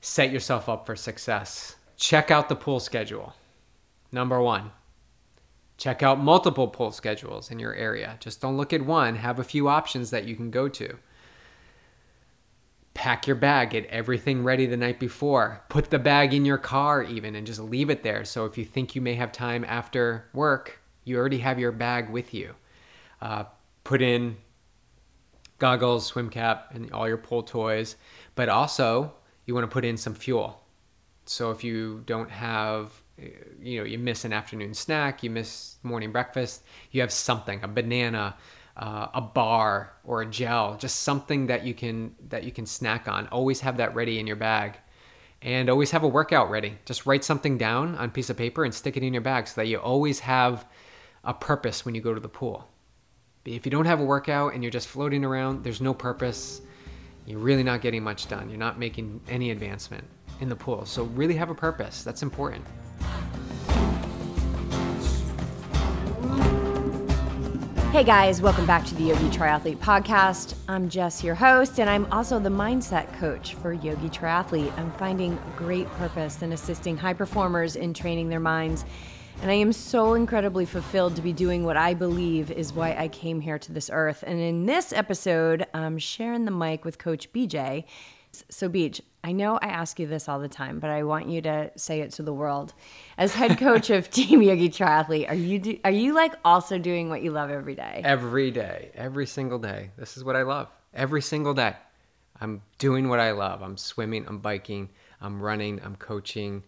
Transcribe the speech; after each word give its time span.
set 0.00 0.30
yourself 0.30 0.68
up 0.68 0.86
for 0.86 0.96
success. 0.96 1.76
Check 1.96 2.30
out 2.30 2.48
the 2.48 2.56
pool 2.56 2.80
schedule. 2.80 3.34
Number 4.12 4.40
one, 4.40 4.72
check 5.76 6.02
out 6.02 6.18
multiple 6.18 6.68
pool 6.68 6.92
schedules 6.92 7.50
in 7.50 7.58
your 7.58 7.74
area. 7.74 8.16
Just 8.20 8.40
don't 8.40 8.56
look 8.56 8.72
at 8.72 8.84
one, 8.84 9.16
have 9.16 9.38
a 9.38 9.44
few 9.44 9.68
options 9.68 10.10
that 10.10 10.24
you 10.24 10.34
can 10.34 10.50
go 10.50 10.68
to. 10.68 10.96
Pack 12.92 13.26
your 13.26 13.36
bag, 13.36 13.70
get 13.70 13.86
everything 13.86 14.42
ready 14.42 14.66
the 14.66 14.76
night 14.76 14.98
before. 14.98 15.62
Put 15.68 15.90
the 15.90 15.98
bag 15.98 16.34
in 16.34 16.44
your 16.44 16.58
car, 16.58 17.02
even, 17.02 17.36
and 17.36 17.46
just 17.46 17.60
leave 17.60 17.88
it 17.88 18.02
there. 18.02 18.24
So 18.24 18.46
if 18.46 18.58
you 18.58 18.64
think 18.64 18.94
you 18.94 19.00
may 19.00 19.14
have 19.14 19.32
time 19.32 19.64
after 19.64 20.28
work, 20.32 20.80
you 21.04 21.16
already 21.16 21.38
have 21.38 21.58
your 21.58 21.72
bag 21.72 22.10
with 22.10 22.34
you. 22.34 22.54
Uh, 23.22 23.44
put 23.84 24.02
in 24.02 24.36
goggles, 25.58 26.06
swim 26.06 26.30
cap, 26.30 26.72
and 26.74 26.90
all 26.92 27.06
your 27.06 27.16
pool 27.16 27.42
toys. 27.42 27.96
But 28.34 28.48
also, 28.48 29.12
you 29.50 29.54
want 29.54 29.68
to 29.68 29.74
put 29.74 29.84
in 29.84 29.96
some 29.96 30.14
fuel. 30.14 30.62
So 31.24 31.50
if 31.50 31.64
you 31.64 32.04
don't 32.06 32.30
have, 32.30 32.92
you 33.60 33.78
know, 33.78 33.84
you 33.84 33.98
miss 33.98 34.24
an 34.24 34.32
afternoon 34.32 34.74
snack, 34.74 35.24
you 35.24 35.30
miss 35.30 35.74
morning 35.82 36.12
breakfast, 36.12 36.62
you 36.92 37.00
have 37.00 37.10
something, 37.10 37.58
a 37.64 37.66
banana, 37.66 38.36
uh, 38.76 39.08
a 39.12 39.20
bar 39.20 39.92
or 40.04 40.22
a 40.22 40.26
gel, 40.26 40.76
just 40.76 41.00
something 41.00 41.48
that 41.48 41.64
you 41.64 41.74
can 41.74 42.14
that 42.28 42.44
you 42.44 42.52
can 42.52 42.64
snack 42.64 43.08
on. 43.08 43.26
Always 43.26 43.60
have 43.62 43.78
that 43.78 43.92
ready 43.96 44.20
in 44.20 44.28
your 44.28 44.36
bag. 44.36 44.78
And 45.42 45.68
always 45.68 45.90
have 45.90 46.04
a 46.04 46.08
workout 46.08 46.48
ready. 46.48 46.78
Just 46.84 47.06
write 47.06 47.24
something 47.24 47.58
down 47.58 47.96
on 47.96 48.10
a 48.10 48.12
piece 48.12 48.30
of 48.30 48.36
paper 48.36 48.62
and 48.62 48.72
stick 48.72 48.96
it 48.96 49.02
in 49.02 49.12
your 49.12 49.22
bag 49.22 49.48
so 49.48 49.62
that 49.62 49.66
you 49.66 49.78
always 49.78 50.20
have 50.20 50.64
a 51.24 51.34
purpose 51.34 51.84
when 51.84 51.96
you 51.96 52.00
go 52.00 52.14
to 52.14 52.20
the 52.20 52.28
pool. 52.28 52.68
If 53.44 53.66
you 53.66 53.72
don't 53.72 53.86
have 53.86 53.98
a 53.98 54.04
workout 54.04 54.54
and 54.54 54.62
you're 54.62 54.70
just 54.70 54.86
floating 54.86 55.24
around, 55.24 55.64
there's 55.64 55.80
no 55.80 55.92
purpose. 55.92 56.60
You're 57.26 57.38
really 57.38 57.62
not 57.62 57.80
getting 57.80 58.02
much 58.02 58.28
done. 58.28 58.48
You're 58.48 58.58
not 58.58 58.78
making 58.78 59.20
any 59.28 59.50
advancement 59.50 60.04
in 60.40 60.48
the 60.48 60.56
pool. 60.56 60.84
So, 60.86 61.04
really 61.04 61.34
have 61.34 61.50
a 61.50 61.54
purpose. 61.54 62.02
That's 62.02 62.22
important. 62.22 62.64
Hey 67.92 68.04
guys, 68.04 68.40
welcome 68.40 68.66
back 68.66 68.86
to 68.86 68.94
the 68.94 69.02
Yogi 69.02 69.28
Triathlete 69.36 69.78
Podcast. 69.78 70.54
I'm 70.68 70.88
Jess, 70.88 71.24
your 71.24 71.34
host, 71.34 71.80
and 71.80 71.90
I'm 71.90 72.06
also 72.12 72.38
the 72.38 72.48
mindset 72.48 73.12
coach 73.18 73.56
for 73.56 73.72
Yogi 73.72 74.08
Triathlete. 74.08 74.72
I'm 74.78 74.92
finding 74.92 75.36
great 75.56 75.88
purpose 75.94 76.40
in 76.42 76.52
assisting 76.52 76.96
high 76.96 77.14
performers 77.14 77.74
in 77.74 77.92
training 77.92 78.28
their 78.28 78.38
minds. 78.38 78.84
And 79.42 79.50
I 79.50 79.54
am 79.54 79.72
so 79.72 80.12
incredibly 80.12 80.66
fulfilled 80.66 81.16
to 81.16 81.22
be 81.22 81.32
doing 81.32 81.64
what 81.64 81.78
I 81.78 81.94
believe 81.94 82.50
is 82.50 82.74
why 82.74 82.94
I 82.94 83.08
came 83.08 83.40
here 83.40 83.58
to 83.58 83.72
this 83.72 83.88
earth. 83.90 84.22
And 84.26 84.38
in 84.38 84.66
this 84.66 84.92
episode, 84.92 85.66
I'm 85.72 85.96
sharing 85.96 86.44
the 86.44 86.50
mic 86.50 86.84
with 86.84 86.98
Coach 86.98 87.32
BJ. 87.32 87.84
So, 88.50 88.68
Beach, 88.68 89.00
I 89.24 89.32
know 89.32 89.58
I 89.62 89.68
ask 89.68 89.98
you 89.98 90.06
this 90.06 90.28
all 90.28 90.40
the 90.40 90.48
time, 90.48 90.78
but 90.78 90.90
I 90.90 91.04
want 91.04 91.30
you 91.30 91.40
to 91.40 91.70
say 91.74 92.00
it 92.00 92.12
to 92.12 92.22
the 92.22 92.34
world. 92.34 92.74
As 93.16 93.32
head 93.32 93.56
coach 93.58 93.88
of 93.88 94.10
Team 94.10 94.42
Yogi 94.42 94.68
Triathlete, 94.68 95.30
are 95.30 95.34
you 95.34 95.58
do, 95.58 95.78
are 95.84 95.90
you 95.90 96.12
like 96.12 96.34
also 96.44 96.76
doing 96.76 97.08
what 97.08 97.22
you 97.22 97.30
love 97.30 97.48
every 97.48 97.74
day? 97.74 98.02
Every 98.04 98.50
day, 98.50 98.90
every 98.94 99.26
single 99.26 99.58
day. 99.58 99.90
This 99.96 100.18
is 100.18 100.22
what 100.22 100.36
I 100.36 100.42
love. 100.42 100.68
Every 100.92 101.22
single 101.22 101.54
day, 101.54 101.76
I'm 102.42 102.60
doing 102.76 103.08
what 103.08 103.20
I 103.20 103.30
love. 103.30 103.62
I'm 103.62 103.78
swimming. 103.78 104.26
I'm 104.28 104.38
biking. 104.38 104.90
I'm 105.18 105.40
running. 105.40 105.80
I'm 105.82 105.96
coaching. 105.96 106.62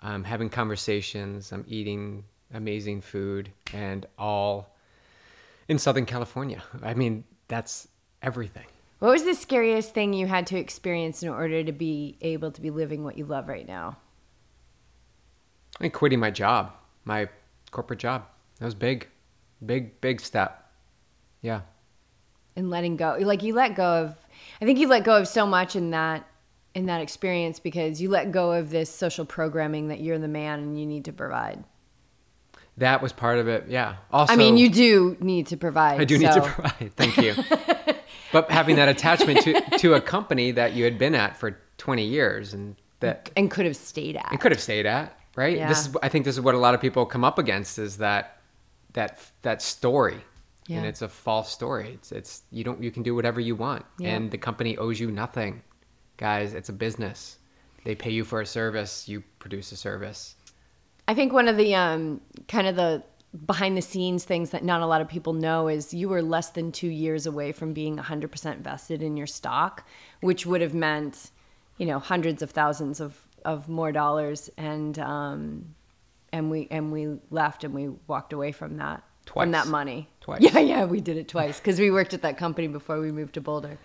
I'm 0.00 0.24
having 0.24 0.48
conversations. 0.48 1.52
I'm 1.52 1.64
eating 1.68 2.24
amazing 2.52 3.00
food, 3.00 3.50
and 3.72 4.06
all 4.18 4.74
in 5.68 5.78
Southern 5.78 6.06
California. 6.06 6.62
I 6.82 6.94
mean, 6.94 7.24
that's 7.48 7.88
everything. 8.22 8.66
What 9.00 9.10
was 9.10 9.24
the 9.24 9.34
scariest 9.34 9.94
thing 9.94 10.12
you 10.12 10.26
had 10.26 10.46
to 10.48 10.58
experience 10.58 11.22
in 11.22 11.28
order 11.28 11.62
to 11.62 11.72
be 11.72 12.16
able 12.20 12.50
to 12.50 12.60
be 12.60 12.70
living 12.70 13.04
what 13.04 13.16
you 13.16 13.24
love 13.24 13.48
right 13.48 13.66
now? 13.66 13.96
I 15.78 15.84
mean, 15.84 15.92
quitting 15.92 16.18
my 16.18 16.30
job, 16.30 16.72
my 17.04 17.28
corporate 17.70 18.00
job. 18.00 18.26
That 18.58 18.64
was 18.64 18.74
big, 18.74 19.06
big, 19.64 20.00
big 20.00 20.20
step. 20.20 20.72
Yeah. 21.42 21.60
And 22.56 22.70
letting 22.70 22.96
go, 22.96 23.16
like 23.20 23.44
you 23.44 23.54
let 23.54 23.76
go 23.76 23.84
of. 23.84 24.16
I 24.60 24.64
think 24.64 24.80
you 24.80 24.88
let 24.88 25.04
go 25.04 25.16
of 25.16 25.28
so 25.28 25.46
much 25.46 25.76
in 25.76 25.90
that 25.90 26.26
in 26.78 26.86
that 26.86 27.00
experience 27.00 27.58
because 27.58 28.00
you 28.00 28.08
let 28.08 28.32
go 28.32 28.52
of 28.52 28.70
this 28.70 28.90
social 28.90 29.24
programming 29.24 29.88
that 29.88 30.00
you're 30.00 30.18
the 30.18 30.28
man 30.28 30.60
and 30.60 30.78
you 30.78 30.86
need 30.86 31.04
to 31.06 31.12
provide. 31.12 31.62
That 32.76 33.02
was 33.02 33.12
part 33.12 33.38
of 33.38 33.48
it. 33.48 33.64
Yeah. 33.68 33.96
Also, 34.12 34.32
I 34.32 34.36
mean, 34.36 34.56
you 34.56 34.70
do 34.70 35.16
need 35.20 35.48
to 35.48 35.56
provide. 35.56 36.00
I 36.00 36.04
do 36.04 36.18
so. 36.18 36.22
need 36.22 36.32
to 36.32 36.40
provide. 36.40 36.92
Thank 36.96 37.16
you. 37.16 37.34
but 38.32 38.50
having 38.50 38.76
that 38.76 38.88
attachment 38.88 39.40
to 39.42 39.60
to 39.78 39.94
a 39.94 40.00
company 40.00 40.52
that 40.52 40.74
you 40.74 40.84
had 40.84 40.98
been 40.98 41.14
at 41.14 41.36
for 41.36 41.58
20 41.78 42.04
years 42.04 42.54
and 42.54 42.76
that 43.00 43.30
and 43.36 43.50
could 43.50 43.66
have 43.66 43.76
stayed 43.76 44.16
at. 44.16 44.28
And 44.30 44.40
could 44.40 44.52
have 44.52 44.60
stayed 44.60 44.86
at 44.86 45.18
right? 45.38 45.56
Yeah. 45.56 45.68
This 45.68 45.86
is 45.86 45.96
I 46.02 46.08
think 46.08 46.24
this 46.24 46.34
is 46.34 46.40
what 46.42 46.54
a 46.54 46.58
lot 46.58 46.74
of 46.74 46.80
people 46.80 47.06
come 47.06 47.24
up 47.24 47.38
against 47.38 47.78
is 47.78 47.98
that 47.98 48.40
that 48.92 49.20
that 49.42 49.62
story. 49.62 50.20
Yeah. 50.66 50.78
And 50.78 50.86
it's 50.86 51.00
a 51.00 51.08
false 51.08 51.50
story. 51.50 51.92
It's 51.94 52.12
it's 52.12 52.42
you 52.50 52.64
don't 52.64 52.82
you 52.82 52.90
can 52.90 53.02
do 53.02 53.14
whatever 53.14 53.40
you 53.40 53.54
want 53.54 53.86
yeah. 53.98 54.10
and 54.10 54.30
the 54.30 54.36
company 54.36 54.76
owes 54.76 55.00
you 55.00 55.10
nothing. 55.10 55.62
Guys, 56.18 56.52
it's 56.52 56.68
a 56.68 56.72
business. 56.72 57.38
They 57.84 57.94
pay 57.94 58.10
you 58.10 58.24
for 58.24 58.40
a 58.40 58.46
service, 58.46 59.08
you 59.08 59.22
produce 59.38 59.72
a 59.72 59.76
service. 59.76 60.34
I 61.06 61.14
think 61.14 61.32
one 61.32 61.48
of 61.48 61.56
the 61.56 61.74
um, 61.74 62.20
kind 62.48 62.66
of 62.66 62.76
the 62.76 63.02
behind 63.46 63.76
the 63.76 63.82
scenes 63.82 64.24
things 64.24 64.50
that 64.50 64.64
not 64.64 64.82
a 64.82 64.86
lot 64.86 65.00
of 65.00 65.08
people 65.08 65.32
know 65.32 65.68
is 65.68 65.94
you 65.94 66.08
were 66.08 66.22
less 66.22 66.50
than 66.50 66.72
2 66.72 66.88
years 66.88 67.26
away 67.26 67.52
from 67.52 67.72
being 67.72 67.96
100% 67.96 68.58
vested 68.60 69.02
in 69.02 69.16
your 69.16 69.26
stock, 69.26 69.86
which 70.20 70.44
would 70.44 70.60
have 70.60 70.74
meant, 70.74 71.30
you 71.76 71.86
know, 71.86 71.98
hundreds 71.98 72.42
of 72.42 72.50
thousands 72.50 73.00
of 73.00 73.24
of 73.44 73.68
more 73.68 73.92
dollars 73.92 74.50
and 74.56 74.98
um, 74.98 75.74
and 76.32 76.50
we 76.50 76.68
and 76.70 76.92
we 76.92 77.18
left 77.30 77.64
and 77.64 77.72
we 77.72 77.88
walked 78.06 78.32
away 78.32 78.52
from 78.52 78.76
that 78.78 79.02
twice. 79.24 79.44
from 79.44 79.52
that 79.52 79.66
money 79.66 80.08
twice. 80.20 80.40
Yeah, 80.42 80.58
yeah, 80.58 80.84
we 80.84 81.00
did 81.00 81.16
it 81.16 81.28
twice 81.28 81.58
because 81.58 81.78
we 81.78 81.90
worked 81.90 82.14
at 82.14 82.22
that 82.22 82.36
company 82.36 82.68
before 82.68 83.00
we 83.00 83.12
moved 83.12 83.34
to 83.34 83.40
Boulder. 83.40 83.78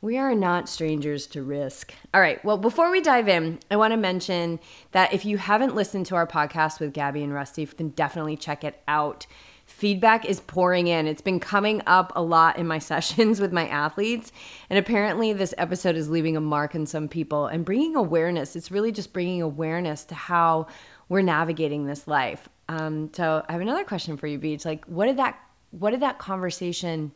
We 0.00 0.18
are 0.18 0.34
not 0.34 0.68
strangers 0.68 1.26
to 1.28 1.42
risk. 1.42 1.94
All 2.12 2.20
right. 2.20 2.44
Well, 2.44 2.58
before 2.58 2.90
we 2.90 3.00
dive 3.00 3.28
in, 3.28 3.58
I 3.70 3.76
want 3.76 3.92
to 3.92 3.96
mention 3.96 4.60
that 4.92 5.12
if 5.12 5.24
you 5.24 5.38
haven't 5.38 5.74
listened 5.74 6.06
to 6.06 6.16
our 6.16 6.26
podcast 6.26 6.80
with 6.80 6.92
Gabby 6.92 7.22
and 7.22 7.32
Rusty, 7.32 7.64
then 7.64 7.90
definitely 7.90 8.36
check 8.36 8.62
it 8.62 8.82
out 8.86 9.26
feedback 9.66 10.24
is 10.24 10.40
pouring 10.40 10.86
in. 10.86 11.06
It's 11.06 11.20
been 11.20 11.40
coming 11.40 11.82
up 11.86 12.12
a 12.16 12.22
lot 12.22 12.56
in 12.56 12.66
my 12.66 12.78
sessions 12.92 13.40
with 13.40 13.52
my 13.52 13.68
athletes. 13.68 14.32
And 14.70 14.78
apparently, 14.78 15.32
this 15.32 15.52
episode 15.58 15.96
is 15.96 16.08
leaving 16.08 16.36
a 16.36 16.40
mark 16.40 16.74
in 16.74 16.86
some 16.86 17.08
people 17.08 17.46
and 17.46 17.64
bringing 17.64 17.96
awareness. 17.96 18.56
It's 18.56 18.70
really 18.70 18.92
just 18.92 19.12
bringing 19.12 19.42
awareness 19.42 20.04
to 20.04 20.14
how 20.14 20.68
we're 21.08 21.22
navigating 21.22 21.86
this 21.86 22.08
life. 22.08 22.48
Um, 22.68 23.10
so, 23.12 23.44
I 23.48 23.52
have 23.52 23.60
another 23.60 23.84
question 23.84 24.16
for 24.16 24.26
you, 24.26 24.38
Beach. 24.38 24.64
Like, 24.64 24.84
what 24.86 25.06
did 25.06 25.18
that 25.18 25.38
what 25.72 25.90
did 25.90 26.00
that 26.00 26.18
conversation 26.18 27.12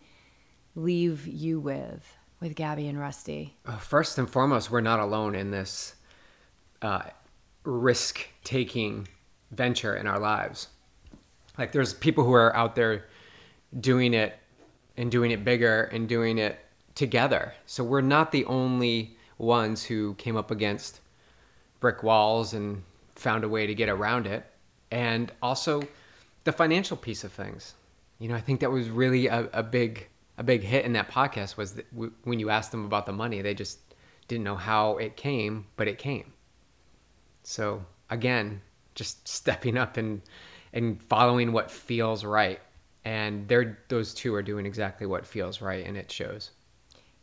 leave 0.75 1.27
you 1.27 1.61
with 1.61 2.17
with 2.41 2.55
Gabby 2.55 2.89
and 2.89 2.99
Rusty? 2.99 3.57
Uh, 3.67 3.77
first 3.77 4.19
and 4.19 4.29
foremost, 4.29 4.71
we're 4.71 4.81
not 4.81 5.01
alone 5.01 5.35
in 5.35 5.51
this 5.51 5.95
uh, 6.83 7.03
risk 7.65 8.27
taking 8.45 9.07
venture 9.51 9.97
in 9.97 10.07
our 10.07 10.19
lives 10.19 10.69
like 11.61 11.73
there's 11.73 11.93
people 11.93 12.25
who 12.25 12.33
are 12.33 12.57
out 12.57 12.75
there 12.75 13.05
doing 13.79 14.15
it 14.15 14.39
and 14.97 15.11
doing 15.11 15.31
it 15.31 15.45
bigger 15.45 15.85
and 15.93 16.09
doing 16.09 16.39
it 16.39 16.59
together. 16.95 17.53
So 17.67 17.85
we're 17.85 18.01
not 18.01 18.33
the 18.33 18.47
only 18.47 19.17
ones 19.37 19.85
who 19.85 20.15
came 20.15 20.37
up 20.37 20.51
against 20.51 21.01
brick 21.79 22.03
walls 22.03 22.55
and 22.55 22.83
found 23.15 23.45
a 23.45 23.49
way 23.49 23.67
to 23.67 23.75
get 23.75 23.91
around 23.91 24.27
it. 24.27 24.45
And 24.91 25.31
also 25.43 25.83
the 26.45 26.53
financial 26.53 26.97
piece 26.97 27.25
of 27.25 27.33
things. 27.33 27.75
You 28.19 28.29
know, 28.29 28.35
I 28.35 28.41
think 28.41 28.61
that 28.61 28.71
was 28.71 28.89
really 28.89 29.27
a, 29.27 29.49
a 29.53 29.63
big 29.63 30.09
a 30.41 30.43
big 30.43 30.63
hit 30.63 30.87
in 30.87 30.95
that 30.95 31.11
podcast 31.11 31.59
was 31.59 31.75
that 31.75 31.93
w- 31.93 32.13
when 32.25 32.41
you 32.41 32.49
asked 32.49 32.71
them 32.71 32.87
about 32.87 33.05
the 33.05 33.13
money, 33.13 33.43
they 33.43 33.53
just 33.53 33.79
didn't 34.27 34.43
know 34.43 34.57
how 34.57 34.97
it 34.97 35.15
came, 35.15 35.67
but 35.77 35.87
it 35.87 35.99
came. 35.99 36.33
So 37.43 37.85
again, 38.09 38.63
just 38.95 39.29
stepping 39.29 39.77
up 39.77 39.99
and 39.99 40.23
and 40.73 41.03
following 41.03 41.53
what 41.53 41.71
feels 41.71 42.25
right. 42.25 42.59
And 43.05 43.49
they're 43.49 43.79
those 43.89 44.15
two 44.15 44.35
are 44.35 44.43
doing 44.43 44.65
exactly 44.65 45.07
what 45.07 45.27
feels 45.27 45.61
right, 45.61 45.87
and 45.87 45.97
it 45.97 46.11
shows. 46.11 46.53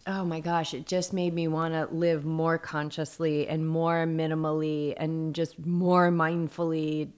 Oh 0.06 0.24
my 0.24 0.40
gosh, 0.40 0.76
it 0.76 0.86
just 0.86 1.12
made 1.12 1.34
me 1.34 1.48
want 1.48 1.74
to 1.74 1.94
live 1.94 2.24
more 2.24 2.60
consciously 2.60 3.48
and 3.48 3.68
more 3.68 4.06
minimally 4.06 4.94
and 4.96 5.34
just 5.34 5.66
more 5.66 6.12
mindfully, 6.12 7.10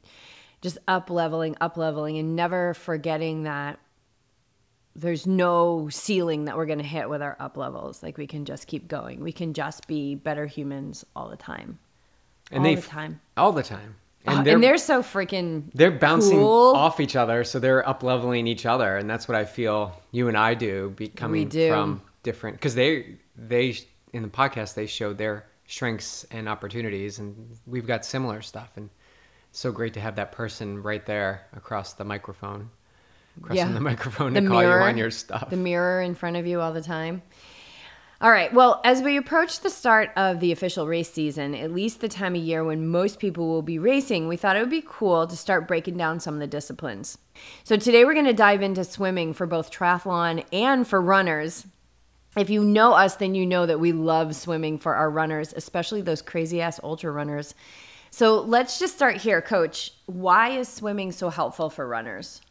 just 0.62 0.77
up 0.88 1.09
leveling, 1.09 1.57
up 1.59 1.75
leveling, 1.75 2.18
and 2.18 2.35
never 2.38 2.73
forgetting 2.73 3.44
that 3.44 3.79
there's 4.95 5.25
no 5.25 5.88
ceiling 5.89 6.45
that 6.45 6.57
we're 6.57 6.65
going 6.65 6.80
to 6.80 6.86
hit 6.86 7.09
with 7.09 7.21
our 7.21 7.38
up 7.39 7.57
levels. 7.57 8.03
Like 8.03 8.18
we 8.18 8.27
can 8.27 8.45
just 8.45 8.68
keep 8.68 8.88
going. 8.88 9.21
We 9.21 9.31
can 9.31 9.53
just 9.53 9.88
be 9.88 10.15
better 10.15 10.45
humans 10.45 11.06
all 11.15 11.30
the 11.30 11.38
time. 11.38 11.80
And 12.51 12.65
all 12.65 12.75
the 12.75 12.81
time. 12.81 13.21
All 13.38 13.51
the 13.51 13.63
time 13.63 13.95
and, 14.25 14.39
uh, 14.39 14.44
they're, 14.44 14.56
and 14.56 14.63
they're 14.63 14.77
so 14.77 15.01
freaking 15.01 15.63
they're 15.74 15.91
bouncing 15.91 16.39
cool. 16.39 16.75
off 16.75 17.00
each 17.00 17.15
other 17.15 17.45
so 17.45 17.57
they're 17.57 17.88
up 17.88 18.03
leveling 18.03 18.47
each 18.47 18.65
other 18.65 18.97
and 18.97 19.09
that's 19.09 19.30
what 19.30 19.38
i 19.38 19.45
feel 19.45 19.97
you 20.12 20.27
and 20.27 20.36
i 20.36 20.53
do 20.53 20.89
becoming 20.97 21.47
do. 21.47 21.69
from 21.69 22.01
different 22.21 22.57
because 22.57 22.75
they 22.75 23.15
they 23.38 23.74
in 24.12 24.21
the 24.21 24.27
podcast 24.27 24.74
they 24.74 24.85
showed 24.85 25.18
their 25.18 25.45
strengths 25.69 26.25
and 26.31 26.50
opportunities, 26.50 27.19
and 27.19 27.56
we've 27.68 27.85
got 27.85 28.03
similar 28.03 28.42
stuff. 28.42 28.71
And 28.75 28.89
so 29.51 29.71
great 29.71 29.94
to 29.94 30.01
have 30.01 30.15
that 30.15 30.31
person 30.31 30.81
right 30.81 31.06
there 31.06 31.47
across 31.56 31.94
the 31.94 32.03
microphone, 32.03 32.71
Yeah. 33.51 33.71
the 33.71 33.80
microphone 33.91 34.33
The 34.33 34.41
to 34.41 34.47
call 34.47 34.59
mirror, 34.62 34.81
you 34.81 34.86
on 34.88 34.97
your 34.97 35.12
stuff. 35.12 35.50
the 35.50 35.57
mirror 35.57 36.01
in 36.01 36.15
front 36.15 36.36
of 36.38 36.45
you 36.47 36.62
all 36.62 36.74
the 36.74 36.81
time. 36.81 37.21
All 38.21 38.31
right. 38.31 38.53
Well, 38.53 38.81
as 38.83 39.01
we 39.01 39.15
approach 39.15 39.62
the 39.62 39.69
start 39.69 40.09
of 40.18 40.41
the 40.41 40.51
official 40.51 40.86
race 40.88 41.09
season, 41.09 41.56
at 41.56 41.71
least 41.71 42.01
the 42.01 42.09
time 42.09 42.36
of 42.36 42.41
year 42.41 42.65
when 42.65 42.86
most 42.89 43.18
people 43.18 43.47
will 43.47 43.62
be 43.62 43.80
racing, 43.80 44.27
we 44.27 44.36
thought 44.36 44.57
it 44.57 44.59
would 44.59 44.69
be 44.69 44.83
cool 44.86 45.25
to 45.25 45.38
start 45.38 45.69
breaking 45.69 45.95
down 45.95 46.19
some 46.19 46.33
of 46.33 46.41
the 46.41 46.47
disciplines. 46.47 47.18
So 47.63 47.77
today 47.77 48.03
we're 48.03 48.13
going 48.13 48.25
to 48.25 48.33
dive 48.33 48.62
into 48.62 48.83
swimming 48.83 49.33
for 49.33 49.45
both 49.47 49.71
triathlon 49.71 50.44
and 50.51 50.85
for 50.85 51.01
runners. 51.01 51.65
If 52.35 52.50
you 52.50 52.62
know 52.62 52.92
us, 52.92 53.15
then 53.15 53.35
you 53.35 53.45
know 53.45 53.65
that 53.65 53.80
we 53.80 53.94
love 53.94 54.35
swimming 54.35 54.80
for 54.80 54.95
our 54.95 55.09
runners, 55.09 55.53
especially 55.56 56.01
those 56.01 56.21
crazy 56.21 56.59
ass 56.59 56.77
ultra 56.83 57.12
runners. 57.12 57.56
So 58.12 58.42
let's 58.42 58.80
just 58.80 58.95
start 58.95 59.15
here, 59.18 59.42
coach. 59.42 59.94
Why 60.07 60.50
is 60.50 60.68
swimming 60.68 61.13
so 61.13 61.30
helpful 61.30 61.69
for 61.69 61.88
runners? 61.88 62.42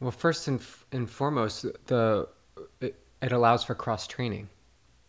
Well, 0.00 0.10
first 0.10 0.48
and, 0.48 0.60
f- 0.60 0.86
and 0.92 1.08
foremost, 1.08 1.66
the 1.86 2.28
it, 2.80 2.98
it 3.20 3.32
allows 3.32 3.64
for 3.64 3.74
cross 3.74 4.06
training, 4.06 4.48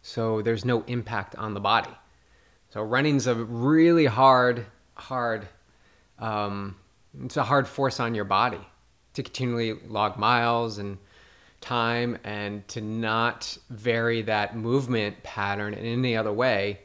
so 0.01 0.41
there's 0.41 0.65
no 0.65 0.83
impact 0.83 1.35
on 1.35 1.53
the 1.53 1.61
body. 1.61 1.91
So 2.69 2.81
running's 2.83 3.27
a 3.27 3.35
really 3.35 4.05
hard, 4.05 4.65
hard. 4.95 5.47
Um, 6.19 6.75
it's 7.23 7.37
a 7.37 7.43
hard 7.43 7.67
force 7.67 7.99
on 7.99 8.15
your 8.15 8.25
body 8.25 8.59
to 9.13 9.23
continually 9.23 9.79
log 9.87 10.17
miles 10.17 10.77
and 10.77 10.97
time, 11.61 12.17
and 12.23 12.67
to 12.69 12.81
not 12.81 13.57
vary 13.69 14.23
that 14.23 14.57
movement 14.57 15.21
pattern 15.23 15.73
in 15.73 15.85
any 15.85 16.17
other 16.17 16.33
way. 16.33 16.79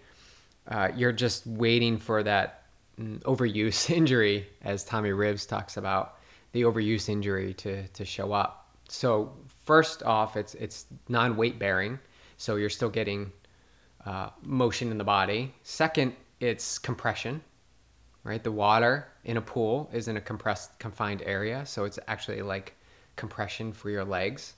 Uh, 0.68 0.88
you're 0.94 1.12
just 1.12 1.46
waiting 1.46 1.98
for 1.98 2.22
that 2.22 2.64
mm, 3.00 3.18
overuse 3.20 3.90
injury, 3.96 4.46
as 4.62 4.84
Tommy 4.84 5.10
Rivs 5.10 5.48
talks 5.48 5.76
about 5.76 6.15
the 6.56 6.62
overuse 6.62 7.10
injury 7.10 7.52
to 7.52 7.86
to 7.88 8.04
show 8.04 8.32
up. 8.32 8.50
So 8.88 9.32
first 9.64 10.02
off, 10.02 10.36
it's 10.36 10.54
it's 10.54 10.86
non-weight 11.08 11.58
bearing, 11.58 11.98
so 12.38 12.56
you're 12.56 12.70
still 12.70 12.88
getting 12.88 13.30
uh, 14.06 14.30
motion 14.42 14.90
in 14.90 14.96
the 14.96 15.04
body. 15.04 15.52
Second, 15.62 16.14
it's 16.40 16.78
compression, 16.78 17.42
right? 18.24 18.42
The 18.42 18.52
water 18.52 19.06
in 19.24 19.36
a 19.36 19.42
pool 19.42 19.90
is 19.92 20.08
in 20.08 20.16
a 20.16 20.20
compressed, 20.20 20.78
confined 20.78 21.22
area, 21.26 21.66
so 21.66 21.84
it's 21.84 21.98
actually 22.08 22.40
like 22.40 22.74
compression 23.16 23.72
for 23.72 23.90
your 23.90 24.04
legs. 24.04 24.54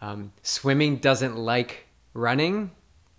Um, 0.00 0.32
swimming 0.42 0.98
doesn't 0.98 1.36
like 1.36 1.86
running, 2.12 2.70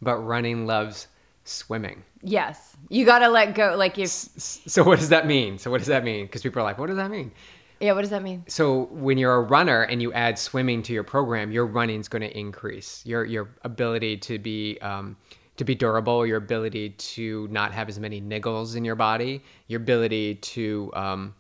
but 0.02 0.18
running 0.20 0.68
loves 0.68 1.08
swimming. 1.44 2.04
Yes, 2.22 2.78
you 2.90 3.06
got 3.06 3.20
to 3.20 3.30
let 3.30 3.56
go. 3.56 3.76
Like 3.78 3.98
if 3.98 4.10
So 4.10 4.84
what 4.84 5.00
does 5.00 5.10
that 5.10 5.28
mean? 5.28 5.58
So 5.58 5.70
what 5.72 5.80
does 5.80 5.88
that 5.88 6.04
mean? 6.04 6.26
Because 6.26 6.44
people 6.44 6.62
are 6.62 6.66
like, 6.66 6.78
what 6.78 6.88
does 6.88 6.98
that 6.98 7.12
mean? 7.12 7.32
Yeah, 7.80 7.94
what 7.94 8.02
does 8.02 8.10
that 8.10 8.24
mean? 8.24 8.44
So 8.48 8.86
when 8.92 9.18
you're 9.18 9.36
a 9.36 9.42
runner 9.42 9.82
and 9.82 10.02
you 10.02 10.14
add 10.14 10.40
swimming 10.40 10.82
to 10.84 10.94
your 10.94 11.04
program, 11.04 11.52
your 11.52 11.66
running's 11.66 12.08
going 12.08 12.22
to 12.22 12.38
increase. 12.38 13.06
Your 13.06 13.26
your 13.26 13.50
ability 13.64 14.18
to 14.18 14.40
be 14.40 14.78
um, 14.80 15.18
to 15.58 15.64
be 15.64 15.76
durable, 15.76 16.26
your 16.26 16.38
ability 16.38 16.92
to 16.92 17.48
not 17.50 17.72
have 17.74 17.90
as 17.90 18.00
many 18.00 18.22
niggles 18.22 18.76
in 18.76 18.86
your 18.86 18.96
body, 18.96 19.42
your 19.68 19.82
ability 19.82 20.36
to 20.36 20.92
um, 20.94 21.36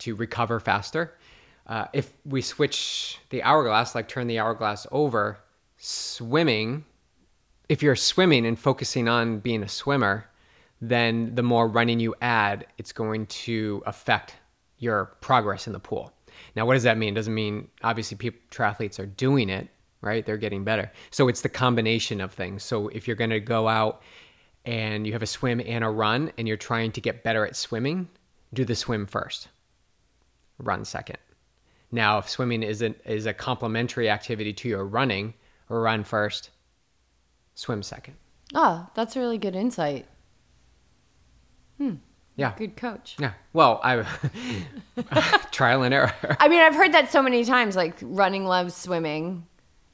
to 0.00 0.14
recover 0.14 0.60
faster. 0.60 1.14
Uh, 1.66 1.86
if 1.92 2.12
we 2.24 2.42
switch 2.42 3.18
the 3.30 3.42
hourglass, 3.42 3.94
like 3.94 4.08
turn 4.08 4.26
the 4.26 4.38
hourglass 4.38 4.86
over, 4.90 5.38
swimming, 5.76 6.84
if 7.68 7.82
you're 7.82 7.96
swimming 7.96 8.44
and 8.44 8.58
focusing 8.58 9.08
on 9.08 9.38
being 9.38 9.62
a 9.62 9.68
swimmer, 9.68 10.26
then 10.80 11.34
the 11.36 11.42
more 11.42 11.68
running 11.68 12.00
you 12.00 12.14
add, 12.20 12.66
it's 12.78 12.92
going 12.92 13.26
to 13.26 13.82
affect 13.86 14.34
your 14.82 15.06
progress 15.20 15.66
in 15.68 15.72
the 15.72 15.78
pool. 15.78 16.12
Now, 16.56 16.66
what 16.66 16.74
does 16.74 16.82
that 16.82 16.98
mean? 16.98 17.14
It 17.14 17.16
doesn't 17.16 17.34
mean 17.34 17.68
obviously 17.82 18.16
people 18.16 18.40
triathletes 18.50 18.98
are 18.98 19.06
doing 19.06 19.48
it, 19.48 19.68
right? 20.00 20.26
They're 20.26 20.36
getting 20.36 20.64
better. 20.64 20.90
So 21.10 21.28
it's 21.28 21.42
the 21.42 21.48
combination 21.48 22.20
of 22.20 22.32
things. 22.32 22.64
So 22.64 22.88
if 22.88 23.06
you're 23.06 23.16
going 23.16 23.30
to 23.30 23.40
go 23.40 23.68
out 23.68 24.02
and 24.64 25.06
you 25.06 25.12
have 25.12 25.22
a 25.22 25.26
swim 25.26 25.60
and 25.64 25.84
a 25.84 25.88
run 25.88 26.32
and 26.36 26.48
you're 26.48 26.56
trying 26.56 26.90
to 26.92 27.00
get 27.00 27.22
better 27.22 27.46
at 27.46 27.54
swimming, 27.54 28.08
do 28.52 28.64
the 28.64 28.74
swim 28.74 29.06
first. 29.06 29.48
Run 30.58 30.84
second. 30.84 31.18
Now, 31.92 32.18
if 32.18 32.28
swimming 32.28 32.64
is 32.64 32.82
a, 32.82 32.94
is 33.08 33.26
a 33.26 33.34
complementary 33.34 34.10
activity 34.10 34.52
to 34.54 34.68
your 34.68 34.84
running, 34.84 35.34
run 35.68 36.02
first, 36.02 36.50
swim 37.54 37.82
second. 37.82 38.16
Ah, 38.54 38.90
that's 38.94 39.14
a 39.14 39.20
really 39.20 39.38
good 39.38 39.54
insight. 39.54 40.06
Yeah. 42.36 42.54
Good 42.56 42.76
coach. 42.76 43.16
Yeah. 43.18 43.32
Well, 43.52 43.80
I 43.84 44.04
trial 45.50 45.82
and 45.82 45.92
error. 45.92 46.14
I 46.40 46.48
mean, 46.48 46.60
I've 46.60 46.74
heard 46.74 46.92
that 46.92 47.10
so 47.10 47.22
many 47.22 47.44
times. 47.44 47.76
Like 47.76 47.96
running 48.00 48.46
loves 48.46 48.74
swimming, 48.74 49.46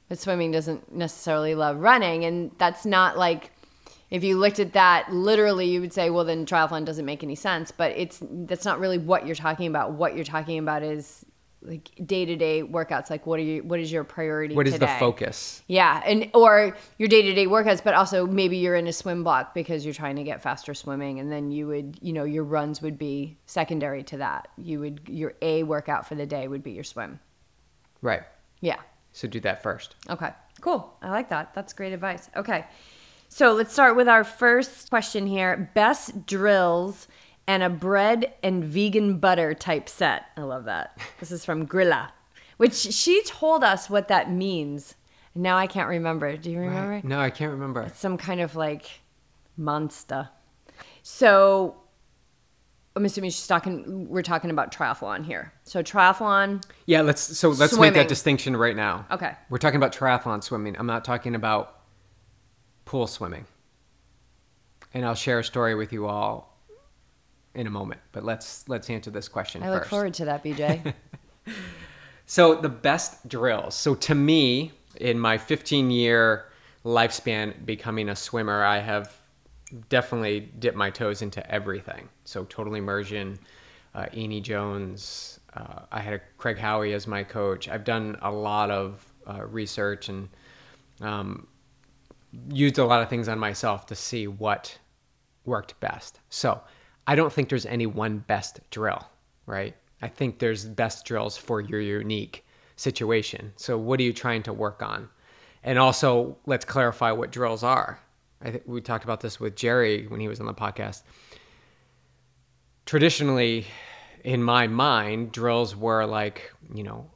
but 0.07 0.19
swimming 0.19 0.51
doesn't 0.51 0.93
necessarily 0.93 1.55
love 1.55 1.77
running, 1.79 2.25
and 2.25 2.51
that's 2.57 2.85
not 2.85 3.17
like. 3.17 3.51
If 4.09 4.23
you 4.23 4.39
looked 4.39 4.59
at 4.59 4.73
that 4.73 5.13
literally, 5.13 5.67
you 5.67 5.81
would 5.81 5.93
say, 5.93 6.09
"Well, 6.09 6.25
then 6.25 6.45
triathlon 6.45 6.83
doesn't 6.83 7.05
make 7.05 7.23
any 7.23 7.35
sense." 7.35 7.71
But 7.71 7.91
it's 7.95 8.19
that's 8.23 8.65
not 8.65 8.79
really 8.79 8.97
what 8.97 9.27
you're 9.27 9.35
talking 9.35 9.67
about. 9.67 9.91
What 9.91 10.15
you're 10.15 10.25
talking 10.25 10.57
about 10.57 10.81
is 10.81 11.23
like 11.61 11.91
day 12.05 12.25
to 12.25 12.35
day 12.35 12.63
workouts. 12.63 13.09
Like, 13.09 13.25
what 13.25 13.39
are 13.39 13.43
you? 13.43 13.63
What 13.63 13.79
is 13.79 13.91
your 13.91 14.03
priority? 14.03 14.55
What 14.55 14.67
is 14.67 14.79
the 14.79 14.87
focus? 14.87 15.61
Yeah, 15.67 16.01
and 16.05 16.29
or 16.33 16.75
your 16.97 17.09
day 17.09 17.21
to 17.21 17.33
day 17.33 17.47
workouts, 17.47 17.83
but 17.83 17.93
also 17.93 18.25
maybe 18.25 18.57
you're 18.57 18.75
in 18.75 18.87
a 18.87 18.93
swim 18.93 19.23
block 19.23 19.53
because 19.53 19.85
you're 19.85 19.93
trying 19.93 20.15
to 20.15 20.23
get 20.23 20.41
faster 20.41 20.73
swimming, 20.73 21.19
and 21.19 21.31
then 21.31 21.51
you 21.51 21.67
would, 21.67 21.97
you 22.01 22.13
know, 22.13 22.23
your 22.23 22.43
runs 22.43 22.81
would 22.81 22.97
be 22.97 23.37
secondary 23.45 24.03
to 24.03 24.17
that. 24.17 24.47
You 24.57 24.79
would 24.79 25.01
your 25.07 25.33
a 25.41 25.63
workout 25.63 26.07
for 26.07 26.15
the 26.15 26.25
day 26.25 26.47
would 26.47 26.63
be 26.63 26.71
your 26.71 26.83
swim. 26.83 27.19
Right. 28.01 28.23
Yeah. 28.61 28.79
So 29.11 29.27
do 29.27 29.39
that 29.41 29.61
first. 29.61 29.95
Okay. 30.09 30.29
Cool. 30.61 30.93
I 31.01 31.09
like 31.09 31.29
that. 31.29 31.53
That's 31.53 31.73
great 31.73 31.93
advice. 31.93 32.29
Okay. 32.35 32.65
So 33.27 33.53
let's 33.53 33.71
start 33.71 33.95
with 33.95 34.07
our 34.07 34.23
first 34.23 34.89
question 34.89 35.27
here. 35.27 35.71
Best 35.75 36.25
drills 36.25 37.07
and 37.49 37.63
a 37.63 37.69
bread 37.69 38.31
and 38.43 38.63
vegan 38.63 39.17
butter 39.17 39.55
type 39.55 39.89
set. 39.89 40.25
I 40.37 40.41
love 40.41 40.65
that. 40.65 40.95
This 41.19 41.31
is 41.31 41.43
from 41.43 41.65
Grilla, 41.67 42.11
which 42.57 42.75
she 42.75 43.23
told 43.23 43.63
us 43.63 43.89
what 43.89 44.07
that 44.07 44.31
means. 44.31 44.93
Now 45.33 45.57
I 45.57 45.65
can't 45.65 45.89
remember. 45.89 46.37
Do 46.37 46.51
you 46.51 46.59
remember? 46.59 46.91
Right. 46.91 47.03
No, 47.03 47.19
I 47.19 47.31
can't 47.31 47.51
remember. 47.51 47.91
some 47.95 48.19
kind 48.19 48.39
of 48.39 48.55
like 48.55 49.01
monster. 49.57 50.29
So 51.01 51.75
I'm 52.95 53.03
assuming 53.03 53.31
she's 53.31 53.47
talking. 53.47 54.07
We're 54.07 54.21
talking 54.21 54.51
about 54.51 54.71
triathlon 54.71 55.25
here. 55.25 55.51
So 55.63 55.81
triathlon. 55.81 56.63
Yeah, 56.85 57.01
let's 57.01 57.35
so 57.35 57.49
let's 57.49 57.75
make 57.79 57.95
that 57.95 58.07
distinction 58.07 58.55
right 58.55 58.75
now. 58.75 59.07
Okay. 59.09 59.33
We're 59.49 59.57
talking 59.57 59.77
about 59.77 59.91
triathlon 59.91 60.43
swimming. 60.43 60.75
I'm 60.77 60.85
not 60.85 61.03
talking 61.03 61.33
about 61.33 61.79
pool 62.85 63.07
swimming. 63.07 63.47
And 64.93 65.03
I'll 65.03 65.15
share 65.15 65.39
a 65.39 65.43
story 65.43 65.73
with 65.73 65.91
you 65.91 66.05
all 66.05 66.49
in 67.55 67.67
a 67.67 67.69
moment. 67.69 68.01
But 68.11 68.23
let's 68.23 68.67
let's 68.67 68.89
answer 68.89 69.11
this 69.11 69.27
question 69.27 69.63
I 69.63 69.67
first. 69.67 69.75
look 69.75 69.89
forward 69.89 70.13
to 70.15 70.25
that, 70.25 70.43
BJ. 70.43 70.93
So 72.29 72.53
the 72.53 72.69
best 72.69 73.27
drills. 73.27 73.73
So 73.73 73.95
to 73.95 74.13
me, 74.13 74.71
in 74.97 75.19
my 75.19 75.39
15 75.39 75.89
year 75.89 76.45
lifespan 76.85 77.65
becoming 77.65 78.07
a 78.07 78.15
swimmer, 78.15 78.63
I 78.63 78.77
have 78.77 79.19
definitely 79.89 80.41
dipped 80.59 80.77
my 80.77 80.91
toes 80.91 81.23
into 81.23 81.51
everything. 81.51 82.07
So 82.25 82.43
total 82.43 82.75
immersion, 82.75 83.39
uh, 83.95 84.05
Eney 84.13 84.43
Jones. 84.43 85.39
Uh, 85.55 85.79
I 85.91 86.01
had 86.01 86.13
a 86.13 86.19
Craig 86.37 86.59
Howie 86.59 86.93
as 86.93 87.07
my 87.07 87.23
coach. 87.23 87.67
I've 87.67 87.83
done 87.83 88.15
a 88.21 88.31
lot 88.31 88.69
of 88.69 89.11
uh, 89.25 89.47
research 89.47 90.09
and 90.09 90.29
um, 91.01 91.47
used 92.53 92.77
a 92.77 92.85
lot 92.85 93.01
of 93.01 93.09
things 93.09 93.27
on 93.27 93.39
myself 93.39 93.87
to 93.87 93.95
see 93.95 94.27
what 94.27 94.77
worked 95.45 95.79
best. 95.79 96.19
So 96.29 96.61
I 97.09 97.15
don't 97.15 97.33
think 97.33 97.49
there's 97.49 97.65
any 97.65 97.87
one 97.87 98.19
best 98.19 98.59
drill, 98.69 99.03
right? 99.47 99.75
I 99.99 100.09
think 100.09 100.37
there's 100.37 100.65
best 100.65 101.05
drills 101.05 101.35
for 101.35 101.59
your 101.59 101.81
unique 101.81 102.45
situation. 102.75 103.51
So 103.55 103.79
what 103.79 103.99
are 103.99 104.03
you 104.03 104.13
trying 104.13 104.43
to 104.43 104.53
work 104.53 104.83
on? 104.83 105.09
And 105.63 105.79
also, 105.79 106.37
let's 106.45 106.65
clarify 106.65 107.11
what 107.11 107.31
drills 107.31 107.63
are. 107.63 107.99
I 108.43 108.51
think 108.51 108.63
we 108.67 108.79
talked 108.81 109.05
about 109.05 109.21
this 109.21 109.39
with 109.39 109.55
Jerry 109.55 110.05
when 110.05 110.19
he 110.19 110.27
was 110.27 110.39
on 110.39 110.45
the 110.45 110.53
podcast. 110.53 111.01
Traditionally, 112.85 113.65
in 114.23 114.43
my 114.43 114.67
mind, 114.67 115.31
drills 115.31 115.75
were 115.75 116.05
like, 116.05 116.53
you 116.75 116.83
know, 116.83 117.09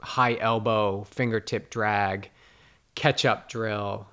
high 0.00 0.36
elbow, 0.36 1.04
fingertip 1.04 1.68
drag, 1.68 2.30
catch 2.94 3.26
up 3.26 3.50
drill, 3.50 4.08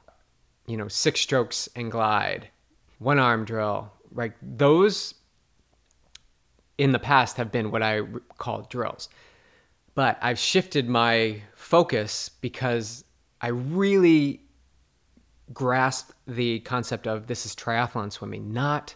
you 0.65 0.75
know, 0.75 0.89
six 0.89 1.21
strokes 1.21 1.69
and 1.77 1.93
glide, 1.93 2.49
one 2.99 3.19
arm 3.19 3.45
drill, 3.45 3.93
right? 4.11 4.33
Those 4.41 5.15
in 6.77 6.91
the 6.91 6.99
past 6.99 7.37
have 7.37 7.51
been 7.51 7.71
what 7.71 7.81
I 7.81 8.01
call 8.37 8.61
drills. 8.69 9.09
But 9.95 10.17
I've 10.21 10.37
shifted 10.37 10.87
my 10.87 11.41
focus 11.55 12.29
because 12.29 13.03
I 13.41 13.47
really 13.47 14.41
grasp 15.53 16.11
the 16.27 16.59
concept 16.59 17.07
of 17.07 17.27
this 17.27 17.45
is 17.45 17.55
triathlon 17.55 18.11
swimming, 18.11 18.53
not 18.53 18.95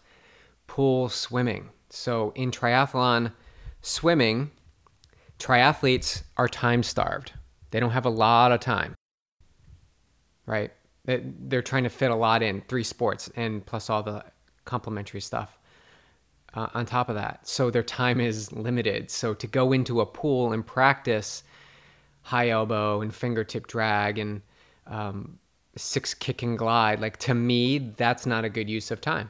pool 0.67 1.09
swimming. 1.09 1.69
So 1.89 2.31
in 2.35 2.51
triathlon 2.51 3.33
swimming, 3.81 4.51
triathletes 5.39 6.23
are 6.37 6.47
time 6.47 6.83
starved. 6.83 7.33
They 7.71 7.79
don't 7.79 7.91
have 7.91 8.05
a 8.05 8.09
lot 8.09 8.51
of 8.51 8.59
time, 8.59 8.95
right? 10.45 10.71
They're 11.05 11.63
trying 11.63 11.83
to 11.83 11.89
fit 11.89 12.11
a 12.11 12.15
lot 12.15 12.43
in 12.43 12.61
three 12.67 12.83
sports 12.83 13.29
and 13.35 13.65
plus 13.65 13.89
all 13.89 14.03
the 14.03 14.23
complementary 14.65 15.21
stuff 15.21 15.57
uh, 16.53 16.67
on 16.73 16.85
top 16.85 17.09
of 17.09 17.15
that. 17.15 17.47
So 17.47 17.69
their 17.69 17.83
time 17.83 18.19
is 18.19 18.51
limited. 18.51 19.09
So 19.09 19.33
to 19.33 19.47
go 19.47 19.71
into 19.71 20.01
a 20.01 20.05
pool 20.05 20.53
and 20.53 20.65
practice 20.65 21.43
high 22.23 22.49
elbow 22.49 23.01
and 23.01 23.13
fingertip 23.13 23.67
drag 23.67 24.19
and 24.19 24.41
um, 24.87 25.39
six 25.75 26.13
kick 26.13 26.43
and 26.43 26.57
glide, 26.57 26.99
like 26.99 27.17
to 27.17 27.33
me, 27.33 27.77
that's 27.77 28.25
not 28.25 28.45
a 28.45 28.49
good 28.49 28.69
use 28.69 28.91
of 28.91 29.01
time. 29.01 29.29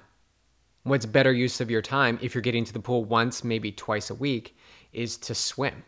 What's 0.84 1.06
better 1.06 1.32
use 1.32 1.62
of 1.62 1.70
your 1.70 1.84
time 1.84 2.18
if 2.22 2.34
you're 2.34 2.42
getting 2.42 2.66
to 2.66 2.74
the 2.74 2.80
pool 2.80 3.06
once, 3.06 3.44
maybe 3.44 3.72
twice 3.72 4.10
a 4.10 4.16
week, 4.16 4.58
is 4.92 5.16
to 5.18 5.36
swim. 5.36 5.84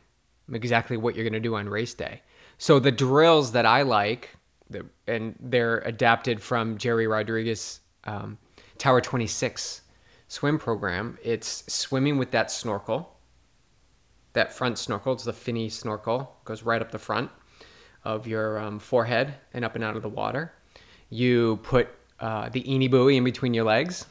Exactly 0.52 0.98
what 0.98 1.16
you're 1.16 1.24
going 1.24 1.34
to 1.34 1.40
do 1.40 1.56
on 1.56 1.68
race 1.68 1.94
day. 1.94 2.22
So 2.60 2.80
the 2.80 2.92
drills 2.92 3.54
that 3.54 3.66
I 3.66 3.82
like, 3.82 4.30
and 5.08 5.36
they're 5.40 5.80
adapted 5.80 6.42
from 6.42 6.78
Jerry 6.78 7.08
Rodriguez 7.08 7.80
um, 8.04 8.38
Tower 8.84 9.00
26 9.00 9.80
swim 10.28 10.60
program. 10.60 11.18
It's 11.24 11.63
swimming 11.74 12.18
with 12.18 12.32
that 12.32 12.52
snorkel, 12.52 13.16
that 14.34 14.52
front 14.52 14.78
snorkel. 14.78 15.13
It's 15.13 15.24
the 15.24 15.32
Finis 15.32 15.80
snorkel, 15.80 16.36
goes 16.44 16.63
right 16.63 16.82
up 16.82 16.92
the 16.92 17.00
front 17.00 17.32
of 18.04 18.28
your 18.28 18.60
um, 18.60 18.80
forehead 18.80 19.36
and 19.54 19.63
up 19.63 19.75
and 19.75 19.86
out 19.86 19.96
of 19.96 20.02
the 20.02 20.10
water. 20.10 20.52
You 21.10 21.62
put 21.63 21.88
uh, 22.20 22.50
the 22.50 22.62
Eni 22.63 22.92
buoy 22.92 23.16
in 23.16 23.24
between 23.24 23.54
your 23.54 23.63
legs, 23.63 24.06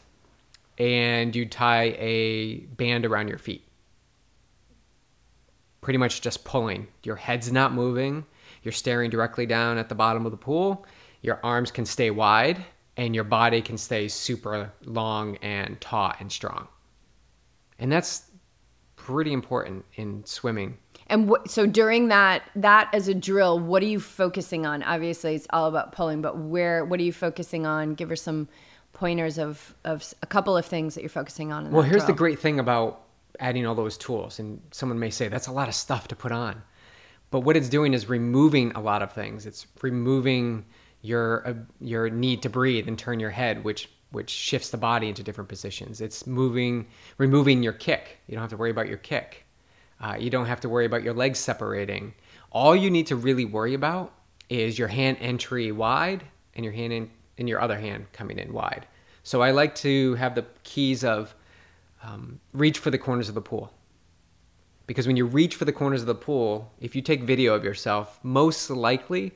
and 0.79 1.37
you 1.37 1.45
tie 1.45 1.95
a 1.99 2.61
band 2.61 3.05
around 3.05 3.29
your 3.29 3.37
feet. 3.37 3.69
Pretty 5.83 5.99
much 5.99 6.23
just 6.23 6.45
pulling. 6.45 6.89
Your 7.03 7.17
head's 7.17 7.53
not 7.53 7.75
moving. 7.75 8.25
You're 8.63 8.73
staring 8.73 9.11
directly 9.11 9.45
down 9.45 9.77
at 9.77 9.91
the 9.91 9.95
bottom 9.95 10.25
of 10.25 10.33
the 10.33 10.39
pool. 10.39 10.87
Your 11.21 11.41
arms 11.45 11.71
can 11.71 11.85
stay 11.85 12.11
wide 12.11 12.65
and 12.97 13.15
your 13.15 13.25
body 13.25 13.63
can 13.63 13.79
stay 13.79 14.09
super 14.09 14.73
long 14.85 15.37
and 15.37 15.81
taut 15.81 16.17
and 16.21 16.31
strong. 16.31 16.69
And 17.79 17.91
that's 17.91 18.31
pretty 18.97 19.33
important 19.33 19.85
in 19.95 20.25
swimming. 20.25 20.79
And 21.09 21.33
so 21.47 21.67
during 21.67 22.09
that 22.09 22.43
that 22.57 22.89
as 22.93 23.09
a 23.09 23.15
drill, 23.15 23.59
what 23.59 23.83
are 23.83 23.87
you 23.87 24.01
focusing 24.01 24.65
on? 24.65 24.83
Obviously, 24.83 25.35
it's 25.35 25.47
all 25.51 25.67
about 25.67 25.93
pulling, 25.93 26.23
but 26.23 26.39
where 26.39 26.85
what 26.85 27.01
are 27.01 27.03
you 27.03 27.13
focusing 27.13 27.67
on? 27.67 27.95
Give 27.95 28.09
her 28.09 28.17
some 28.17 28.49
pointers 28.93 29.39
of 29.39 29.75
of 29.85 30.15
a 30.23 30.27
couple 30.27 30.57
of 30.57 30.65
things 30.65 30.95
that 30.95 31.01
you're 31.01 31.11
focusing 31.11 31.53
on. 31.53 31.71
well, 31.71 31.83
here's 31.83 32.03
drill. 32.03 32.07
the 32.09 32.13
great 32.13 32.39
thing 32.39 32.61
about 32.61 33.03
adding 33.41 33.67
all 33.67 33.75
those 33.75 33.97
tools, 33.97 34.39
and 34.39 34.61
someone 34.71 34.99
may 34.99 35.11
say 35.11 35.29
that's 35.29 35.49
a 35.49 35.53
lot 35.53 35.69
of 35.69 35.75
stuff 35.75 36.09
to 36.09 36.17
put 36.17 36.33
on, 36.33 36.63
but 37.31 37.41
what 37.41 37.57
it's 37.57 37.69
doing 37.69 37.95
is 37.95 38.09
removing 38.09 38.73
a 38.73 38.81
lot 38.81 39.03
of 39.03 39.13
things. 39.13 39.45
It's 39.45 39.67
removing 39.83 40.65
your 41.03 41.47
uh, 41.47 41.55
your 41.81 42.09
need 42.09 42.43
to 42.43 42.49
breathe 42.49 42.89
and 42.89 42.99
turn 42.99 43.21
your 43.21 43.31
head, 43.31 43.65
which 43.65 43.89
which 44.13 44.31
shifts 44.31 44.71
the 44.71 44.77
body 44.77 45.09
into 45.09 45.23
different 45.23 45.49
positions. 45.49 46.01
It's 46.01 46.27
moving, 46.27 46.87
removing 47.17 47.63
your 47.63 47.73
kick. 47.73 48.19
You 48.27 48.35
don't 48.35 48.43
have 48.43 48.51
to 48.51 48.57
worry 48.57 48.71
about 48.71 48.87
your 48.87 48.99
kick. 48.99 49.47
Uh, 50.01 50.17
you 50.19 50.31
don't 50.31 50.47
have 50.47 50.61
to 50.61 50.69
worry 50.69 50.85
about 50.85 51.03
your 51.03 51.15
legs 51.15 51.39
separating. 51.39 52.13
All 52.51 52.77
you 52.77 52.91
need 52.91 53.07
to 53.07 53.17
really 53.17 53.47
worry 53.47 53.73
about 53.73 54.13
is 54.51 54.79
your 54.79 54.89
hand 54.89 55.17
entry 55.21 55.73
wide 55.73 56.25
and 56.55 56.65
your 56.65 56.75
hand 56.75 56.93
in, 56.93 57.11
and 57.39 57.49
your 57.49 57.61
other 57.61 57.79
hand 57.79 58.07
coming 58.13 58.39
in 58.39 58.53
wide. 58.53 58.87
So 59.23 59.41
I 59.41 59.53
like 59.53 59.75
to 59.77 60.15
have 60.17 60.35
the 60.35 60.45
keys 60.63 61.05
of 61.05 61.35
um, 62.03 62.41
reach 62.53 62.79
for 62.79 62.91
the 62.91 62.99
corners 62.99 63.29
of 63.29 63.35
the 63.35 63.41
pool. 63.41 63.73
Because 64.87 65.07
when 65.07 65.17
you 65.17 65.25
reach 65.25 65.55
for 65.55 65.65
the 65.65 65.73
corners 65.73 66.03
of 66.03 66.07
the 66.07 66.15
pool, 66.15 66.73
if 66.81 66.95
you 66.95 67.01
take 67.01 67.23
video 67.23 67.55
of 67.55 67.65
yourself, 67.65 68.19
most 68.23 68.69
likely 68.69 69.33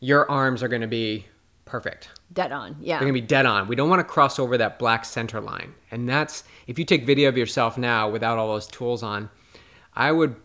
your 0.00 0.30
arms 0.30 0.62
are 0.62 0.68
going 0.68 0.82
to 0.82 0.86
be 0.88 1.26
perfect. 1.64 2.08
Dead 2.32 2.52
on, 2.52 2.76
yeah. 2.80 2.98
They're 2.98 3.08
going 3.08 3.14
to 3.14 3.20
be 3.20 3.26
dead 3.26 3.46
on. 3.46 3.68
We 3.68 3.76
don't 3.76 3.88
want 3.88 4.00
to 4.00 4.04
cross 4.04 4.38
over 4.38 4.56
that 4.58 4.78
black 4.78 5.04
center 5.04 5.40
line. 5.40 5.74
And 5.90 6.08
that's, 6.08 6.44
if 6.66 6.78
you 6.78 6.84
take 6.84 7.04
video 7.04 7.28
of 7.28 7.36
yourself 7.36 7.76
now 7.76 8.08
without 8.08 8.38
all 8.38 8.48
those 8.48 8.66
tools 8.66 9.02
on, 9.02 9.30
I 9.94 10.12
would, 10.12 10.36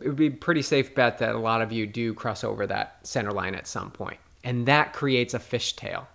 it 0.00 0.06
would 0.06 0.16
be 0.16 0.26
a 0.26 0.30
pretty 0.30 0.62
safe 0.62 0.94
bet 0.94 1.18
that 1.18 1.34
a 1.34 1.38
lot 1.38 1.62
of 1.62 1.72
you 1.72 1.86
do 1.86 2.14
cross 2.14 2.44
over 2.44 2.66
that 2.66 2.98
center 3.02 3.32
line 3.32 3.54
at 3.54 3.66
some 3.66 3.90
point. 3.90 4.18
And 4.44 4.66
that 4.66 4.92
creates 4.92 5.34
a 5.34 5.38
fish 5.38 5.74
tail, 5.74 6.06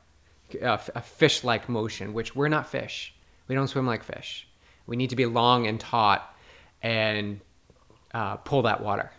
a, 0.62 0.80
a 0.96 1.02
fish 1.02 1.44
like 1.44 1.68
motion, 1.68 2.14
which 2.14 2.36
we're 2.36 2.48
not 2.48 2.68
fish. 2.70 3.14
We 3.48 3.56
don't 3.56 3.68
swim 3.68 3.88
like 3.88 4.04
fish. 4.04 4.48
We 4.86 4.96
need 4.96 5.10
to 5.10 5.16
be 5.16 5.26
long 5.26 5.68
and 5.68 5.80
taut 5.80 6.36
and 6.82 7.42
uh, 8.14 8.38
pull 8.38 8.62
that 8.64 8.82
water. 8.82 9.12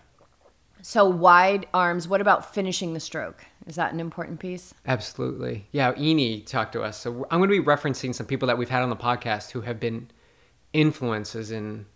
So 0.83 1.05
wide 1.09 1.67
arms. 1.73 2.09
What 2.09 2.21
about 2.21 2.53
finishing 2.53 2.93
the 2.93 3.01
stroke? 3.01 3.45
Is 3.67 3.77
that 3.77 3.93
an 3.93 4.01
important 4.01 4.41
piece? 4.41 4.75
Absolutely. 4.87 5.67
Yeah, 5.71 5.93
Eney 5.93 6.45
talked 6.45 6.73
to 6.73 6.83
us. 6.83 6.99
So 6.99 7.25
I'm 7.31 7.39
going 7.39 7.51
to 7.51 7.62
be 7.62 7.65
referencing 7.65 8.12
some 8.12 8.27
people 8.27 8.49
that 8.49 8.59
we've 8.59 8.69
had 8.69 8.83
on 8.83 8.91
the 8.91 8.97
podcast 8.97 9.53
who 9.53 9.61
have 9.61 9.79
been 9.79 10.11
influences 10.73 11.53
in 11.53 11.87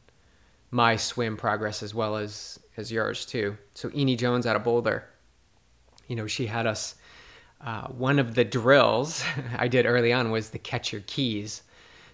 my 0.71 0.95
swim 0.97 1.37
progress 1.37 1.83
as 1.83 1.95
well 1.95 2.16
as 2.16 2.61
as 2.76 2.93
yours 2.93 3.26
too. 3.26 3.57
So 3.75 3.88
Eney 3.90 4.16
Jones 4.16 4.47
out 4.47 4.55
of 4.55 4.62
Boulder. 4.62 5.05
You 6.07 6.14
know, 6.14 6.28
she 6.28 6.47
had 6.47 6.66
us. 6.66 6.95
Uh, 7.61 7.88
one 7.88 8.19
of 8.21 8.35
the 8.35 8.45
drills 8.45 9.25
I 9.59 9.66
did 9.66 9.87
early 9.87 10.12
on 10.12 10.31
was 10.31 10.50
the 10.50 10.59
catch 10.59 10.93
your 10.93 11.02
keys. 11.07 11.62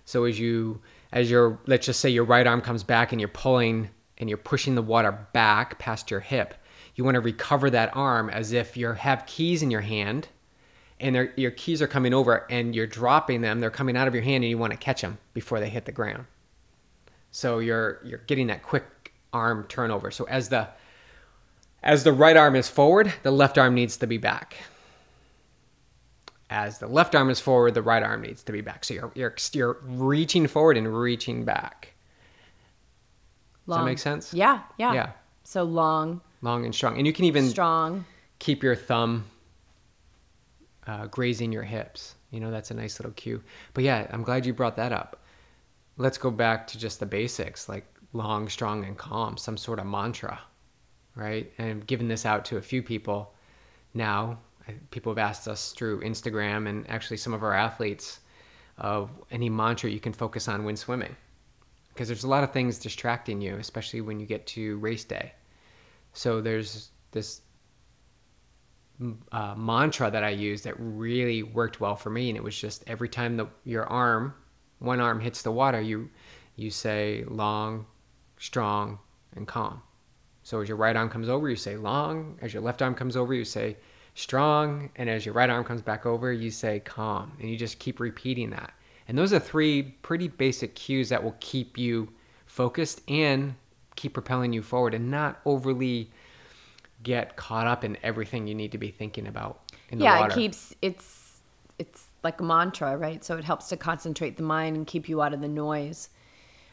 So 0.07 0.25
as 0.25 0.41
you 0.41 0.81
as 1.13 1.31
your 1.31 1.59
let's 1.67 1.85
just 1.85 2.01
say 2.01 2.09
your 2.09 2.25
right 2.25 2.47
arm 2.47 2.63
comes 2.63 2.83
back 2.83 3.13
and 3.13 3.21
you're 3.21 3.29
pulling 3.29 3.91
and 4.17 4.31
you're 4.31 4.39
pushing 4.39 4.75
the 4.75 4.83
water 4.83 5.27
back 5.35 5.79
past 5.79 6.11
your 6.11 6.21
hip 6.21 6.55
you 6.95 7.05
want 7.05 7.15
to 7.15 7.21
recover 7.21 7.71
that 7.71 7.95
arm 7.97 8.29
as 8.29 8.53
if 8.53 8.77
you 8.77 8.93
have 8.93 9.27
keys 9.27 9.63
in 9.63 9.71
your 9.71 9.81
hand 9.81 10.29
and 11.01 11.31
your 11.37 11.51
keys 11.51 11.83
are 11.83 11.87
coming 11.87 12.15
over 12.15 12.47
and 12.49 12.75
you're 12.75 12.87
dropping 12.87 13.41
them 13.41 13.61
they're 13.61 13.71
coming 13.71 13.97
out 13.97 14.07
of 14.07 14.15
your 14.15 14.23
hand 14.23 14.45
and 14.45 14.51
you 14.51 14.59
want 14.59 14.73
to 14.73 14.79
catch 14.79 15.03
them 15.03 15.19
before 15.35 15.61
they 15.61 15.69
hit 15.69 15.85
the 15.85 15.93
ground. 15.93 16.27
So 17.31 17.59
you're 17.59 18.01
you're 18.05 18.23
getting 18.27 18.47
that 18.49 18.63
quick 18.63 19.13
arm 19.33 19.65
turnover. 19.69 20.11
So 20.11 20.25
as 20.25 20.49
the 20.49 20.69
as 21.83 22.05
the 22.05 22.13
right 22.13 22.37
arm 22.37 22.55
is 22.55 22.69
forward 22.69 23.13
the 23.23 23.33
left 23.33 23.59
arm 23.59 23.75
needs 23.75 23.97
to 23.99 24.07
be 24.07 24.19
back. 24.19 24.57
As 26.51 26.79
the 26.79 26.87
left 26.87 27.15
arm 27.15 27.31
is 27.31 27.41
forward 27.41 27.75
the 27.75 27.83
right 27.83 28.03
arm 28.03 28.23
needs 28.23 28.43
to 28.45 28.53
be 28.53 28.61
back. 28.61 28.85
So 28.85 28.95
you're 28.95 29.13
you're, 29.15 29.35
you're 29.53 29.79
reaching 29.83 30.47
forward 30.47 30.77
and 30.77 30.97
reaching 30.97 31.45
back. 31.45 31.95
Long. 33.67 33.79
does 33.79 33.83
that 33.83 33.91
make 33.91 33.99
sense? 33.99 34.35
Yeah 34.35 34.61
yeah. 34.79 34.93
Yeah. 34.93 35.11
So 35.45 35.65
long 35.65 36.21
long 36.43 36.65
and 36.65 36.75
strong. 36.75 36.99
And 36.99 37.07
you 37.07 37.13
can 37.13 37.25
even 37.25 37.49
strong 37.49 38.05
keep 38.39 38.63
your 38.63 38.77
thumb 38.77 39.25
uh, 40.87 41.07
grazing 41.07 41.53
your 41.53 41.63
hips. 41.63 42.17
You 42.31 42.41
know, 42.41 42.51
that's 42.51 42.71
a 42.71 42.75
nice 42.75 42.99
little 42.99 43.13
cue. 43.13 43.43
But 43.73 43.85
yeah, 43.85 44.07
I'm 44.11 44.23
glad 44.23 44.45
you 44.45 44.53
brought 44.53 44.77
that 44.77 44.93
up. 44.93 45.23
Let's 45.97 46.19
go 46.19 46.31
back 46.31 46.67
to 46.69 46.79
just 46.79 47.01
the 47.01 47.07
basics 47.07 47.69
like 47.69 47.87
long, 48.13 48.49
strong, 48.49 48.85
and 48.85 48.97
calm, 48.99 49.37
some 49.37 49.57
sort 49.57 49.79
of 49.79 49.87
mantra, 49.87 50.41
right? 51.15 51.51
And 51.59 51.71
I've 51.71 51.87
given 51.87 52.09
this 52.09 52.27
out 52.27 52.45
to 52.47 52.57
a 52.57 52.63
few 52.63 52.83
people 52.83 53.35
now. 53.95 54.39
People 54.91 55.13
have 55.13 55.19
asked 55.19 55.49
us 55.49 55.73
through 55.73 56.01
Instagram 56.01 56.69
and 56.69 56.89
actually 56.89 57.17
some 57.17 57.35
of 57.35 57.43
our 57.43 57.55
athletes 57.55 58.21
of 58.79 59.11
any 59.31 59.51
mantra 59.51 59.91
you 59.91 60.01
can 60.01 60.13
focus 60.13 60.49
on 60.49 60.65
when 60.65 60.77
swimming. 60.77 61.15
Because 61.89 62.09
there's 62.09 62.25
a 62.25 62.29
lot 62.29 62.43
of 62.43 62.53
things 62.53 62.79
distracting 62.79 63.41
you, 63.41 63.57
especially 63.57 64.01
when 64.01 64.19
you 64.19 64.27
get 64.27 64.47
to 64.49 64.79
race 64.79 65.05
day. 65.05 65.33
So 66.13 66.41
there's 66.41 66.91
this 67.11 67.43
uh, 69.33 69.55
mantra 69.57 70.11
that 70.11 70.23
I 70.23 70.31
used 70.31 70.65
that 70.65 70.75
really 70.79 71.43
worked 71.43 71.81
well 71.81 71.97
for 71.97 72.11
me, 72.11 72.29
and 72.29 72.37
it 72.37 72.43
was 72.43 72.59
just 72.59 72.85
every 72.87 73.09
time 73.09 73.37
the 73.37 73.47
your 73.65 73.87
arm, 73.87 74.35
one 74.79 75.01
arm 75.01 75.21
hits 75.21 75.43
the 75.43 75.53
water, 75.53 75.81
you 75.81 76.11
you 76.57 76.71
say 76.71 77.25
long, 77.27 77.87
strong, 78.39 78.99
and 79.35 79.47
calm. 79.47 79.83
So 80.43 80.61
as 80.61 80.69
your 80.69 80.77
right 80.77 80.97
arm 80.97 81.09
comes 81.09 81.29
over, 81.29 81.49
you 81.49 81.57
say 81.57 81.77
long. 81.77 82.39
As 82.43 82.53
your 82.53 82.63
left 82.63 82.83
arm 82.83 82.95
comes 82.95 83.17
over, 83.17 83.33
you 83.33 83.45
say 83.45 83.77
strong, 84.15 84.91
and 84.97 85.09
as 85.09 85.25
your 85.25 85.35
right 85.35 85.49
arm 85.49 85.65
comes 85.65 85.83
back 85.83 86.05
over, 86.05 86.33
you 86.33 86.51
say 86.51 86.81
calm, 86.81 87.33
and 87.41 87.49
you 87.49 87.57
just 87.57 87.79
keep 87.79 88.01
repeating 88.01 88.51
that. 88.51 88.73
And 89.09 89.17
those 89.17 89.33
are 89.33 89.39
three 89.39 89.83
pretty 90.03 90.29
basic 90.29 90.75
cues 90.75 91.09
that 91.09 91.23
will 91.23 91.37
keep 91.41 91.79
you 91.79 92.13
focused 92.47 93.01
and 93.09 93.55
keep 93.97 94.15
propelling 94.15 94.53
you 94.53 94.63
forward 94.63 94.95
and 94.95 95.11
not 95.11 95.41
overly 95.45 96.11
get 97.03 97.37
caught 97.37 97.67
up 97.67 97.85
in 97.85 97.97
everything 98.03 98.47
you 98.47 98.55
need 98.55 98.73
to 98.73 98.79
be 98.79 98.91
thinking 98.91 99.27
about 99.27 99.61
in 99.91 99.99
the 99.99 100.05
yeah, 100.05 100.21
water. 100.21 100.33
it 100.33 100.35
keeps 100.35 100.75
it's 100.83 101.41
it's 101.79 102.07
like 102.23 102.41
a 102.41 102.45
mantra, 102.45 102.97
right? 102.97 103.25
So 103.25 103.37
it 103.37 103.45
helps 103.45 103.69
to 103.69 103.77
concentrate 103.77 104.37
the 104.37 104.43
mind 104.43 104.77
and 104.77 104.87
keep 104.87 105.09
you 105.09 105.21
out 105.21 105.35
of 105.35 105.41
the 105.41 105.49
noise. 105.49 106.11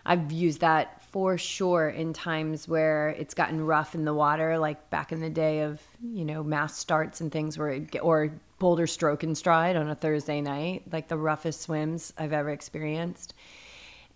I've 0.05 0.31
used 0.31 0.61
that 0.61 1.01
for 1.03 1.37
sure 1.37 1.89
in 1.89 2.13
times 2.13 2.67
where 2.67 3.09
it's 3.09 3.33
gotten 3.33 3.65
rough 3.65 3.95
in 3.95 4.05
the 4.05 4.13
water, 4.13 4.57
like 4.57 4.89
back 4.89 5.11
in 5.11 5.19
the 5.19 5.29
day 5.29 5.61
of 5.61 5.81
you 6.01 6.25
know 6.25 6.43
mass 6.43 6.77
starts 6.77 7.21
and 7.21 7.31
things 7.31 7.57
where 7.57 7.69
it, 7.69 7.95
or 8.01 8.31
boulder 8.59 8.87
stroke 8.87 9.23
and 9.23 9.37
stride 9.37 9.75
on 9.75 9.89
a 9.89 9.95
Thursday 9.95 10.41
night, 10.41 10.83
like 10.91 11.07
the 11.07 11.17
roughest 11.17 11.61
swims 11.61 12.13
I've 12.17 12.33
ever 12.33 12.49
experienced, 12.49 13.33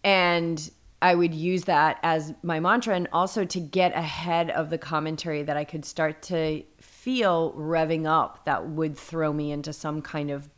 and 0.03 0.69
I 1.03 1.15
would 1.15 1.33
use 1.33 1.65
that 1.65 2.00
as 2.01 2.33
my 2.43 2.62
mantra, 2.62 2.95
and 2.95 3.10
also 3.12 3.43
to 3.43 3.60
get 3.60 3.93
ahead 3.93 4.50
of 4.51 4.69
the 4.69 4.77
commentary 4.77 5.43
that 5.43 5.57
I 5.57 5.65
could 5.65 5.83
start 5.83 6.22
to 6.24 6.63
feel 6.79 7.51
revving 7.57 8.05
up 8.05 8.45
that 8.45 8.69
would 8.69 8.98
throw 8.98 9.33
me 9.33 9.51
into 9.51 9.74
some 9.74 10.01
kind 10.01 10.31
of 10.31 10.50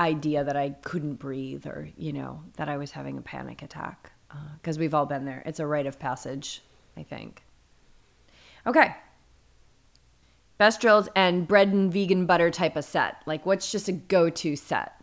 idea 0.00 0.42
that 0.42 0.56
I 0.56 0.70
couldn't 0.82 1.14
breathe 1.14 1.64
or, 1.64 1.88
you 1.96 2.12
know, 2.12 2.42
that 2.56 2.68
I 2.68 2.76
was 2.76 2.90
having 2.90 3.16
a 3.18 3.20
panic 3.20 3.62
attack. 3.62 4.10
Because 4.56 4.78
uh, 4.78 4.80
we've 4.80 4.94
all 4.94 5.06
been 5.06 5.26
there. 5.26 5.44
It's 5.46 5.60
a 5.60 5.66
rite 5.66 5.86
of 5.86 5.96
passage, 5.96 6.62
I 6.96 7.04
think. 7.04 7.44
Okay. 8.66 8.96
Best 10.58 10.80
drills 10.80 11.08
and 11.14 11.46
bread 11.46 11.68
and 11.68 11.92
vegan 11.92 12.26
butter 12.26 12.50
type 12.50 12.74
of 12.74 12.84
set. 12.84 13.18
Like, 13.26 13.46
what's 13.46 13.70
just 13.70 13.86
a 13.86 13.92
go 13.92 14.28
to 14.28 14.56
set? 14.56 15.00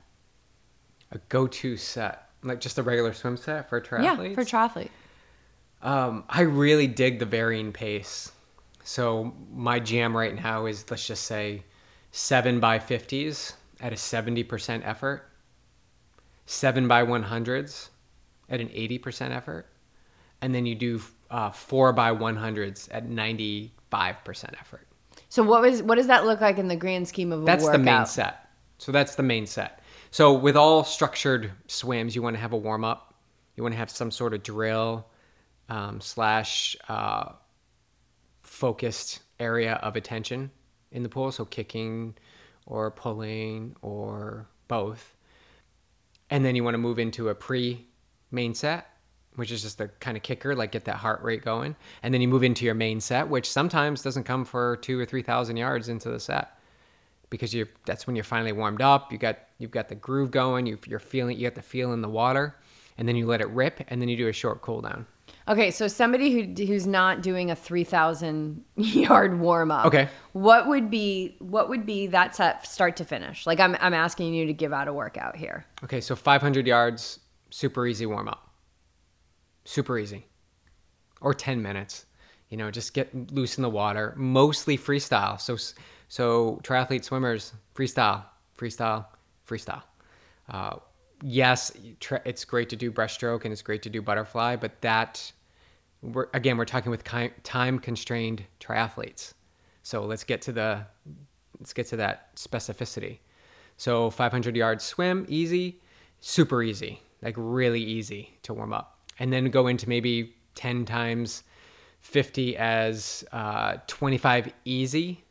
A 1.13 1.19
go 1.29 1.47
to 1.47 1.77
set? 1.77 2.28
Like 2.43 2.61
just 2.61 2.77
a 2.77 2.83
regular 2.83 3.13
swim 3.13 3.37
set 3.37 3.69
for 3.69 3.81
triathletes? 3.81 4.29
Yeah, 4.29 4.33
for 4.33 4.45
triathlete. 4.45 4.89
Um, 5.81 6.23
I 6.29 6.41
really 6.41 6.87
dig 6.87 7.19
the 7.19 7.25
varying 7.25 7.71
pace. 7.71 8.31
So 8.83 9.33
my 9.53 9.79
jam 9.79 10.15
right 10.15 10.35
now 10.35 10.65
is 10.65 10.89
let's 10.89 11.05
just 11.05 11.25
say 11.25 11.63
seven 12.11 12.59
by 12.59 12.79
fifties 12.79 13.53
at 13.81 13.93
a 13.93 13.97
seventy 13.97 14.43
percent 14.43 14.83
effort, 14.85 15.29
seven 16.45 16.87
by 16.87 17.03
one 17.03 17.23
hundreds 17.23 17.89
at 18.49 18.59
an 18.59 18.69
eighty 18.73 18.97
percent 18.97 19.33
effort, 19.33 19.67
and 20.41 20.55
then 20.55 20.65
you 20.65 20.75
do 20.75 21.01
uh, 21.29 21.51
four 21.51 21.93
by 21.93 22.11
one 22.11 22.35
hundreds 22.35 22.87
at 22.89 23.07
ninety 23.07 23.73
five 23.91 24.23
percent 24.23 24.55
effort. 24.59 24.87
So 25.29 25.43
what 25.43 25.61
was 25.61 25.83
what 25.83 25.95
does 25.95 26.07
that 26.07 26.25
look 26.25 26.41
like 26.41 26.57
in 26.57 26.67
the 26.67 26.75
grand 26.75 27.07
scheme 27.07 27.31
of 27.31 27.43
a 27.43 27.45
that's 27.45 27.63
workout? 27.63 27.77
the 27.77 27.83
main 27.83 28.05
set. 28.05 28.49
So 28.79 28.91
that's 28.91 29.15
the 29.15 29.23
main 29.23 29.45
set. 29.45 29.78
So 30.11 30.33
with 30.33 30.55
all 30.55 30.83
structured 30.83 31.51
swims, 31.67 32.15
you 32.15 32.21
want 32.21 32.35
to 32.35 32.39
have 32.39 32.53
a 32.53 32.57
warm 32.57 32.83
up. 32.83 33.13
You 33.55 33.63
want 33.63 33.73
to 33.73 33.77
have 33.77 33.89
some 33.89 34.11
sort 34.11 34.33
of 34.33 34.41
drill 34.41 35.05
um, 35.69 36.01
slash 36.01 36.75
uh, 36.87 37.33
focused 38.41 39.19
area 39.39 39.73
of 39.75 39.95
attention 39.95 40.51
in 40.91 41.03
the 41.03 41.09
pool. 41.09 41.31
So 41.31 41.45
kicking 41.45 42.15
or 42.65 42.91
pulling 42.91 43.75
or 43.81 44.47
both. 44.67 45.15
And 46.29 46.43
then 46.45 46.55
you 46.55 46.63
want 46.63 46.75
to 46.75 46.79
move 46.79 46.99
into 46.99 47.29
a 47.29 47.35
pre 47.35 47.85
main 48.31 48.53
set, 48.53 48.87
which 49.35 49.51
is 49.51 49.61
just 49.61 49.77
the 49.77 49.87
kind 49.99 50.17
of 50.17 50.23
kicker, 50.23 50.55
like 50.55 50.71
get 50.71 50.85
that 50.85 50.97
heart 50.97 51.21
rate 51.21 51.43
going. 51.43 51.75
And 52.03 52.13
then 52.13 52.21
you 52.21 52.27
move 52.27 52.43
into 52.43 52.65
your 52.65 52.75
main 52.75 52.99
set, 53.01 53.27
which 53.27 53.49
sometimes 53.51 54.01
doesn't 54.01 54.23
come 54.23 54.45
for 54.45 54.77
two 54.77 54.99
or 54.99 55.05
3,000 55.05 55.57
yards 55.57 55.89
into 55.89 56.09
the 56.09 56.19
set 56.19 56.57
because 57.29 57.53
you 57.53 57.67
that's 57.85 58.07
when 58.07 58.15
you're 58.15 58.23
finally 58.23 58.51
warmed 58.51 58.81
up. 58.81 59.11
You 59.11 59.17
got 59.17 59.39
you've 59.59 59.71
got 59.71 59.89
the 59.89 59.95
groove 59.95 60.31
going. 60.31 60.65
You, 60.65 60.79
you're 60.87 60.97
feeling 60.97 61.37
you 61.37 61.43
got 61.43 61.53
the 61.53 61.61
feel 61.61 61.93
in 61.93 62.01
the 62.01 62.09
water, 62.09 62.55
and 62.97 63.07
then 63.07 63.15
you 63.15 63.27
let 63.27 63.41
it 63.41 63.49
rip, 63.49 63.81
and 63.87 64.01
then 64.01 64.09
you 64.09 64.17
do 64.17 64.27
a 64.27 64.33
short 64.33 64.61
cool 64.61 64.81
down. 64.81 65.05
Okay, 65.47 65.71
so 65.71 65.87
somebody 65.87 66.31
who 66.31 66.65
who's 66.65 66.85
not 66.85 67.21
doing 67.21 67.49
a 67.51 67.55
three 67.55 67.83
thousand 67.83 68.63
yard 68.75 69.39
warm 69.39 69.71
up. 69.71 69.85
Okay. 69.85 70.07
What 70.33 70.67
would 70.67 70.89
be 70.89 71.35
what 71.39 71.69
would 71.69 71.85
be 71.85 72.07
that 72.07 72.35
set 72.35 72.65
start 72.65 72.95
to 72.97 73.05
finish? 73.05 73.45
Like 73.47 73.59
I'm 73.59 73.75
I'm 73.79 73.93
asking 73.93 74.33
you 74.33 74.45
to 74.47 74.53
give 74.53 74.73
out 74.73 74.87
a 74.87 74.93
workout 74.93 75.35
here. 75.35 75.65
Okay, 75.83 76.01
so 76.01 76.15
500 76.15 76.67
yards, 76.67 77.19
super 77.49 77.87
easy 77.87 78.05
warm 78.05 78.27
up. 78.27 78.51
Super 79.65 79.97
easy. 79.97 80.25
Or 81.21 81.33
10 81.33 81.61
minutes. 81.61 82.05
You 82.49 82.57
know, 82.57 82.71
just 82.71 82.93
get 82.93 83.31
loose 83.31 83.57
in 83.57 83.61
the 83.61 83.69
water. 83.69 84.13
Mostly 84.17 84.77
freestyle. 84.77 85.39
So 85.39 85.57
so 86.07 86.59
triathlete 86.63 87.03
swimmers, 87.03 87.53
freestyle, 87.75 88.23
freestyle, 88.57 89.05
freestyle. 89.49 89.83
Uh, 90.49 90.77
yes, 91.23 91.71
it's 92.25 92.45
great 92.45 92.69
to 92.69 92.75
do 92.75 92.91
breaststroke 92.91 93.43
and 93.43 93.51
it's 93.51 93.61
great 93.61 93.81
to 93.83 93.89
do 93.89 94.01
butterfly, 94.01 94.55
but 94.55 94.79
that 94.81 95.31
we're, 96.01 96.27
again, 96.33 96.57
we're 96.57 96.65
talking 96.65 96.91
with 96.91 97.03
time 97.03 97.79
constrained 97.79 98.43
triathletes. 98.59 99.33
So 99.83 100.05
let's 100.05 100.23
get 100.23 100.41
to 100.43 100.51
the 100.51 100.85
let's 101.59 101.73
get 101.73 101.87
to 101.87 101.97
that 101.97 102.35
specificity. 102.35 103.19
So 103.77 104.09
500 104.09 104.55
yards 104.55 104.83
swim, 104.83 105.25
easy, 105.27 105.81
super 106.19 106.63
easy, 106.63 107.01
like 107.21 107.35
really 107.37 107.81
easy 107.81 108.37
to 108.43 108.53
warm 108.53 108.73
up, 108.73 108.99
and 109.19 109.31
then 109.31 109.49
go 109.49 109.67
into 109.67 109.89
maybe 109.89 110.35
10 110.55 110.85
times 110.85 111.43
50 112.01 112.55
as 112.57 113.25
uh, 113.31 113.77
25 113.87 114.53
easy 114.65 115.23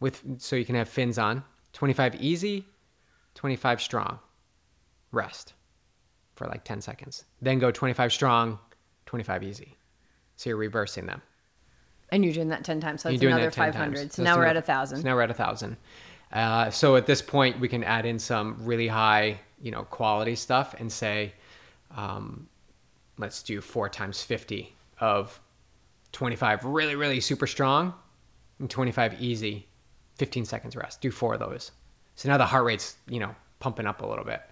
with 0.00 0.22
so 0.38 0.56
you 0.56 0.64
can 0.64 0.74
have 0.74 0.88
fins 0.88 1.18
on. 1.18 1.42
25 1.72 2.16
easy, 2.16 2.64
25 3.36 3.80
strong. 3.80 4.18
Rest 5.12 5.54
for 6.34 6.46
like 6.46 6.64
10 6.64 6.80
seconds. 6.80 7.24
Then 7.40 7.58
go 7.58 7.70
25 7.70 8.12
strong, 8.12 8.58
25 9.06 9.44
easy. 9.44 9.76
So 10.36 10.50
you're 10.50 10.56
reversing 10.56 11.06
them. 11.06 11.22
And 12.10 12.24
you're 12.24 12.34
doing 12.34 12.48
that 12.48 12.64
10 12.64 12.80
times. 12.80 13.02
So 13.02 13.08
it's 13.08 13.22
another 13.22 13.50
500. 13.50 14.12
So, 14.12 14.16
so 14.16 14.22
now 14.22 14.36
we're 14.36 14.44
at 14.44 14.56
a 14.56 14.60
1,000. 14.60 14.98
So 14.98 15.04
now 15.04 15.14
we're 15.14 15.22
at 15.22 15.30
a 15.30 15.32
1,000. 15.32 15.76
Uh, 16.32 16.70
so 16.70 16.96
at 16.96 17.06
this 17.06 17.22
point, 17.22 17.58
we 17.60 17.68
can 17.68 17.82
add 17.84 18.04
in 18.04 18.18
some 18.18 18.56
really 18.60 18.88
high, 18.88 19.40
you 19.60 19.70
know, 19.70 19.84
quality 19.84 20.34
stuff 20.34 20.74
and 20.78 20.90
say, 20.90 21.32
um, 21.96 22.48
let's 23.18 23.42
do 23.42 23.60
four 23.60 23.88
times 23.88 24.22
50 24.22 24.74
of 25.00 25.40
25 26.12 26.64
really, 26.64 26.94
really 26.94 27.20
super 27.20 27.46
strong 27.46 27.94
and 28.58 28.70
25 28.70 29.20
easy 29.20 29.66
15 30.16 30.44
seconds 30.44 30.76
rest. 30.76 31.00
Do 31.00 31.10
four 31.10 31.34
of 31.34 31.40
those. 31.40 31.72
So 32.16 32.28
now 32.28 32.38
the 32.38 32.46
heart 32.46 32.64
rate's, 32.64 32.96
you 33.08 33.20
know, 33.20 33.34
pumping 33.60 33.86
up 33.86 34.02
a 34.02 34.06
little 34.06 34.24
bit. 34.24 34.42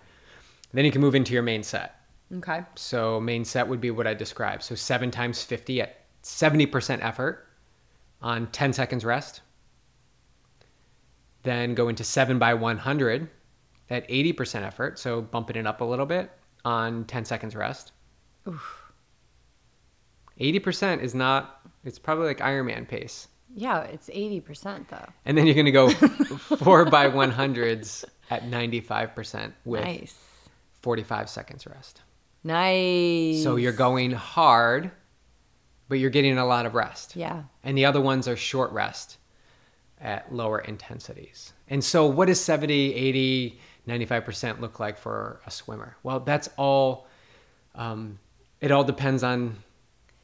Then 0.73 0.85
you 0.85 0.93
can 0.93 1.01
move 1.01 1.15
into 1.15 1.33
your 1.33 1.43
main 1.43 1.63
set. 1.63 2.01
Okay. 2.37 2.63
So 2.75 3.21
main 3.21 3.45
set 3.45 3.69
would 3.69 3.81
be 3.81 3.91
what 3.91 4.07
I 4.07 4.15
described. 4.15 4.63
So 4.63 4.75
seven 4.75 5.11
times 5.11 5.43
50 5.43 5.81
at 5.81 5.97
70% 6.23 7.03
effort 7.03 7.47
on 8.21 8.49
10 8.49 8.73
seconds 8.73 9.05
rest. 9.05 9.41
Then 11.43 11.75
go 11.75 11.89
into 11.89 12.05
seven 12.05 12.39
by 12.39 12.55
100 12.55 13.29
at 13.91 14.09
80% 14.09 14.63
effort. 14.63 14.99
So 14.99 15.21
bumping 15.21 15.57
it 15.57 15.67
up 15.67 15.81
a 15.81 15.85
little 15.85 16.07
bit 16.07 16.31
on 16.65 17.05
10 17.05 17.25
seconds 17.25 17.55
rest. 17.55 17.93
Oof. 18.49 18.93
80% 20.41 21.03
is 21.03 21.15
not, 21.15 21.61
it's 21.85 21.99
probably 21.99 22.27
like 22.27 22.39
Ironman 22.39 22.89
pace. 22.89 23.29
Yeah, 23.55 23.83
it's 23.83 24.09
80% 24.09 24.89
though. 24.89 25.07
And 25.25 25.39
then 25.39 25.47
you're 25.47 25.55
going 25.55 25.67
to 25.67 25.73
go 25.73 25.89
four 26.57 26.85
by 26.85 27.09
100s 27.09 28.05
at 28.31 28.45
95% 28.45 29.53
with 29.65 29.85
nice. 29.85 30.19
45 30.83 31.31
seconds 31.31 31.67
rest. 31.67 32.03
Nice. 32.43 33.43
So 33.43 33.57
you're 33.57 33.73
going 33.73 34.11
hard, 34.11 34.91
but 35.89 35.99
you're 35.99 36.11
getting 36.11 36.37
a 36.37 36.45
lot 36.45 36.67
of 36.67 36.75
rest. 36.75 37.17
Yeah. 37.17 37.45
And 37.63 37.79
the 37.79 37.85
other 37.85 38.01
ones 38.01 38.29
are 38.29 38.37
short 38.37 38.73
rest 38.73 39.19
at 40.01 40.35
lower 40.35 40.59
intensities. 40.59 41.53
And 41.69 41.83
so 41.83 42.07
what 42.07 42.27
does 42.27 42.41
70, 42.41 42.95
80, 42.95 43.61
95% 43.89 44.61
look 44.61 44.81
like 44.81 44.99
for 44.99 45.41
a 45.47 45.51
swimmer? 45.51 45.97
Well, 46.03 46.21
that's 46.21 46.51
all, 46.59 47.07
um, 47.75 48.19
it 48.61 48.71
all 48.71 48.85
depends 48.85 49.23
on 49.23 49.63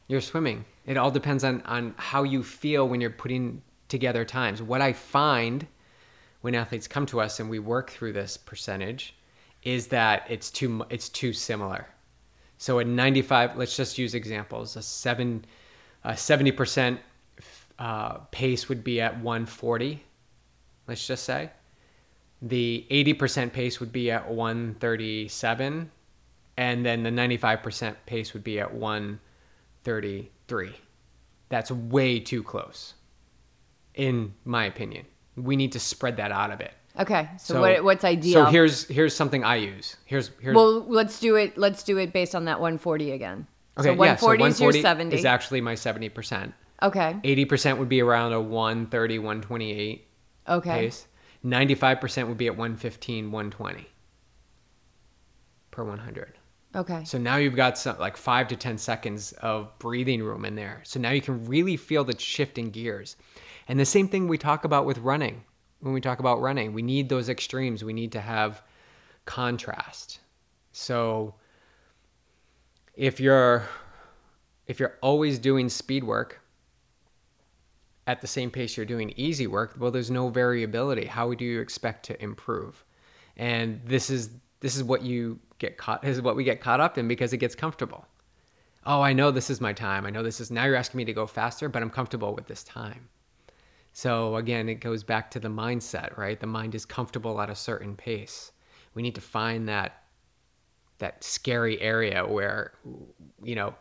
your 0.07 0.21
swimming 0.21 0.65
it 0.85 0.97
all 0.97 1.11
depends 1.11 1.43
on 1.43 1.61
on 1.63 1.93
how 1.97 2.23
you 2.23 2.43
feel 2.43 2.87
when 2.87 3.01
you're 3.01 3.09
putting 3.09 3.61
together 3.87 4.25
times. 4.25 4.61
What 4.61 4.81
I 4.81 4.93
find 4.93 5.67
when 6.41 6.55
athletes 6.55 6.87
come 6.87 7.05
to 7.07 7.21
us 7.21 7.39
and 7.39 7.49
we 7.49 7.59
work 7.59 7.91
through 7.91 8.13
this 8.13 8.37
percentage 8.37 9.15
is 9.63 9.87
that 9.87 10.25
it's 10.29 10.49
too 10.49 10.83
it's 10.89 11.09
too 11.09 11.33
similar. 11.33 11.87
So 12.57 12.79
at 12.79 12.85
95, 12.85 13.57
let's 13.57 13.75
just 13.75 13.97
use 13.97 14.13
examples. 14.13 14.75
A 14.75 14.83
seven, 14.83 15.45
a 16.03 16.11
70% 16.11 16.99
uh, 17.79 18.17
pace 18.29 18.69
would 18.69 18.83
be 18.83 19.01
at 19.01 19.15
140. 19.15 20.03
Let's 20.87 21.07
just 21.07 21.23
say 21.23 21.49
the 22.41 22.85
80% 22.89 23.51
pace 23.53 23.79
would 23.79 23.91
be 23.91 24.11
at 24.11 24.29
137, 24.29 25.91
and 26.57 26.85
then 26.85 27.03
the 27.03 27.09
95% 27.09 27.95
pace 28.05 28.33
would 28.33 28.43
be 28.43 28.59
at 28.59 28.73
130 28.73 30.31
three. 30.51 30.73
That's 31.47 31.71
way 31.71 32.19
too 32.19 32.43
close, 32.43 32.93
in 33.95 34.33
my 34.43 34.65
opinion. 34.65 35.05
We 35.37 35.55
need 35.55 35.71
to 35.71 35.79
spread 35.79 36.17
that 36.17 36.33
out 36.33 36.51
a 36.51 36.57
bit. 36.57 36.73
Okay, 36.99 37.29
so, 37.37 37.53
so 37.53 37.61
what, 37.61 37.83
what's 37.85 38.03
ideal? 38.03 38.33
So 38.33 38.51
here's 38.51 38.85
here's 38.89 39.15
something 39.15 39.45
I 39.45 39.55
use. 39.55 39.95
Here's 40.03 40.29
here's. 40.41 40.53
Well, 40.53 40.81
let's 40.81 41.21
do 41.21 41.37
it. 41.37 41.57
Let's 41.57 41.83
do 41.83 41.97
it 41.99 42.11
based 42.11 42.35
on 42.35 42.43
that 42.45 42.59
140 42.59 43.11
again. 43.11 43.47
Okay, 43.77 43.87
so 43.87 43.93
140 43.93 44.03
yeah, 44.03 44.15
so 44.17 44.27
140 44.27 44.43
is 44.43 44.59
your 44.59 44.81
70. 44.81 45.15
Is 45.15 45.23
actually 45.23 45.61
my 45.61 45.75
70 45.75 46.09
percent. 46.09 46.53
Okay. 46.83 47.15
80 47.23 47.45
percent 47.45 47.79
would 47.79 47.87
be 47.87 48.01
around 48.01 48.33
a 48.33 48.41
130, 48.41 49.19
128. 49.19 50.07
Okay. 50.49 50.69
Pace. 50.69 51.07
95 51.43 52.01
percent 52.01 52.27
would 52.27 52.37
be 52.37 52.47
at 52.47 52.57
115, 52.57 53.31
120 53.31 53.87
per 55.71 55.85
100. 55.85 56.33
Okay. 56.73 57.03
So 57.03 57.17
now 57.17 57.35
you've 57.35 57.55
got 57.55 57.77
some 57.77 57.99
like 57.99 58.15
five 58.15 58.47
to 58.49 58.55
10 58.55 58.77
seconds 58.77 59.33
of 59.33 59.77
breathing 59.79 60.23
room 60.23 60.45
in 60.45 60.55
there. 60.55 60.81
So 60.83 60.99
now 60.99 61.11
you 61.11 61.21
can 61.21 61.45
really 61.45 61.75
feel 61.75 62.03
the 62.03 62.17
shift 62.17 62.57
in 62.57 62.69
gears. 62.69 63.17
And 63.67 63.79
the 63.79 63.85
same 63.85 64.07
thing 64.07 64.27
we 64.27 64.37
talk 64.37 64.63
about 64.63 64.85
with 64.85 64.97
running. 64.99 65.43
When 65.81 65.93
we 65.93 66.01
talk 66.01 66.19
about 66.19 66.39
running, 66.39 66.73
we 66.73 66.81
need 66.81 67.09
those 67.09 67.27
extremes. 67.27 67.83
We 67.83 67.93
need 67.93 68.11
to 68.13 68.21
have 68.21 68.61
contrast. 69.25 70.19
So 70.71 71.35
if 72.95 73.19
you're 73.19 73.67
if 74.67 74.79
you're 74.79 74.97
always 75.01 75.39
doing 75.39 75.67
speed 75.67 76.03
work 76.03 76.39
at 78.07 78.21
the 78.21 78.27
same 78.27 78.49
pace 78.49 78.77
you're 78.77 78.85
doing 78.85 79.13
easy 79.17 79.47
work, 79.47 79.75
well 79.77 79.91
there's 79.91 80.11
no 80.11 80.29
variability. 80.29 81.05
How 81.05 81.33
do 81.33 81.43
you 81.43 81.59
expect 81.59 82.05
to 82.05 82.23
improve? 82.23 82.85
And 83.35 83.81
this 83.83 84.09
is 84.09 84.29
this 84.61 84.75
is 84.77 84.83
what 84.83 85.01
you 85.01 85.39
get 85.61 85.77
caught 85.77 86.03
is 86.03 86.21
what 86.21 86.35
we 86.35 86.43
get 86.43 86.59
caught 86.59 86.81
up 86.81 86.97
in 86.97 87.07
because 87.07 87.31
it 87.31 87.37
gets 87.37 87.55
comfortable. 87.55 88.05
Oh, 88.85 89.01
I 89.01 89.13
know 89.13 89.29
this 89.29 89.51
is 89.51 89.61
my 89.61 89.73
time. 89.73 90.05
I 90.05 90.09
know 90.09 90.23
this 90.23 90.41
is 90.41 90.49
now 90.49 90.65
you're 90.65 90.75
asking 90.75 90.97
me 90.97 91.05
to 91.05 91.13
go 91.13 91.27
faster, 91.27 91.69
but 91.69 91.83
I'm 91.83 91.91
comfortable 91.91 92.33
with 92.33 92.47
this 92.47 92.63
time. 92.63 93.07
So 93.93 94.37
again, 94.37 94.67
it 94.69 94.75
goes 94.75 95.03
back 95.03 95.29
to 95.31 95.39
the 95.39 95.49
mindset, 95.49 96.17
right? 96.17 96.39
The 96.39 96.47
mind 96.47 96.73
is 96.73 96.85
comfortable 96.85 97.39
at 97.39 97.49
a 97.49 97.55
certain 97.55 97.95
pace. 97.95 98.51
We 98.95 99.03
need 99.03 99.15
to 99.15 99.21
find 99.21 99.69
that 99.69 100.03
that 100.97 101.23
scary 101.23 101.81
area 101.81 102.25
where 102.25 102.73
you 103.43 103.55
know 103.55 103.73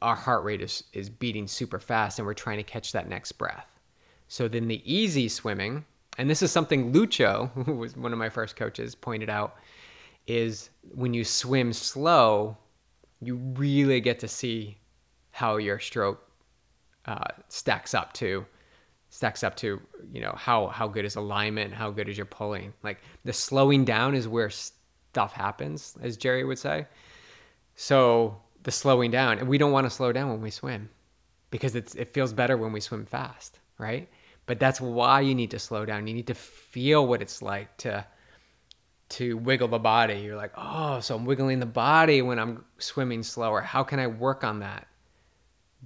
our 0.00 0.16
heart 0.16 0.44
rate 0.44 0.60
is 0.62 0.84
is 0.92 1.08
beating 1.08 1.46
super 1.46 1.78
fast 1.78 2.18
and 2.18 2.26
we're 2.26 2.34
trying 2.34 2.58
to 2.58 2.62
catch 2.62 2.92
that 2.92 3.08
next 3.08 3.32
breath. 3.32 3.66
So 4.28 4.48
then 4.48 4.68
the 4.68 4.82
easy 4.84 5.28
swimming, 5.28 5.86
and 6.18 6.28
this 6.28 6.42
is 6.42 6.52
something 6.52 6.92
Lucho, 6.92 7.50
who 7.64 7.74
was 7.74 7.96
one 7.96 8.12
of 8.12 8.18
my 8.18 8.28
first 8.28 8.54
coaches, 8.56 8.94
pointed 8.94 9.30
out, 9.30 9.56
is 10.26 10.70
when 10.94 11.14
you 11.14 11.24
swim 11.24 11.72
slow, 11.72 12.56
you 13.20 13.36
really 13.36 14.00
get 14.00 14.18
to 14.20 14.28
see 14.28 14.78
how 15.30 15.56
your 15.56 15.78
stroke 15.78 16.26
uh, 17.06 17.24
stacks 17.48 17.94
up 17.94 18.12
to 18.12 18.44
stacks 19.12 19.42
up 19.42 19.56
to 19.56 19.80
you 20.12 20.20
know 20.20 20.32
how 20.36 20.68
how 20.68 20.86
good 20.86 21.04
is 21.04 21.16
alignment 21.16 21.74
how 21.74 21.90
good 21.90 22.08
is 22.08 22.16
your 22.16 22.26
pulling. 22.26 22.72
Like 22.82 22.98
the 23.24 23.32
slowing 23.32 23.84
down 23.84 24.14
is 24.14 24.28
where 24.28 24.50
stuff 24.50 25.32
happens 25.32 25.96
as 26.02 26.16
jerry 26.16 26.44
would 26.44 26.58
say. 26.58 26.86
So 27.74 28.40
the 28.62 28.70
slowing 28.70 29.10
down 29.10 29.38
and 29.38 29.48
we 29.48 29.58
don't 29.58 29.72
want 29.72 29.86
to 29.86 29.90
slow 29.90 30.12
down 30.12 30.30
when 30.30 30.40
we 30.40 30.50
swim 30.50 30.90
because 31.50 31.74
it's 31.74 31.94
it 31.94 32.12
feels 32.12 32.32
better 32.32 32.56
when 32.56 32.72
we 32.72 32.80
swim 32.80 33.06
fast 33.06 33.60
right? 33.80 34.08
But 34.46 34.60
that's 34.60 34.80
why 34.80 35.22
you 35.22 35.34
need 35.34 35.50
to 35.52 35.58
slow 35.58 35.84
down. 35.84 36.06
You 36.06 36.14
need 36.14 36.28
to 36.28 36.34
feel 36.34 37.06
what 37.06 37.22
it's 37.22 37.42
like 37.42 37.76
to 37.78 38.06
to 39.10 39.36
wiggle 39.36 39.68
the 39.68 39.78
body 39.78 40.14
you're 40.20 40.36
like 40.36 40.52
oh 40.56 41.00
so 41.00 41.14
i'm 41.16 41.24
wiggling 41.24 41.60
the 41.60 41.66
body 41.66 42.22
when 42.22 42.38
i'm 42.38 42.64
swimming 42.78 43.22
slower 43.22 43.60
how 43.60 43.82
can 43.82 43.98
i 43.98 44.06
work 44.06 44.42
on 44.44 44.60
that 44.60 44.86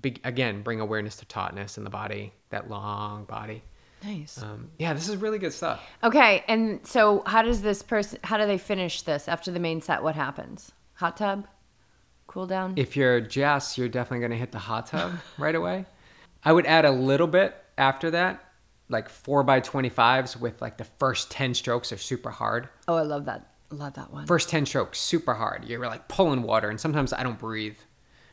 Be- 0.00 0.16
again 0.24 0.62
bring 0.62 0.80
awareness 0.80 1.16
to 1.16 1.26
tautness 1.26 1.78
in 1.78 1.84
the 1.84 1.90
body 1.90 2.32
that 2.50 2.68
long 2.68 3.24
body 3.24 3.62
Nice. 4.02 4.42
um, 4.42 4.70
yeah 4.78 4.92
this 4.92 5.08
is 5.08 5.16
really 5.16 5.38
good 5.38 5.52
stuff 5.54 5.80
Okay, 6.02 6.44
and 6.46 6.86
so 6.86 7.22
how 7.24 7.40
does 7.40 7.62
this 7.62 7.80
person? 7.82 8.18
How 8.22 8.36
do 8.36 8.46
they 8.46 8.58
finish 8.58 9.00
this 9.00 9.28
after 9.28 9.50
the 9.50 9.58
main 9.58 9.80
set? 9.80 10.02
What 10.02 10.14
happens? 10.14 10.72
Hot 10.96 11.16
tub, 11.16 11.46
cool 12.26 12.46
down. 12.46 12.74
if 12.76 12.96
you're 12.98 13.22
Jess, 13.22 13.78
you're 13.78 13.88
definitely 13.88 14.18
going 14.18 14.32
to 14.32 14.36
hit 14.36 14.52
the 14.52 14.58
hot 14.58 14.88
tub 14.88 15.12
right 15.38 15.54
away. 15.54 15.86
I 16.44 16.52
would 16.52 16.66
add 16.66 16.84
a 16.84 16.90
little 16.90 17.26
bit 17.26 17.54
after 17.78 18.10
that, 18.10 18.44
like 18.88 19.08
four 19.08 19.42
by 19.42 19.60
25s 19.60 20.38
with 20.38 20.60
like 20.60 20.76
the 20.78 20.84
first 20.84 21.30
10 21.30 21.54
strokes 21.54 21.92
are 21.92 21.96
super 21.98 22.30
hard. 22.30 22.68
oh, 22.88 22.96
I 22.96 23.02
love 23.02 23.24
that. 23.26 23.50
Love 23.70 23.94
that 23.94 24.12
one. 24.12 24.26
First 24.26 24.50
10 24.50 24.66
strokes, 24.66 25.00
super 25.00 25.34
hard. 25.34 25.64
You're 25.64 25.84
like 25.86 26.06
pulling 26.06 26.42
water. 26.42 26.68
And 26.68 26.80
sometimes 26.80 27.12
I 27.12 27.22
don't 27.22 27.38
breathe 27.38 27.76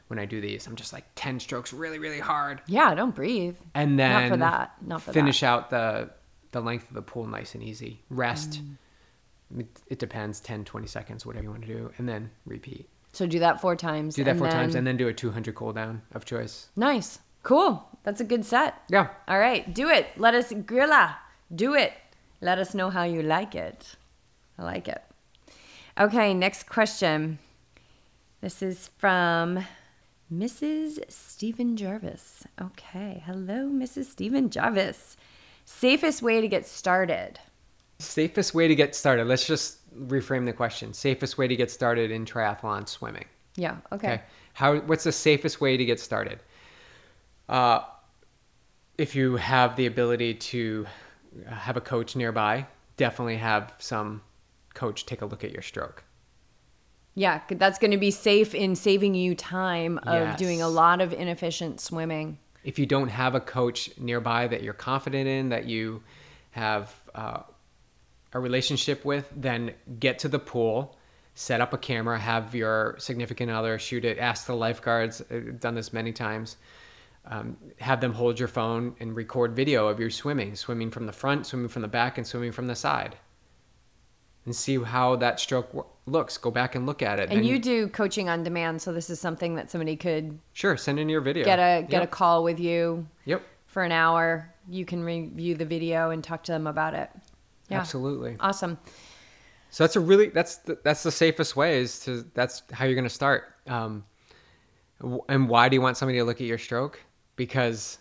when 0.07 0.19
I 0.19 0.25
do 0.25 0.39
these. 0.41 0.67
I'm 0.67 0.75
just 0.75 0.93
like 0.93 1.05
10 1.15 1.39
strokes 1.39 1.73
really, 1.73 1.97
really 1.97 2.19
hard. 2.19 2.61
yeah, 2.67 2.89
I 2.89 2.95
don't 2.95 3.15
breathe. 3.15 3.55
And 3.73 3.97
then 3.97 4.11
Not 4.11 4.29
for 4.29 4.37
that. 4.37 4.71
Not 4.81 5.01
for 5.01 5.13
finish 5.13 5.39
that. 5.39 5.47
out 5.47 5.69
the, 5.69 6.09
the 6.51 6.61
length 6.61 6.89
of 6.89 6.95
the 6.95 7.01
pool 7.01 7.25
nice 7.25 7.55
and 7.55 7.63
easy. 7.63 8.03
Rest. 8.09 8.61
Mm. 9.55 9.65
It, 9.87 9.99
depends 9.99 10.39
10, 10.41 10.63
20 10.65 10.87
seconds, 10.87 11.25
whatever 11.25 11.43
you 11.43 11.49
want 11.49 11.63
to 11.63 11.67
do. 11.67 11.91
And 11.97 12.07
then 12.07 12.29
repeat. 12.45 12.87
So 13.13 13.25
do 13.25 13.39
that 13.39 13.59
four 13.61 13.75
times. 13.75 14.15
Do 14.15 14.23
that 14.25 14.37
four 14.37 14.49
times 14.49 14.75
and 14.75 14.85
then 14.85 14.95
do 14.97 15.07
a 15.07 15.13
200 15.13 15.55
cool 15.55 15.73
down 15.73 16.01
of 16.13 16.23
choice. 16.23 16.69
Nice. 16.75 17.19
Cool. 17.43 17.87
That's 18.03 18.21
a 18.21 18.25
good 18.25 18.45
set. 18.45 18.75
Yeah. 18.89 19.09
All 19.27 19.39
right, 19.39 19.73
do 19.73 19.89
it. 19.89 20.07
Let 20.17 20.33
us 20.33 20.51
grilla. 20.51 21.15
Do 21.53 21.75
it. 21.75 21.93
Let 22.39 22.57
us 22.57 22.73
know 22.73 22.89
how 22.89 23.03
you 23.03 23.21
like 23.21 23.55
it. 23.55 23.95
I 24.57 24.63
like 24.63 24.87
it. 24.87 25.01
Okay, 25.99 26.33
next 26.33 26.67
question. 26.67 27.39
This 28.41 28.61
is 28.63 28.89
from 28.97 29.63
Mrs. 30.33 30.99
Stephen 31.11 31.77
Jarvis. 31.77 32.47
Okay, 32.59 33.21
hello, 33.25 33.69
Mrs. 33.69 34.05
Stephen 34.05 34.49
Jarvis. 34.49 35.17
Safest 35.65 36.21
way 36.21 36.41
to 36.41 36.47
get 36.47 36.65
started. 36.65 37.39
Safest 37.99 38.55
way 38.55 38.67
to 38.67 38.73
get 38.73 38.95
started. 38.95 39.27
Let's 39.27 39.45
just 39.45 39.77
reframe 40.07 40.45
the 40.45 40.53
question. 40.53 40.93
Safest 40.93 41.37
way 41.37 41.47
to 41.47 41.55
get 41.55 41.69
started 41.69 42.09
in 42.09 42.25
triathlon 42.25 42.87
swimming. 42.87 43.25
Yeah. 43.55 43.77
Okay. 43.91 44.13
Okay. 44.13 44.21
How? 44.53 44.77
What's 44.77 45.03
the 45.03 45.11
safest 45.11 45.61
way 45.61 45.77
to 45.77 45.85
get 45.85 45.99
started? 45.99 46.39
Uh, 47.51 47.83
if 48.97 49.13
you 49.15 49.35
have 49.35 49.75
the 49.75 49.85
ability 49.85 50.33
to 50.35 50.87
have 51.47 51.75
a 51.75 51.81
coach 51.81 52.15
nearby, 52.15 52.65
definitely 52.97 53.37
have 53.37 53.73
some 53.77 54.21
coach 54.73 55.05
take 55.05 55.21
a 55.21 55.25
look 55.25 55.43
at 55.43 55.51
your 55.51 55.61
stroke. 55.61 56.03
Yeah, 57.13 57.41
that's 57.49 57.77
going 57.77 57.91
to 57.91 57.97
be 57.97 58.09
safe 58.09 58.55
in 58.55 58.73
saving 58.75 59.15
you 59.15 59.35
time 59.35 59.97
of 60.03 60.29
Yes. 60.29 60.39
doing 60.39 60.61
a 60.61 60.69
lot 60.69 61.01
of 61.01 61.11
inefficient 61.11 61.81
swimming. 61.81 62.37
If 62.63 62.79
you 62.79 62.85
don't 62.85 63.09
have 63.09 63.35
a 63.35 63.41
coach 63.41 63.89
nearby 63.97 64.47
that 64.47 64.63
you're 64.63 64.73
confident 64.73 65.27
in, 65.27 65.49
that 65.49 65.65
you 65.65 66.03
have 66.51 66.93
uh, 67.13 67.41
a 68.31 68.39
relationship 68.39 69.03
with, 69.03 69.29
then 69.35 69.73
get 69.99 70.19
to 70.19 70.29
the 70.29 70.39
pool, 70.39 70.97
set 71.33 71.59
up 71.59 71.73
a 71.73 71.77
camera, 71.77 72.17
have 72.17 72.55
your 72.55 72.95
significant 72.97 73.51
other 73.51 73.77
shoot 73.77 74.05
it, 74.05 74.17
ask 74.17 74.45
the 74.45 74.55
lifeguards, 74.55 75.21
I've 75.29 75.59
done 75.59 75.75
this 75.75 75.91
many 75.91 76.13
times, 76.13 76.55
um, 77.25 77.57
have 77.79 78.01
them 78.01 78.13
hold 78.13 78.39
your 78.39 78.47
phone 78.47 78.95
and 78.99 79.15
record 79.15 79.55
video 79.55 79.87
of 79.87 79.99
your 79.99 80.09
swimming, 80.09 80.55
swimming 80.55 80.89
from 80.91 81.05
the 81.05 81.11
front, 81.13 81.45
swimming 81.45 81.67
from 81.69 81.81
the 81.81 81.87
back, 81.87 82.17
and 82.17 82.25
swimming 82.25 82.51
from 82.51 82.67
the 82.67 82.75
side. 82.75 83.15
And 84.45 84.55
see 84.55 84.81
how 84.81 85.17
that 85.17 85.39
stroke 85.39 85.87
looks. 86.07 86.37
Go 86.37 86.49
back 86.49 86.73
and 86.73 86.87
look 86.87 87.03
at 87.03 87.19
it. 87.19 87.29
And 87.29 87.45
you 87.45 87.59
do 87.59 87.87
coaching 87.89 88.27
on 88.27 88.43
demand, 88.43 88.81
so 88.81 88.91
this 88.91 89.11
is 89.11 89.19
something 89.19 89.53
that 89.55 89.69
somebody 89.69 89.95
could 89.95 90.39
sure 90.53 90.77
send 90.77 90.99
in 90.99 91.09
your 91.09 91.21
video. 91.21 91.45
get 91.45 91.59
a 91.59 91.83
get 91.87 92.01
a 92.01 92.07
call 92.07 92.43
with 92.43 92.59
you 92.59 93.07
Yep. 93.25 93.43
for 93.67 93.83
an 93.83 93.91
hour. 93.91 94.51
You 94.67 94.83
can 94.83 95.03
review 95.03 95.53
the 95.53 95.65
video 95.65 96.09
and 96.09 96.23
talk 96.23 96.41
to 96.45 96.51
them 96.51 96.65
about 96.65 96.95
it. 96.95 97.11
Yeah. 97.69 97.79
Absolutely. 97.79 98.35
Awesome. 98.39 98.79
So 99.69 99.83
that's 99.83 99.95
a 99.95 99.99
really 99.99 100.29
that's 100.29 100.57
the, 100.57 100.79
that's 100.83 101.03
the 101.03 101.11
safest 101.11 101.55
way 101.55 101.79
is 101.79 101.99
to 102.01 102.25
that's 102.33 102.63
how 102.73 102.85
you're 102.85 102.95
going 102.95 103.03
to 103.03 103.09
start. 103.09 103.43
Um, 103.67 104.05
and 105.29 105.47
why 105.47 105.69
do 105.69 105.75
you 105.75 105.81
want 105.81 105.97
somebody 105.97 106.17
to 106.17 106.23
look 106.25 106.41
at 106.41 106.47
your 106.47 106.57
stroke? 106.57 106.99
Because 107.35 107.97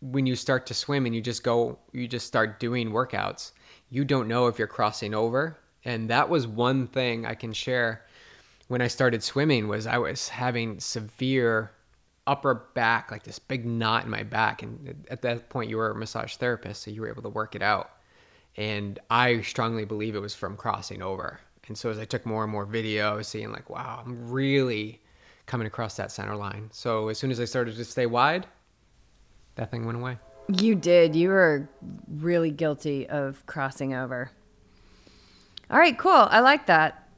when 0.00 0.26
you 0.26 0.36
start 0.36 0.66
to 0.66 0.74
swim 0.74 1.06
and 1.06 1.14
you 1.14 1.20
just 1.20 1.42
go 1.42 1.78
you 1.92 2.06
just 2.06 2.26
start 2.26 2.60
doing 2.60 2.90
workouts, 2.90 3.52
you 3.90 4.04
don't 4.04 4.28
know 4.28 4.46
if 4.46 4.58
you're 4.58 4.68
crossing 4.68 5.14
over. 5.14 5.58
And 5.84 6.10
that 6.10 6.28
was 6.28 6.46
one 6.46 6.86
thing 6.86 7.26
I 7.26 7.34
can 7.34 7.52
share 7.52 8.06
when 8.68 8.80
I 8.80 8.88
started 8.88 9.22
swimming 9.22 9.68
was 9.68 9.86
I 9.86 9.98
was 9.98 10.28
having 10.28 10.80
severe 10.80 11.72
upper 12.26 12.54
back 12.74 13.10
like 13.10 13.24
this 13.24 13.38
big 13.38 13.66
knot 13.66 14.04
in 14.04 14.10
my 14.10 14.22
back 14.22 14.62
and 14.62 15.04
at 15.10 15.20
that 15.20 15.50
point 15.50 15.68
you 15.68 15.76
were 15.76 15.90
a 15.90 15.94
massage 15.94 16.36
therapist 16.36 16.82
so 16.82 16.90
you 16.90 17.02
were 17.02 17.08
able 17.08 17.20
to 17.20 17.28
work 17.28 17.54
it 17.54 17.60
out 17.60 17.90
and 18.56 18.98
I 19.10 19.40
strongly 19.40 19.84
believe 19.84 20.14
it 20.14 20.20
was 20.20 20.34
from 20.34 20.56
crossing 20.56 21.02
over. 21.02 21.40
And 21.66 21.76
so 21.76 21.90
as 21.90 21.98
I 21.98 22.04
took 22.04 22.26
more 22.26 22.42
and 22.42 22.52
more 22.52 22.66
video, 22.66 23.10
I 23.10 23.14
was 23.14 23.28
seeing 23.28 23.50
like, 23.50 23.70
wow, 23.70 24.02
I'm 24.04 24.30
really 24.30 25.00
coming 25.46 25.66
across 25.66 25.96
that 25.96 26.10
center 26.10 26.36
line. 26.36 26.68
So 26.72 27.08
as 27.08 27.18
soon 27.18 27.30
as 27.30 27.40
I 27.40 27.44
started 27.44 27.76
to 27.76 27.84
stay 27.84 28.06
wide, 28.06 28.46
that 29.56 29.70
thing 29.70 29.84
went 29.84 29.98
away. 29.98 30.16
You 30.48 30.74
did. 30.74 31.16
You 31.16 31.28
were 31.30 31.68
really 32.08 32.50
guilty 32.50 33.08
of 33.08 33.44
crossing 33.46 33.94
over. 33.94 34.30
All 35.70 35.78
right, 35.78 35.96
cool. 35.96 36.12
I 36.12 36.40
like 36.40 36.66
that. 36.66 37.08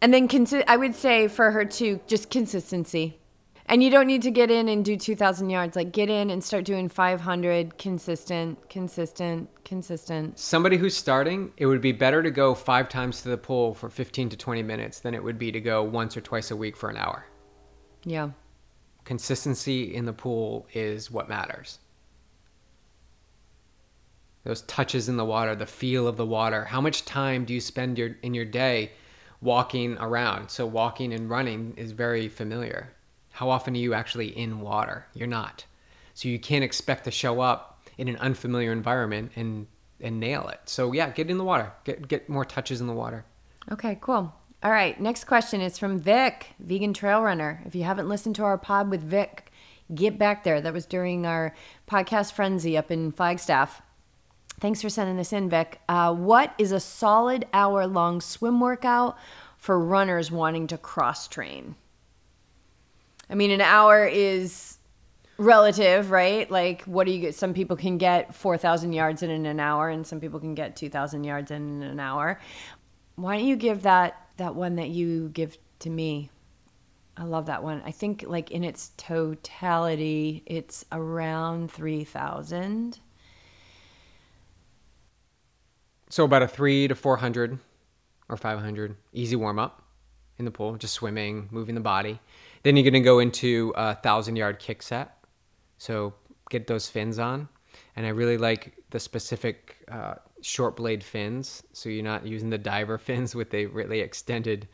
And 0.00 0.12
then 0.12 0.28
consi- 0.28 0.64
I 0.68 0.76
would 0.76 0.94
say 0.94 1.26
for 1.26 1.50
her 1.50 1.64
too, 1.64 2.00
just 2.06 2.30
consistency. 2.30 3.18
And 3.68 3.82
you 3.82 3.90
don't 3.90 4.06
need 4.06 4.22
to 4.22 4.30
get 4.30 4.48
in 4.48 4.68
and 4.68 4.84
do 4.84 4.96
2,000 4.96 5.50
yards. 5.50 5.74
Like 5.74 5.90
get 5.90 6.08
in 6.08 6.30
and 6.30 6.42
start 6.44 6.64
doing 6.64 6.88
500 6.88 7.76
consistent, 7.78 8.68
consistent, 8.70 9.48
consistent. 9.64 10.38
Somebody 10.38 10.76
who's 10.76 10.96
starting, 10.96 11.52
it 11.56 11.66
would 11.66 11.80
be 11.80 11.90
better 11.90 12.22
to 12.22 12.30
go 12.30 12.54
five 12.54 12.88
times 12.88 13.22
to 13.22 13.28
the 13.28 13.36
pool 13.36 13.74
for 13.74 13.90
15 13.90 14.28
to 14.28 14.36
20 14.36 14.62
minutes 14.62 15.00
than 15.00 15.14
it 15.14 15.24
would 15.24 15.38
be 15.38 15.50
to 15.50 15.60
go 15.60 15.82
once 15.82 16.16
or 16.16 16.20
twice 16.20 16.52
a 16.52 16.56
week 16.56 16.76
for 16.76 16.88
an 16.88 16.96
hour. 16.96 17.26
Yeah. 18.06 18.30
Consistency 19.04 19.94
in 19.94 20.06
the 20.06 20.14
pool 20.14 20.66
is 20.72 21.10
what 21.10 21.28
matters. 21.28 21.78
Those 24.44 24.62
touches 24.62 25.08
in 25.10 25.18
the 25.18 25.24
water, 25.24 25.54
the 25.54 25.66
feel 25.66 26.08
of 26.08 26.16
the 26.16 26.24
water. 26.24 26.64
How 26.64 26.80
much 26.80 27.04
time 27.04 27.44
do 27.44 27.52
you 27.52 27.60
spend 27.60 27.98
your, 27.98 28.16
in 28.22 28.32
your 28.32 28.44
day 28.46 28.92
walking 29.40 29.96
around. 29.98 30.50
So 30.50 30.66
walking 30.66 31.12
and 31.12 31.28
running 31.28 31.74
is 31.76 31.92
very 31.92 32.28
familiar. 32.28 32.92
How 33.32 33.50
often 33.50 33.74
are 33.74 33.78
you 33.78 33.94
actually 33.94 34.28
in 34.28 34.60
water? 34.60 35.06
You're 35.14 35.28
not. 35.28 35.64
So 36.14 36.28
you 36.28 36.38
can't 36.38 36.64
expect 36.64 37.04
to 37.04 37.10
show 37.10 37.40
up 37.40 37.88
in 37.98 38.08
an 38.08 38.16
unfamiliar 38.16 38.72
environment 38.72 39.32
and 39.36 39.66
and 39.98 40.20
nail 40.20 40.48
it. 40.48 40.60
So 40.66 40.92
yeah, 40.92 41.08
get 41.10 41.30
in 41.30 41.38
the 41.38 41.44
water. 41.44 41.72
Get 41.84 42.08
get 42.08 42.28
more 42.28 42.44
touches 42.44 42.80
in 42.80 42.86
the 42.86 42.92
water. 42.92 43.24
Okay, 43.70 43.98
cool. 44.00 44.34
All 44.62 44.70
right, 44.70 44.98
next 44.98 45.24
question 45.24 45.60
is 45.60 45.78
from 45.78 45.98
Vic, 45.98 46.54
vegan 46.58 46.94
trail 46.94 47.22
runner. 47.22 47.62
If 47.66 47.74
you 47.74 47.84
haven't 47.84 48.08
listened 48.08 48.36
to 48.36 48.44
our 48.44 48.56
pod 48.56 48.90
with 48.90 49.02
Vic, 49.02 49.52
get 49.94 50.18
back 50.18 50.44
there. 50.44 50.60
That 50.60 50.72
was 50.72 50.86
during 50.86 51.26
our 51.26 51.54
podcast 51.86 52.32
frenzy 52.32 52.76
up 52.76 52.90
in 52.90 53.12
Flagstaff. 53.12 53.82
Thanks 54.58 54.80
for 54.80 54.88
sending 54.88 55.18
this 55.18 55.34
in, 55.34 55.50
Vic. 55.50 55.80
Uh, 55.88 56.14
what 56.14 56.54
is 56.56 56.72
a 56.72 56.80
solid 56.80 57.46
hour 57.52 57.86
long 57.86 58.22
swim 58.22 58.58
workout 58.58 59.18
for 59.58 59.78
runners 59.78 60.30
wanting 60.30 60.66
to 60.68 60.78
cross 60.78 61.28
train? 61.28 61.76
I 63.28 63.34
mean, 63.34 63.50
an 63.50 63.60
hour 63.60 64.06
is 64.06 64.78
relative, 65.36 66.10
right? 66.10 66.50
Like, 66.50 66.82
what 66.84 67.06
do 67.06 67.12
you 67.12 67.20
get? 67.20 67.34
Some 67.34 67.52
people 67.52 67.76
can 67.76 67.98
get 67.98 68.34
4,000 68.34 68.94
yards 68.94 69.22
in 69.22 69.30
an 69.30 69.60
hour, 69.60 69.90
and 69.90 70.06
some 70.06 70.18
people 70.18 70.40
can 70.40 70.54
get 70.54 70.76
2,000 70.76 71.24
yards 71.24 71.50
in 71.50 71.82
an 71.82 72.00
hour. 72.00 72.40
Why 73.16 73.36
don't 73.36 73.46
you 73.46 73.56
give 73.56 73.82
that 73.82 74.25
that 74.36 74.54
one 74.54 74.76
that 74.76 74.88
you 74.88 75.28
give 75.30 75.58
to 75.80 75.90
me? 75.90 76.30
I 77.16 77.24
love 77.24 77.46
that 77.46 77.62
one. 77.62 77.82
I 77.84 77.90
think, 77.90 78.24
like, 78.26 78.50
in 78.50 78.62
its 78.62 78.92
totality, 78.96 80.42
it's 80.44 80.84
around 80.92 81.70
3,000. 81.70 82.98
So 86.08 86.24
about 86.24 86.42
a 86.42 86.48
three 86.48 86.86
to 86.88 86.94
400 86.94 87.58
or 88.28 88.36
500 88.36 88.96
easy 89.12 89.36
warm 89.36 89.58
up 89.58 89.82
in 90.38 90.44
the 90.44 90.50
pool, 90.50 90.76
just 90.76 90.94
swimming, 90.94 91.48
moving 91.50 91.74
the 91.74 91.80
body. 91.80 92.20
Then 92.62 92.76
you're 92.76 92.84
going 92.84 92.94
to 92.94 93.00
go 93.00 93.18
into 93.18 93.72
a 93.76 93.94
thousand 93.94 94.36
yard 94.36 94.58
kick 94.58 94.82
set. 94.82 95.16
So 95.78 96.14
get 96.50 96.66
those 96.66 96.88
fins 96.88 97.18
on. 97.18 97.48
And 97.94 98.06
I 98.06 98.10
really 98.10 98.38
like 98.38 98.74
the 98.90 99.00
specific 99.00 99.76
uh, 99.90 100.14
short 100.46 100.76
blade 100.76 101.02
fins. 101.02 101.62
So 101.72 101.88
you're 101.88 102.04
not 102.04 102.26
using 102.26 102.50
the 102.50 102.58
diver 102.58 102.98
fins 103.06 103.34
with 103.34 103.52
a 103.52 103.66
really 103.66 104.00
extended 104.00 104.68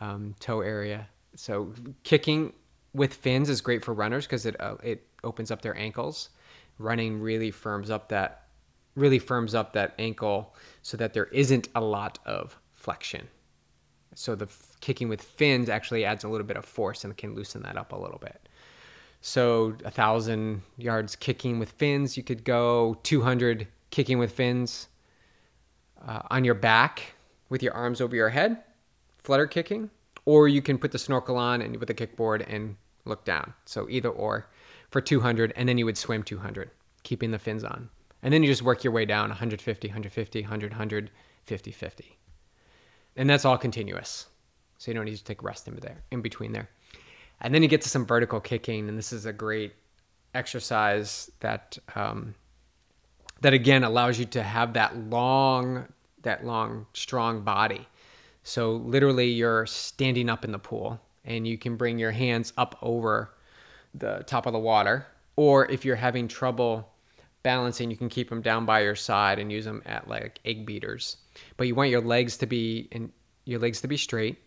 um, 0.00 0.34
toe 0.40 0.60
area. 0.60 1.08
So 1.36 1.72
kicking 2.02 2.52
with 2.92 3.14
fins 3.14 3.48
is 3.48 3.60
great 3.60 3.84
for 3.84 3.94
runners 3.94 4.26
because 4.26 4.44
it 4.44 4.60
uh, 4.60 4.76
it 4.82 5.06
opens 5.24 5.50
up 5.50 5.62
their 5.62 5.76
ankles. 5.76 6.30
Running 6.78 7.20
really 7.20 7.50
firms 7.50 7.90
up 7.90 8.08
that 8.08 8.48
really 8.94 9.18
firms 9.18 9.54
up 9.54 9.72
that 9.72 9.94
ankle 9.98 10.54
so 10.82 10.96
that 10.96 11.14
there 11.14 11.26
isn't 11.26 11.68
a 11.74 11.80
lot 11.80 12.18
of 12.26 12.58
flexion. 12.74 13.28
So 14.14 14.34
the 14.34 14.44
f- 14.44 14.76
kicking 14.80 15.08
with 15.08 15.22
fins 15.22 15.70
actually 15.70 16.04
adds 16.04 16.24
a 16.24 16.28
little 16.28 16.46
bit 16.46 16.58
of 16.58 16.66
force 16.66 17.04
and 17.04 17.16
can 17.16 17.34
loosen 17.34 17.62
that 17.62 17.78
up 17.78 17.92
a 17.92 17.96
little 17.96 18.18
bit. 18.18 18.48
So 19.22 19.76
a 19.84 19.90
thousand 19.90 20.62
yards 20.76 21.16
kicking 21.16 21.58
with 21.58 21.70
fins, 21.70 22.18
you 22.18 22.22
could 22.22 22.44
go 22.44 22.98
200 23.04 23.68
kicking 23.90 24.18
with 24.18 24.32
fins 24.32 24.88
uh, 26.06 26.22
on 26.30 26.44
your 26.44 26.54
back 26.54 27.14
with 27.48 27.62
your 27.62 27.74
arms 27.74 28.00
over 28.00 28.16
your 28.16 28.30
head, 28.30 28.62
flutter 29.18 29.46
kicking, 29.46 29.90
or 30.24 30.48
you 30.48 30.62
can 30.62 30.78
put 30.78 30.92
the 30.92 30.98
snorkel 30.98 31.36
on 31.36 31.60
and 31.60 31.76
with 31.76 31.88
the 31.88 31.94
kickboard 31.94 32.44
and 32.48 32.76
look 33.04 33.24
down. 33.24 33.54
So 33.64 33.88
either 33.88 34.08
or 34.08 34.48
for 34.90 35.00
200, 35.00 35.52
and 35.56 35.68
then 35.68 35.78
you 35.78 35.84
would 35.84 35.98
swim 35.98 36.22
200, 36.22 36.70
keeping 37.02 37.30
the 37.30 37.38
fins 37.38 37.64
on. 37.64 37.88
And 38.22 38.32
then 38.32 38.42
you 38.42 38.48
just 38.48 38.62
work 38.62 38.84
your 38.84 38.92
way 38.92 39.04
down 39.04 39.30
150, 39.30 39.88
150, 39.88 40.42
100, 40.42 40.70
100, 40.70 41.10
50, 41.44 41.70
50. 41.72 42.18
And 43.16 43.28
that's 43.28 43.44
all 43.44 43.58
continuous. 43.58 44.26
So 44.78 44.90
you 44.90 44.94
don't 44.94 45.04
need 45.04 45.16
to 45.16 45.24
take 45.24 45.42
rest 45.42 45.66
in 45.66 45.76
there, 45.76 46.02
in 46.10 46.22
between 46.22 46.52
there. 46.52 46.68
And 47.40 47.52
then 47.52 47.62
you 47.62 47.68
get 47.68 47.82
to 47.82 47.88
some 47.88 48.06
vertical 48.06 48.40
kicking, 48.40 48.88
and 48.88 48.96
this 48.96 49.12
is 49.12 49.26
a 49.26 49.32
great 49.32 49.72
exercise 50.34 51.30
that 51.40 51.78
um, 51.94 52.34
that 53.42 53.52
again 53.52 53.84
allows 53.84 54.18
you 54.18 54.24
to 54.24 54.42
have 54.42 54.72
that 54.74 54.96
long, 54.96 55.86
that 56.22 56.44
long, 56.44 56.86
strong 56.94 57.42
body. 57.42 57.86
So 58.44 58.72
literally, 58.72 59.28
you're 59.28 59.66
standing 59.66 60.28
up 60.30 60.44
in 60.44 60.52
the 60.52 60.58
pool, 60.58 61.00
and 61.24 61.46
you 61.46 61.58
can 61.58 61.76
bring 61.76 61.98
your 61.98 62.10
hands 62.12 62.52
up 62.56 62.78
over 62.82 63.34
the 63.94 64.24
top 64.26 64.46
of 64.46 64.52
the 64.52 64.58
water. 64.58 65.06
Or 65.36 65.70
if 65.70 65.84
you're 65.84 65.96
having 65.96 66.28
trouble 66.28 66.88
balancing, 67.42 67.90
you 67.90 67.96
can 67.96 68.08
keep 68.08 68.28
them 68.30 68.42
down 68.42 68.64
by 68.64 68.80
your 68.80 68.94
side 68.94 69.38
and 69.38 69.50
use 69.50 69.64
them 69.64 69.82
at 69.86 70.08
like 70.08 70.40
egg 70.44 70.64
beaters. 70.64 71.16
But 71.56 71.66
you 71.66 71.74
want 71.74 71.90
your 71.90 72.00
legs 72.00 72.36
to 72.38 72.46
be 72.46 72.88
in 72.92 73.12
your 73.44 73.58
legs 73.58 73.80
to 73.80 73.88
be 73.88 73.96
straight 73.96 74.38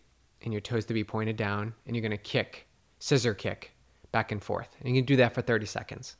and 0.42 0.52
your 0.52 0.60
toes 0.60 0.86
to 0.86 0.94
be 0.94 1.04
pointed 1.04 1.36
down, 1.36 1.74
and 1.86 1.94
you're 1.94 2.02
gonna 2.02 2.16
kick, 2.16 2.66
scissor 2.98 3.34
kick, 3.34 3.72
back 4.12 4.32
and 4.32 4.42
forth. 4.42 4.74
And 4.80 4.88
you 4.88 5.02
can 5.02 5.06
do 5.06 5.16
that 5.16 5.34
for 5.34 5.42
30 5.42 5.66
seconds. 5.66 6.16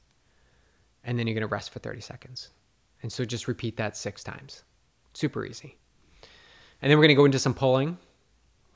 And 1.05 1.19
then 1.19 1.27
you're 1.27 1.35
gonna 1.35 1.47
rest 1.47 1.71
for 1.71 1.79
30 1.79 2.01
seconds. 2.01 2.51
And 3.03 3.13
so 3.13 3.25
just 3.25 3.49
repeat 3.49 3.77
that 3.77 3.97
six 3.97 4.25
times. 4.25 4.65
Super 5.13 5.45
easy. 5.45 5.77
And 6.83 6.91
then 6.91 6.99
we're 6.99 7.05
gonna 7.05 7.15
go 7.15 7.25
into 7.25 7.39
some 7.39 7.55
pulling. 7.55 7.99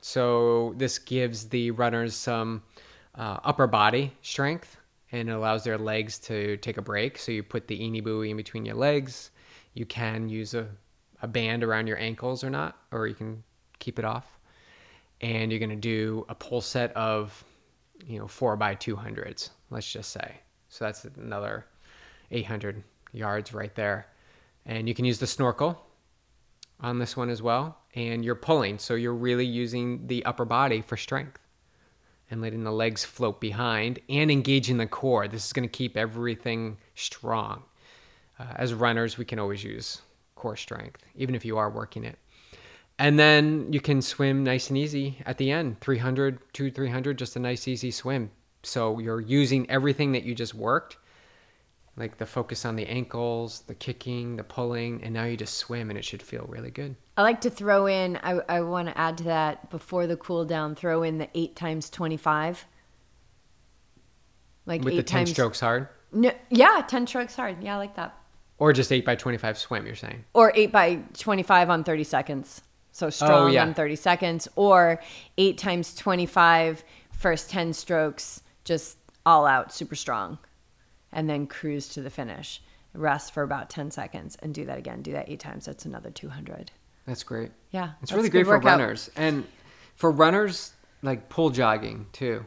So 0.01 0.73
this 0.77 0.97
gives 0.97 1.49
the 1.49 1.71
runners 1.71 2.15
some 2.15 2.63
uh, 3.15 3.39
upper 3.43 3.67
body 3.67 4.13
strength 4.21 4.77
and 5.11 5.29
it 5.29 5.31
allows 5.31 5.63
their 5.63 5.77
legs 5.77 6.17
to 6.19 6.57
take 6.57 6.77
a 6.77 6.81
break. 6.81 7.17
So 7.17 7.31
you 7.31 7.43
put 7.43 7.67
the 7.67 7.77
Eni 7.79 8.03
buoy 8.03 8.31
in 8.31 8.37
between 8.37 8.65
your 8.65 8.75
legs. 8.75 9.31
You 9.73 9.85
can 9.85 10.29
use 10.29 10.53
a, 10.53 10.67
a 11.21 11.27
band 11.27 11.63
around 11.63 11.87
your 11.87 11.97
ankles 11.97 12.43
or 12.43 12.49
not, 12.49 12.77
or 12.91 13.07
you 13.07 13.13
can 13.13 13.43
keep 13.79 13.99
it 13.99 14.05
off. 14.05 14.39
And 15.19 15.51
you're 15.51 15.59
going 15.59 15.69
to 15.69 15.75
do 15.75 16.25
a 16.29 16.35
pull 16.35 16.61
set 16.61 16.95
of, 16.95 17.43
you 18.07 18.19
know, 18.19 18.27
four 18.27 18.55
by 18.55 18.75
200s, 18.75 19.49
let's 19.69 19.91
just 19.91 20.11
say. 20.11 20.37
So 20.69 20.85
that's 20.85 21.05
another 21.05 21.65
800 22.31 22.81
yards 23.11 23.53
right 23.53 23.73
there. 23.75 24.07
And 24.65 24.87
you 24.87 24.93
can 24.93 25.05
use 25.05 25.19
the 25.19 25.27
snorkel 25.27 25.83
on 26.79 26.99
this 26.99 27.17
one 27.17 27.29
as 27.29 27.41
well. 27.41 27.77
And 27.95 28.23
you're 28.23 28.35
pulling. 28.35 28.79
So 28.79 28.95
you're 28.95 29.13
really 29.13 29.45
using 29.45 30.07
the 30.07 30.25
upper 30.25 30.45
body 30.45 30.81
for 30.81 30.97
strength 30.97 31.39
and 32.29 32.41
letting 32.41 32.63
the 32.63 32.71
legs 32.71 33.03
float 33.03 33.41
behind 33.41 33.99
and 34.09 34.31
engaging 34.31 34.77
the 34.77 34.87
core. 34.87 35.27
This 35.27 35.45
is 35.45 35.53
going 35.53 35.67
to 35.67 35.71
keep 35.71 35.97
everything 35.97 36.77
strong. 36.95 37.63
Uh, 38.39 38.45
as 38.55 38.73
runners, 38.73 39.17
we 39.17 39.25
can 39.25 39.37
always 39.37 39.63
use 39.63 40.01
core 40.35 40.55
strength, 40.55 41.03
even 41.15 41.35
if 41.35 41.45
you 41.45 41.57
are 41.57 41.69
working 41.69 42.05
it. 42.05 42.17
And 42.97 43.19
then 43.19 43.71
you 43.73 43.81
can 43.81 44.01
swim 44.01 44.43
nice 44.43 44.69
and 44.69 44.77
easy 44.77 45.17
at 45.25 45.37
the 45.37 45.51
end 45.51 45.81
300, 45.81 46.39
2, 46.53 46.71
300, 46.71 47.17
just 47.17 47.35
a 47.35 47.39
nice, 47.39 47.67
easy 47.67 47.91
swim. 47.91 48.31
So 48.63 48.99
you're 48.99 49.21
using 49.21 49.69
everything 49.69 50.11
that 50.13 50.23
you 50.23 50.35
just 50.35 50.53
worked, 50.53 50.97
like 51.97 52.17
the 52.17 52.25
focus 52.25 52.65
on 52.65 52.75
the 52.75 52.85
ankles, 52.87 53.61
the 53.67 53.75
kicking, 53.75 54.37
the 54.37 54.43
pulling, 54.43 55.03
and 55.03 55.13
now 55.13 55.25
you 55.25 55.35
just 55.35 55.57
swim 55.57 55.89
and 55.89 55.99
it 55.99 56.05
should 56.05 56.21
feel 56.21 56.45
really 56.47 56.71
good. 56.71 56.95
I 57.17 57.21
like 57.21 57.41
to 57.41 57.49
throw 57.49 57.85
in, 57.85 58.17
I, 58.23 58.39
I 58.47 58.61
want 58.61 58.87
to 58.87 58.97
add 58.97 59.17
to 59.19 59.23
that 59.25 59.69
before 59.69 60.07
the 60.07 60.15
cool 60.15 60.45
down, 60.45 60.75
throw 60.75 61.03
in 61.03 61.17
the 61.17 61.27
eight 61.35 61.55
times 61.55 61.89
25. 61.89 62.65
Like 64.65 64.83
With 64.83 64.93
eight 64.93 64.97
the 64.97 65.03
10 65.03 65.19
times, 65.19 65.31
strokes 65.31 65.59
hard? 65.59 65.89
No, 66.13 66.31
yeah, 66.49 66.83
10 66.87 67.07
strokes 67.07 67.35
hard. 67.35 67.61
Yeah, 67.61 67.75
I 67.75 67.77
like 67.77 67.95
that. 67.95 68.17
Or 68.57 68.71
just 68.73 68.91
8 68.91 69.03
by 69.05 69.15
25 69.15 69.57
swim, 69.57 69.85
you're 69.85 69.95
saying? 69.95 70.23
Or 70.33 70.53
8 70.55 70.71
by 70.71 70.99
25 71.17 71.69
on 71.69 71.83
30 71.83 72.03
seconds. 72.03 72.61
So 72.91 73.07
oh, 73.07 73.09
strong 73.09 73.43
oh, 73.43 73.47
yeah. 73.47 73.63
on 73.63 73.73
30 73.73 73.95
seconds. 73.95 74.47
Or 74.55 75.01
8 75.37 75.57
times 75.57 75.95
25, 75.95 76.83
first 77.11 77.49
10 77.49 77.73
strokes, 77.73 78.43
just 78.63 78.97
all 79.25 79.45
out, 79.45 79.73
super 79.73 79.95
strong. 79.95 80.37
And 81.13 81.29
then 81.29 81.47
cruise 81.47 81.89
to 81.89 82.01
the 82.01 82.09
finish. 82.09 82.61
Rest 82.93 83.33
for 83.33 83.43
about 83.43 83.69
10 83.69 83.91
seconds 83.91 84.37
and 84.41 84.53
do 84.53 84.65
that 84.65 84.77
again. 84.77 85.01
Do 85.01 85.13
that 85.13 85.29
eight 85.29 85.39
times. 85.39 85.65
That's 85.65 85.85
another 85.85 86.09
200. 86.09 86.71
That's 87.05 87.23
great. 87.23 87.51
Yeah. 87.71 87.91
It's 88.01 88.11
really 88.11 88.29
great 88.29 88.45
for 88.45 88.51
workout. 88.51 88.79
runners. 88.79 89.09
And 89.15 89.45
for 89.95 90.11
runners, 90.11 90.73
like 91.01 91.29
pool 91.29 91.49
jogging 91.49 92.07
too. 92.11 92.45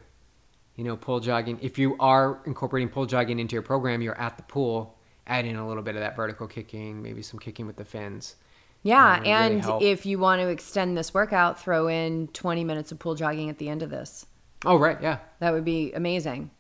You 0.77 0.85
know, 0.85 0.97
pool 0.97 1.21
jogging. 1.21 1.59
If 1.63 1.79
you 1.79 1.97
are 1.99 2.41
incorporating 2.47 2.89
pool 2.89 3.07
jogging 3.07 3.39
into 3.39 3.55
your 3.55 3.63
program, 3.63 4.03
you're 4.03 4.19
at 4.21 4.37
the 4.37 4.43
pool, 4.43 4.99
adding 5.27 5.57
a 5.57 5.67
little 5.67 5.83
bit 5.83 5.95
of 5.95 6.01
that 6.01 6.17
vertical 6.17 6.47
kicking, 6.47 7.03
maybe 7.03 7.23
some 7.23 7.39
kicking 7.39 7.67
with 7.67 7.77
the 7.77 7.85
fins. 7.85 8.37
Yeah, 8.83 9.23
and 9.25 9.65
really 9.65 9.87
if 9.87 10.05
you 10.05 10.19
want 10.19 10.43
to 10.43 10.49
extend 10.49 10.97
this 10.97 11.15
workout, 11.15 11.59
throw 11.59 11.89
in 11.89 12.29
20 12.29 12.65
minutes 12.65 12.93
of 12.93 12.99
pool 12.99 13.15
jogging 13.15 13.49
at 13.49 13.57
the 13.57 13.69
end 13.69 13.83
of 13.83 13.89
this. 13.89 14.27
Oh, 14.67 14.77
right, 14.77 15.01
yeah. 15.01 15.19
That 15.41 15.53
would 15.53 15.65
be 15.65 15.93
amazing. 15.93 16.51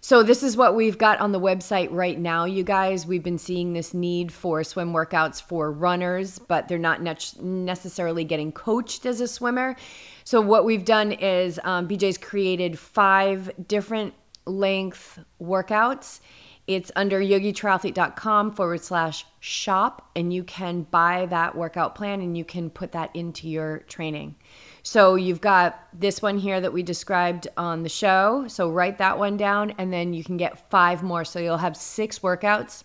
So 0.00 0.24
this 0.24 0.42
is 0.42 0.56
what 0.56 0.74
we've 0.74 0.98
got 0.98 1.20
on 1.20 1.30
the 1.30 1.38
website 1.38 1.88
right 1.92 2.18
now, 2.18 2.44
you 2.44 2.64
guys. 2.64 3.06
We've 3.06 3.22
been 3.22 3.38
seeing 3.38 3.72
this 3.72 3.94
need 3.94 4.32
for 4.32 4.64
swim 4.64 4.92
workouts 4.92 5.40
for 5.40 5.70
runners, 5.70 6.40
but 6.40 6.66
they're 6.66 6.76
not 6.76 7.00
ne- 7.00 7.16
necessarily 7.40 8.24
getting 8.24 8.50
coached 8.50 9.06
as 9.06 9.20
a 9.20 9.28
swimmer. 9.28 9.76
So 10.24 10.40
what 10.40 10.64
we've 10.64 10.84
done 10.84 11.12
is 11.12 11.60
um, 11.62 11.86
BJ's 11.86 12.18
created 12.18 12.78
five 12.78 13.50
different 13.68 14.14
length 14.44 15.20
workouts 15.40 16.18
It's 16.66 16.92
under 16.94 17.20
yogitriathlete.com 17.20 18.52
forward 18.52 18.82
slash 18.82 19.26
shop, 19.40 20.10
and 20.14 20.32
you 20.32 20.44
can 20.44 20.82
buy 20.82 21.26
that 21.26 21.56
workout 21.56 21.94
plan 21.94 22.20
and 22.20 22.36
you 22.38 22.44
can 22.44 22.70
put 22.70 22.92
that 22.92 23.14
into 23.14 23.48
your 23.48 23.80
training. 23.80 24.36
So 24.82 25.14
you've 25.14 25.40
got 25.40 25.80
this 25.92 26.20
one 26.20 26.38
here 26.38 26.60
that 26.60 26.72
we 26.72 26.82
described 26.82 27.46
on 27.56 27.82
the 27.82 27.88
show. 27.88 28.46
So 28.48 28.70
write 28.70 28.98
that 28.98 29.18
one 29.18 29.36
down, 29.36 29.74
and 29.78 29.92
then 29.92 30.12
you 30.12 30.24
can 30.24 30.36
get 30.36 30.70
five 30.70 31.02
more. 31.02 31.24
So 31.24 31.38
you'll 31.38 31.58
have 31.58 31.76
six 31.76 32.18
workouts 32.18 32.82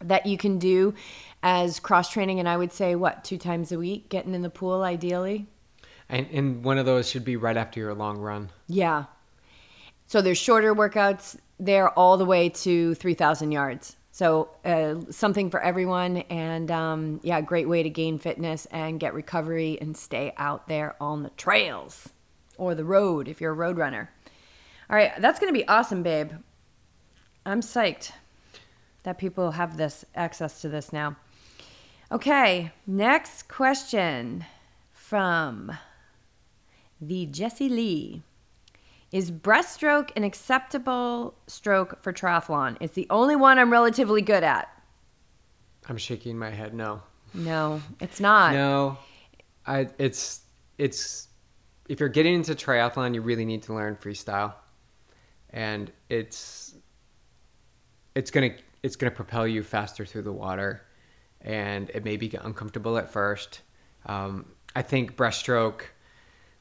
that 0.00 0.24
you 0.24 0.38
can 0.38 0.58
do 0.58 0.94
as 1.42 1.78
cross 1.78 2.10
training. 2.10 2.38
And 2.38 2.48
I 2.48 2.56
would 2.56 2.72
say, 2.72 2.94
what, 2.94 3.22
two 3.22 3.36
times 3.36 3.70
a 3.70 3.78
week, 3.78 4.08
getting 4.08 4.34
in 4.34 4.42
the 4.42 4.50
pool 4.50 4.82
ideally? 4.82 5.46
And, 6.08 6.26
and 6.32 6.64
one 6.64 6.78
of 6.78 6.86
those 6.86 7.08
should 7.08 7.24
be 7.24 7.36
right 7.36 7.56
after 7.56 7.80
your 7.80 7.94
long 7.94 8.18
run. 8.18 8.50
Yeah. 8.66 9.04
So 10.06 10.22
there's 10.22 10.38
shorter 10.38 10.74
workouts 10.74 11.36
there 11.58 11.90
all 11.90 12.16
the 12.16 12.24
way 12.24 12.48
to 12.48 12.94
3,000 12.94 13.52
yards. 13.52 13.96
So 14.12 14.50
uh, 14.64 14.96
something 15.10 15.50
for 15.50 15.60
everyone, 15.60 16.18
and 16.28 16.70
um, 16.70 17.20
yeah, 17.22 17.40
great 17.40 17.68
way 17.68 17.82
to 17.82 17.90
gain 17.90 18.18
fitness 18.18 18.66
and 18.66 18.98
get 18.98 19.14
recovery 19.14 19.78
and 19.80 19.96
stay 19.96 20.32
out 20.36 20.66
there 20.68 20.96
on 21.00 21.22
the 21.22 21.30
trails 21.30 22.08
or 22.58 22.74
the 22.74 22.84
road 22.84 23.28
if 23.28 23.40
you're 23.40 23.52
a 23.52 23.54
road 23.54 23.78
runner. 23.78 24.10
All 24.88 24.96
right, 24.96 25.12
that's 25.20 25.38
gonna 25.38 25.52
be 25.52 25.66
awesome, 25.68 26.02
babe. 26.02 26.32
I'm 27.46 27.60
psyched 27.60 28.10
that 29.04 29.18
people 29.18 29.52
have 29.52 29.76
this 29.76 30.04
access 30.14 30.60
to 30.60 30.68
this 30.68 30.92
now. 30.92 31.16
Okay, 32.12 32.72
next 32.86 33.48
question 33.48 34.44
from 34.92 35.72
the 37.00 37.26
Jesse 37.26 37.68
Lee. 37.68 38.22
Is 39.12 39.30
breaststroke 39.32 40.10
an 40.14 40.22
acceptable 40.22 41.34
stroke 41.46 42.00
for 42.02 42.12
triathlon? 42.12 42.76
It's 42.80 42.94
the 42.94 43.08
only 43.10 43.34
one 43.34 43.58
I'm 43.58 43.72
relatively 43.72 44.22
good 44.22 44.44
at. 44.44 44.68
I'm 45.88 45.96
shaking 45.96 46.38
my 46.38 46.50
head. 46.50 46.74
No. 46.74 47.02
No, 47.34 47.82
it's 48.00 48.20
not. 48.20 48.52
No. 48.52 48.98
I 49.66 49.88
it's 49.98 50.42
it's 50.78 51.28
if 51.88 51.98
you're 51.98 52.08
getting 52.08 52.34
into 52.34 52.54
triathlon, 52.54 53.14
you 53.14 53.20
really 53.20 53.44
need 53.44 53.62
to 53.64 53.74
learn 53.74 53.96
freestyle. 53.96 54.54
And 55.50 55.90
it's 56.08 56.74
it's 58.14 58.30
going 58.30 58.52
to 58.52 58.62
it's 58.82 58.96
going 58.96 59.10
to 59.10 59.16
propel 59.16 59.46
you 59.46 59.62
faster 59.62 60.06
through 60.06 60.22
the 60.22 60.32
water 60.32 60.82
and 61.40 61.90
it 61.90 62.04
may 62.04 62.16
be 62.16 62.30
uncomfortable 62.40 62.98
at 62.98 63.10
first. 63.10 63.62
Um, 64.06 64.46
I 64.76 64.82
think 64.82 65.16
breaststroke 65.16 65.82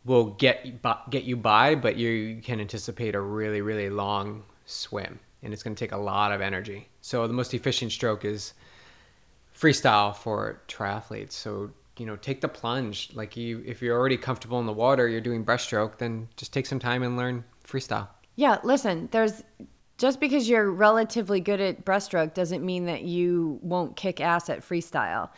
will 0.05 0.25
get 0.25 0.81
get 1.09 1.23
you 1.23 1.37
by, 1.37 1.75
but 1.75 1.95
you 1.97 2.41
can 2.43 2.59
anticipate 2.59 3.15
a 3.15 3.21
really 3.21 3.61
really 3.61 3.89
long 3.89 4.43
swim, 4.65 5.19
and 5.43 5.53
it's 5.53 5.63
going 5.63 5.75
to 5.75 5.79
take 5.79 5.91
a 5.91 5.97
lot 5.97 6.31
of 6.31 6.41
energy. 6.41 6.89
So 7.01 7.27
the 7.27 7.33
most 7.33 7.53
efficient 7.53 7.91
stroke 7.91 8.25
is 8.25 8.53
freestyle 9.55 10.15
for 10.15 10.61
triathletes. 10.67 11.33
So 11.33 11.71
you 11.97 12.05
know, 12.05 12.15
take 12.15 12.41
the 12.41 12.47
plunge. 12.47 13.09
Like 13.13 13.35
you, 13.35 13.61
if 13.65 13.81
you're 13.81 13.97
already 13.97 14.17
comfortable 14.17 14.59
in 14.59 14.65
the 14.65 14.73
water, 14.73 15.07
you're 15.07 15.21
doing 15.21 15.45
breaststroke, 15.45 15.97
then 15.97 16.29
just 16.37 16.53
take 16.53 16.65
some 16.65 16.79
time 16.79 17.03
and 17.03 17.17
learn 17.17 17.43
freestyle. 17.67 18.07
Yeah, 18.35 18.59
listen, 18.63 19.09
there's 19.11 19.43
just 19.97 20.21
because 20.21 20.47
you're 20.47 20.71
relatively 20.71 21.41
good 21.41 21.59
at 21.59 21.83
breaststroke 21.83 22.33
doesn't 22.33 22.65
mean 22.65 22.85
that 22.85 23.01
you 23.01 23.59
won't 23.61 23.97
kick 23.97 24.21
ass 24.21 24.49
at 24.49 24.61
freestyle 24.61 25.29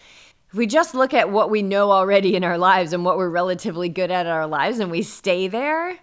if 0.52 0.58
we 0.58 0.68
just 0.68 0.94
look 0.94 1.14
at 1.14 1.32
what 1.32 1.50
we 1.50 1.62
know 1.62 1.92
already 1.92 2.36
in 2.36 2.44
our 2.44 2.58
lives 2.58 2.92
and 2.92 3.06
what 3.06 3.18
we're 3.18 3.30
relatively 3.30 3.88
good 3.88 4.12
at 4.12 4.26
in 4.26 4.32
our 4.32 4.48
lives 4.48 4.80
and 4.80 4.92
we 4.92 5.02
stay 5.02 5.48
there, 5.48 5.98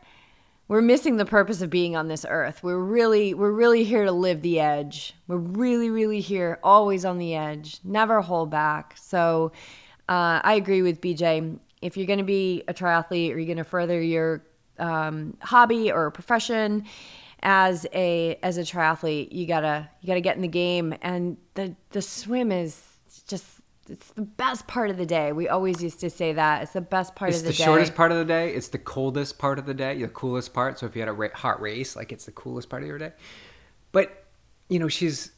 we're 0.69 0.81
missing 0.81 1.19
the 1.19 1.27
purpose 1.27 1.61
of 1.61 1.69
being 1.69 1.97
on 1.97 2.09
this 2.09 2.25
earth. 2.27 2.63
We're 2.63 2.79
really 2.79 3.35
we're 3.35 3.53
really 3.53 3.85
here 3.85 4.07
to 4.07 4.13
live 4.13 4.41
the 4.41 4.59
edge. 4.59 5.15
We're 5.27 5.37
really 5.37 5.91
really 5.91 6.21
here 6.21 6.59
always 6.63 7.05
on 7.05 7.19
the 7.19 7.35
edge. 7.35 7.81
Never 7.85 8.23
hold 8.23 8.51
back. 8.51 8.97
So 8.97 9.53
uh, 10.09 10.41
I 10.43 10.55
agree 10.55 10.81
with 10.81 11.03
BJ. 11.03 11.59
If 11.83 11.99
you're 11.99 12.07
going 12.07 12.19
to 12.19 12.25
be 12.25 12.65
a 12.69 12.73
triathlete 12.73 13.35
or 13.35 13.39
you're 13.39 13.45
going 13.45 13.59
to 13.59 13.65
further 13.65 14.01
your 14.01 14.47
um, 14.79 15.37
hobby 15.43 15.93
or 15.93 16.11
profession 16.11 16.87
as 17.43 17.87
a 17.93 18.39
as 18.43 18.57
a 18.57 18.63
triathlete, 18.63 19.31
you 19.31 19.47
gotta 19.47 19.91
you 20.01 20.07
gotta 20.07 20.23
get 20.23 20.37
in 20.37 20.43
the 20.43 20.49
game. 20.49 20.95
And 21.03 21.37
the 21.53 21.77
the 21.91 22.01
swim 22.01 22.51
is 22.51 22.88
it's 23.91 24.11
the 24.11 24.23
best 24.23 24.67
part 24.67 24.91
of 24.91 24.97
the 24.97 25.07
day. 25.07 25.33
We 25.33 25.49
always 25.49 25.83
used 25.83 26.01
to 26.01 26.11
say 26.11 26.33
that 26.33 26.63
it's 26.63 26.73
the 26.73 26.81
best 26.81 27.15
part 27.15 27.31
it's 27.31 27.39
of 27.39 27.45
the, 27.45 27.51
the 27.51 27.53
day. 27.53 27.57
It's 27.57 27.59
the 27.59 27.65
shortest 27.65 27.95
part 27.95 28.13
of 28.13 28.19
the 28.19 28.25
day. 28.25 28.55
It's 28.55 28.69
the 28.69 28.79
coldest 28.79 29.39
part 29.39 29.59
of 29.59 29.67
the 29.67 29.75
day. 29.75 30.01
The 30.01 30.09
coolest 30.09 30.53
part. 30.55 30.79
So 30.79 30.87
if 30.87 30.95
you 30.95 31.03
had 31.03 31.09
a 31.09 31.37
hot 31.37 31.61
race, 31.61 31.97
like 31.97 32.13
it's 32.13 32.25
the 32.25 32.33
coolest 32.33 32.69
part 32.69 32.83
of 32.83 32.89
your 32.89 32.99
day. 32.99 33.13
But 33.93 34.25
you 34.69 34.79
know, 34.79 34.89
she's 34.89 35.33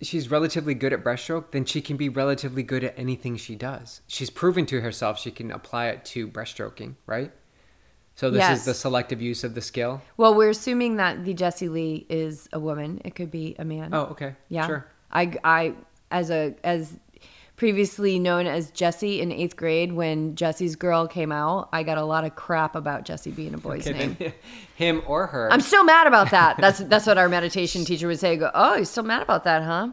she's 0.00 0.30
relatively 0.30 0.74
good 0.74 0.92
at 0.92 1.02
breaststroke. 1.02 1.50
Then 1.50 1.64
she 1.64 1.80
can 1.80 1.96
be 1.96 2.08
relatively 2.08 2.62
good 2.62 2.84
at 2.84 2.98
anything 2.98 3.36
she 3.36 3.54
does. 3.54 4.00
She's 4.06 4.30
proven 4.30 4.66
to 4.66 4.80
herself 4.80 5.18
she 5.18 5.30
can 5.30 5.50
apply 5.50 5.88
it 5.88 6.04
to 6.06 6.28
breaststroking, 6.28 6.94
right? 7.06 7.32
So 8.14 8.30
this 8.30 8.40
Yes. 8.40 8.60
is 8.60 8.64
the 8.64 8.74
selective 8.74 9.22
use 9.22 9.44
of 9.44 9.54
the 9.54 9.60
skill. 9.60 10.02
Well, 10.16 10.34
we're 10.34 10.50
assuming 10.50 10.96
that 10.96 11.24
the 11.24 11.34
Jessie 11.34 11.68
Lee 11.68 12.04
is 12.08 12.48
a 12.52 12.58
woman. 12.58 13.00
It 13.04 13.14
could 13.14 13.30
be 13.30 13.54
a 13.58 13.64
man. 13.64 13.90
Oh, 13.94 14.06
okay. 14.06 14.34
yeah. 14.48 14.66
Sure. 14.66 14.86
I, 15.12 15.34
I, 15.44 15.74
as 16.10 16.30
a 16.30 16.54
as 16.64 16.96
previously 17.58 18.18
known 18.18 18.46
as 18.46 18.70
Jesse 18.70 19.20
in 19.20 19.30
eighth 19.30 19.56
grade, 19.56 19.92
when 19.92 20.34
Jesse's 20.36 20.76
girl 20.76 21.06
came 21.06 21.30
out, 21.32 21.68
I 21.72 21.82
got 21.82 21.98
a 21.98 22.04
lot 22.04 22.24
of 22.24 22.34
crap 22.36 22.74
about 22.74 23.04
Jesse 23.04 23.32
being 23.32 23.52
a 23.52 23.58
boy's 23.58 23.86
Okay, 23.86 23.98
name. 23.98 24.16
then 24.18 24.32
him 24.76 25.02
or 25.06 25.26
her. 25.26 25.52
I'm 25.52 25.60
still 25.60 25.84
mad 25.84 26.06
about 26.06 26.30
that. 26.30 26.56
That's 26.58 26.78
that's 26.78 27.06
what 27.06 27.18
our 27.18 27.28
meditation 27.28 27.84
teacher 27.84 28.06
would 28.06 28.20
say. 28.20 28.36
Go, 28.36 28.50
oh, 28.54 28.76
you're 28.76 28.84
still 28.86 29.02
mad 29.02 29.22
about 29.22 29.44
that, 29.44 29.62
huh? 29.62 29.88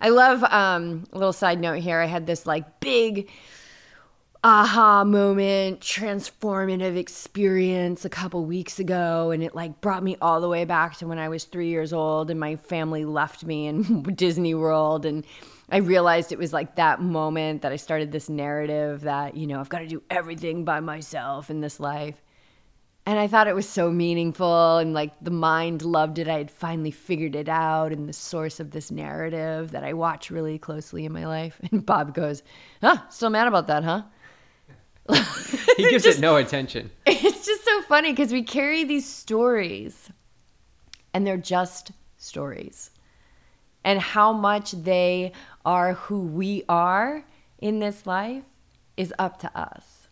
I 0.00 0.08
love. 0.08 0.42
Um, 0.44 1.04
a 1.12 1.18
little 1.18 1.34
side 1.34 1.60
note 1.60 1.80
here. 1.80 2.00
I 2.00 2.06
had 2.06 2.26
this 2.26 2.46
like 2.46 2.80
big 2.80 3.28
aha 4.42 5.04
moment, 5.04 5.80
transformative 5.80 6.96
experience 6.96 8.04
a 8.06 8.08
couple 8.08 8.44
weeks 8.44 8.78
ago, 8.78 9.30
and 9.32 9.42
it 9.42 9.54
like 9.54 9.80
brought 9.80 10.02
me 10.02 10.16
all 10.22 10.40
the 10.40 10.48
way 10.48 10.64
back 10.64 10.96
to 10.98 11.06
when 11.06 11.18
I 11.18 11.28
was 11.28 11.44
three 11.44 11.68
years 11.68 11.92
old, 11.92 12.30
and 12.30 12.40
my 12.40 12.56
family 12.56 13.04
left 13.04 13.44
me 13.44 13.66
in 13.66 14.02
Disney 14.14 14.54
World, 14.54 15.04
and 15.04 15.26
I 15.70 15.78
realized 15.78 16.32
it 16.32 16.38
was 16.38 16.52
like 16.52 16.76
that 16.76 17.00
moment 17.00 17.62
that 17.62 17.72
I 17.72 17.76
started 17.76 18.10
this 18.10 18.28
narrative 18.28 19.02
that 19.02 19.36
you 19.36 19.46
know 19.46 19.60
I've 19.60 19.68
got 19.68 19.80
to 19.80 19.86
do 19.86 20.02
everything 20.10 20.64
by 20.64 20.80
myself 20.80 21.50
in 21.50 21.60
this 21.60 21.78
life. 21.80 22.20
And 23.06 23.18
I 23.18 23.26
thought 23.26 23.48
it 23.48 23.54
was 23.54 23.68
so 23.68 23.90
meaningful, 23.90 24.76
and 24.76 24.92
like 24.92 25.12
the 25.20 25.30
mind 25.30 25.82
loved 25.82 26.18
it. 26.18 26.28
I 26.28 26.38
had 26.38 26.50
finally 26.50 26.90
figured 26.90 27.34
it 27.34 27.48
out, 27.48 27.92
and 27.92 28.08
the 28.08 28.12
source 28.12 28.60
of 28.60 28.72
this 28.72 28.90
narrative 28.90 29.70
that 29.70 29.84
I 29.84 29.94
watch 29.94 30.30
really 30.30 30.58
closely 30.58 31.06
in 31.06 31.12
my 31.12 31.26
life. 31.26 31.58
And 31.72 31.84
Bob 31.84 32.14
goes, 32.14 32.42
"Huh? 32.82 32.98
Still 33.08 33.30
mad 33.30 33.48
about 33.48 33.68
that, 33.68 33.84
huh?" 33.84 34.02
he 35.76 35.90
gives 35.90 36.04
it 36.04 36.20
no 36.20 36.36
attention. 36.36 36.90
It's 37.06 37.46
just 37.46 37.64
so 37.64 37.82
funny 37.82 38.12
because 38.12 38.32
we 38.32 38.42
carry 38.42 38.84
these 38.84 39.08
stories, 39.08 40.10
and 41.14 41.26
they're 41.26 41.38
just 41.38 41.92
stories, 42.18 42.90
and 43.82 43.98
how 43.98 44.32
much 44.32 44.72
they 44.72 45.32
are 45.64 45.94
who 45.94 46.20
we 46.20 46.62
are 46.68 47.24
in 47.58 47.78
this 47.78 48.06
life 48.06 48.44
is 48.96 49.12
up 49.18 49.38
to 49.38 49.58
us 49.58 50.08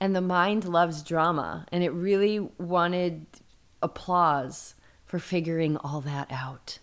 and 0.00 0.14
the 0.14 0.20
mind 0.20 0.64
loves 0.64 1.02
drama 1.02 1.66
and 1.70 1.84
it 1.84 1.90
really 1.90 2.40
wanted 2.58 3.26
applause 3.82 4.74
for 5.04 5.18
figuring 5.18 5.76
all 5.78 6.00
that 6.00 6.30
out 6.30 6.78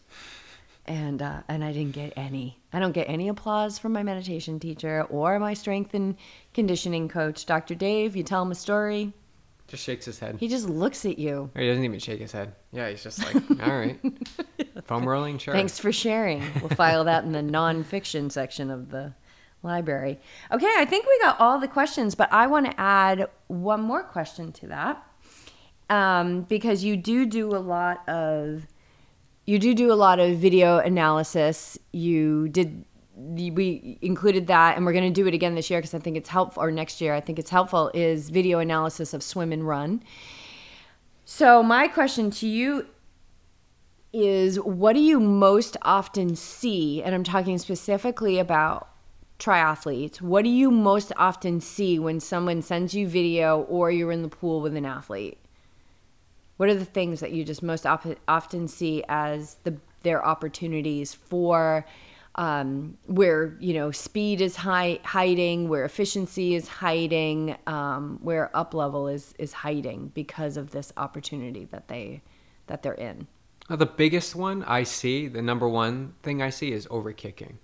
and 0.89 1.21
uh, 1.21 1.41
and 1.47 1.63
I 1.63 1.71
didn't 1.71 1.93
get 1.93 2.13
any. 2.17 2.59
I 2.73 2.79
don't 2.79 2.91
get 2.93 3.07
any 3.07 3.29
applause 3.29 3.77
from 3.77 3.93
my 3.93 4.03
meditation 4.03 4.59
teacher 4.59 5.05
or 5.09 5.39
my 5.39 5.53
strength 5.53 5.93
and 5.93 6.15
conditioning 6.53 7.07
coach, 7.07 7.45
Dr. 7.45 7.75
Dave. 7.75 8.15
You 8.15 8.23
tell 8.23 8.41
him 8.41 8.51
a 8.51 8.55
story, 8.55 9.13
Just 9.69 9.83
shakes 9.83 10.05
his 10.05 10.19
head. 10.19 10.37
he 10.39 10.47
just 10.47 10.67
looks 10.67 11.05
at 11.05 11.19
you. 11.19 11.49
Or 11.55 11.61
he 11.61 11.67
doesn't 11.67 11.83
even 11.83 11.99
shake 11.99 12.19
his 12.19 12.31
head. 12.31 12.55
Yeah, 12.71 12.89
he's 12.89 13.03
just 13.03 13.23
like, 13.23 13.35
all 13.67 13.77
right. 13.77 13.99
Foam 14.85 15.07
rolling, 15.07 15.37
sure. 15.37 15.53
Thanks 15.53 15.77
for 15.77 15.91
sharing. 15.91 16.43
We'll 16.59 16.69
file 16.69 17.03
that 17.03 17.23
in 17.23 17.31
the 17.31 17.41
nonfiction 17.41 18.31
section 18.31 18.71
of 18.71 18.89
the 18.89 19.13
library. 19.61 20.19
Okay, 20.51 20.73
I 20.77 20.85
think 20.85 21.05
we 21.05 21.19
got 21.21 21.39
all 21.39 21.59
the 21.59 21.67
questions, 21.67 22.15
but 22.15 22.31
I 22.33 22.47
want 22.47 22.65
to 22.65 22.79
add 22.79 23.29
one 23.47 23.81
more 23.81 24.03
question 24.03 24.51
to 24.53 24.67
that 24.67 25.03
um, 25.89 26.41
because 26.43 26.83
you 26.83 26.97
do 26.97 27.25
do 27.25 27.49
a 27.55 27.57
lot 27.59 28.07
of 28.07 28.67
you 29.45 29.57
do 29.57 29.73
do 29.73 29.91
a 29.91 29.95
lot 29.95 30.19
of 30.19 30.37
video 30.37 30.77
analysis. 30.77 31.77
You 31.91 32.49
did 32.49 32.85
we 33.19 33.97
included 34.01 34.47
that 34.47 34.77
and 34.77 34.85
we're 34.85 34.93
going 34.93 35.11
to 35.11 35.21
do 35.21 35.27
it 35.27 35.33
again 35.33 35.55
this 35.55 35.69
year 35.69 35.79
because 35.79 35.93
I 35.93 35.99
think 35.99 36.15
it's 36.15 36.29
helpful 36.29 36.63
or 36.63 36.71
next 36.71 37.01
year 37.01 37.13
I 37.13 37.21
think 37.21 37.37
it's 37.37 37.49
helpful 37.49 37.91
is 37.93 38.29
video 38.29 38.59
analysis 38.59 39.13
of 39.13 39.21
swim 39.21 39.51
and 39.51 39.67
run. 39.67 40.03
So 41.25 41.61
my 41.61 41.87
question 41.87 42.31
to 42.31 42.47
you 42.47 42.87
is 44.13 44.59
what 44.59 44.93
do 44.93 45.01
you 45.01 45.19
most 45.19 45.75
often 45.81 46.35
see 46.35 47.03
and 47.03 47.13
I'm 47.13 47.23
talking 47.23 47.57
specifically 47.57 48.39
about 48.39 48.89
triathletes. 49.37 50.21
What 50.21 50.43
do 50.43 50.49
you 50.49 50.69
most 50.69 51.13
often 51.17 51.61
see 51.61 51.97
when 51.97 52.19
someone 52.19 52.61
sends 52.61 52.93
you 52.93 53.07
video 53.07 53.61
or 53.63 53.89
you're 53.89 54.11
in 54.11 54.21
the 54.21 54.29
pool 54.29 54.61
with 54.61 54.75
an 54.75 54.85
athlete? 54.85 55.37
What 56.57 56.69
are 56.69 56.75
the 56.75 56.85
things 56.85 57.21
that 57.21 57.31
you 57.31 57.45
just 57.45 57.63
most 57.63 57.85
op- 57.85 58.19
often 58.27 58.67
see 58.67 59.03
as 59.07 59.55
the 59.63 59.77
their 60.03 60.25
opportunities 60.25 61.13
for 61.13 61.85
um, 62.35 62.97
where 63.05 63.57
you 63.59 63.73
know 63.73 63.91
speed 63.91 64.41
is 64.41 64.55
high, 64.55 64.99
hiding, 65.03 65.67
where 65.69 65.85
efficiency 65.85 66.55
is 66.55 66.67
hiding, 66.67 67.57
um, 67.67 68.19
where 68.21 68.55
up 68.55 68.73
level 68.73 69.07
is 69.07 69.33
is 69.39 69.53
hiding 69.53 70.11
because 70.13 70.57
of 70.57 70.71
this 70.71 70.93
opportunity 70.97 71.65
that 71.65 71.87
they 71.87 72.21
that 72.67 72.83
they're 72.83 72.93
in. 72.93 73.27
The 73.69 73.85
biggest 73.85 74.35
one 74.35 74.63
I 74.63 74.83
see, 74.83 75.27
the 75.27 75.41
number 75.41 75.67
one 75.67 76.13
thing 76.23 76.41
I 76.41 76.49
see 76.49 76.71
is 76.71 76.87
over 76.89 77.13
kicking. 77.13 77.59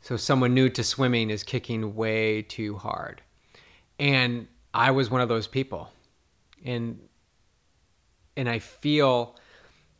So 0.00 0.16
someone 0.16 0.52
new 0.52 0.68
to 0.70 0.82
swimming 0.82 1.30
is 1.30 1.42
kicking 1.42 1.94
way 1.94 2.42
too 2.42 2.76
hard. 2.76 3.22
And 3.98 4.48
I 4.74 4.90
was 4.90 5.10
one 5.10 5.20
of 5.20 5.28
those 5.28 5.46
people. 5.46 5.90
And 6.64 6.98
and 8.36 8.48
I 8.48 8.58
feel 8.58 9.36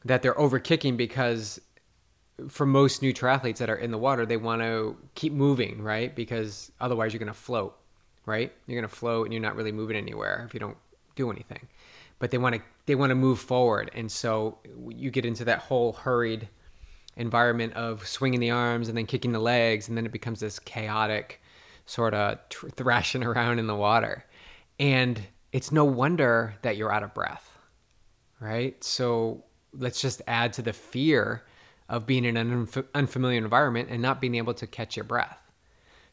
that 0.04 0.22
they're 0.22 0.38
over 0.38 0.58
kicking 0.58 0.96
because 0.96 1.60
for 2.48 2.66
most 2.66 3.02
new 3.02 3.12
triathletes 3.12 3.58
that 3.58 3.70
are 3.70 3.76
in 3.76 3.90
the 3.90 3.98
water, 3.98 4.26
they 4.26 4.36
want 4.36 4.62
to 4.62 4.96
keep 5.14 5.32
moving, 5.32 5.82
right? 5.82 6.14
Because 6.14 6.72
otherwise 6.80 7.12
you're 7.12 7.18
going 7.18 7.26
to 7.28 7.34
float, 7.34 7.76
right? 8.26 8.52
You're 8.66 8.80
going 8.80 8.88
to 8.88 8.94
float 8.94 9.26
and 9.26 9.32
you're 9.32 9.42
not 9.42 9.56
really 9.56 9.72
moving 9.72 9.96
anywhere 9.96 10.44
if 10.46 10.54
you 10.54 10.60
don't 10.60 10.76
do 11.14 11.30
anything. 11.30 11.68
But 12.18 12.30
they 12.30 12.38
want 12.38 12.56
to 12.56 12.62
they 12.86 12.94
want 12.94 13.10
to 13.10 13.14
move 13.14 13.38
forward, 13.38 13.90
and 13.94 14.10
so 14.10 14.58
you 14.88 15.10
get 15.10 15.24
into 15.24 15.44
that 15.44 15.60
whole 15.60 15.92
hurried 15.92 16.48
environment 17.16 17.74
of 17.74 18.06
swinging 18.06 18.40
the 18.40 18.50
arms 18.50 18.88
and 18.88 18.96
then 18.96 19.06
kicking 19.06 19.32
the 19.32 19.38
legs, 19.38 19.88
and 19.88 19.96
then 19.96 20.06
it 20.06 20.12
becomes 20.12 20.40
this 20.40 20.58
chaotic 20.58 21.40
sort 21.86 22.14
of 22.14 22.38
thrashing 22.74 23.24
around 23.24 23.58
in 23.58 23.66
the 23.66 23.74
water. 23.74 24.24
And 24.78 25.20
it's 25.52 25.70
no 25.70 25.84
wonder 25.84 26.54
that 26.62 26.76
you're 26.76 26.92
out 26.92 27.02
of 27.02 27.12
breath, 27.12 27.58
right? 28.40 28.82
So 28.82 29.44
let's 29.72 30.00
just 30.00 30.22
add 30.26 30.52
to 30.54 30.62
the 30.62 30.72
fear 30.72 31.42
of 31.92 32.06
being 32.06 32.24
in 32.24 32.38
an 32.38 32.66
unf- 32.66 32.86
unfamiliar 32.94 33.36
environment 33.36 33.90
and 33.90 34.00
not 34.00 34.18
being 34.18 34.34
able 34.34 34.54
to 34.54 34.66
catch 34.66 34.96
your 34.96 35.04
breath. 35.04 35.38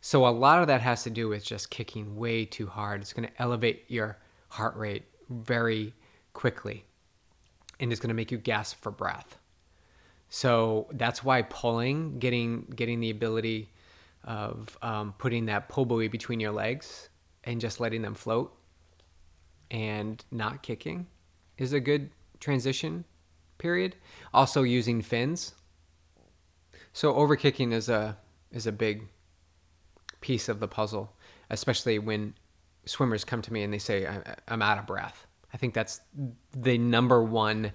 So 0.01 0.27
a 0.27 0.29
lot 0.29 0.59
of 0.61 0.67
that 0.67 0.81
has 0.81 1.03
to 1.03 1.09
do 1.09 1.29
with 1.29 1.43
just 1.43 1.69
kicking 1.69 2.17
way 2.17 2.43
too 2.43 2.67
hard. 2.67 2.99
It's 3.01 3.13
going 3.13 3.27
to 3.27 3.41
elevate 3.41 3.85
your 3.87 4.17
heart 4.49 4.75
rate 4.75 5.05
very 5.29 5.93
quickly 6.33 6.83
and 7.79 7.93
it's 7.93 8.01
going 8.01 8.09
to 8.09 8.13
make 8.13 8.29
you 8.29 8.37
gasp 8.37 8.81
for 8.81 8.91
breath. 8.91 9.37
So 10.27 10.87
that's 10.91 11.23
why 11.23 11.43
pulling, 11.43 12.19
getting 12.19 12.71
getting 12.75 12.99
the 12.99 13.09
ability 13.09 13.69
of 14.25 14.77
um, 14.81 15.13
putting 15.17 15.45
that 15.45 15.69
pull 15.69 15.85
buoy 15.85 16.09
between 16.09 16.41
your 16.41 16.51
legs 16.51 17.07
and 17.45 17.61
just 17.61 17.79
letting 17.79 18.01
them 18.01 18.15
float 18.15 18.53
and 19.71 20.23
not 20.29 20.61
kicking 20.61 21.07
is 21.57 21.71
a 21.71 21.79
good 21.79 22.09
transition 22.41 23.05
period. 23.57 23.95
Also 24.33 24.63
using 24.63 25.01
fins. 25.01 25.53
So 26.99 27.13
overkicking 27.13 27.71
is 27.71 27.87
a 27.87 28.17
is 28.51 28.67
a 28.67 28.73
big 28.73 29.07
piece 30.19 30.49
of 30.49 30.59
the 30.59 30.67
puzzle, 30.67 31.15
especially 31.49 31.97
when 31.97 32.33
swimmers 32.83 33.23
come 33.23 33.41
to 33.41 33.53
me 33.53 33.63
and 33.63 33.73
they 33.73 33.79
say 33.79 34.05
I'm 34.49 34.61
out 34.61 34.79
of 34.79 34.85
breath. 34.85 35.25
I 35.53 35.55
think 35.55 35.73
that's 35.73 36.01
the 36.51 36.77
number 36.77 37.23
one 37.23 37.71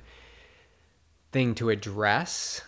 thing 1.33 1.55
to 1.55 1.71
address 1.71 2.61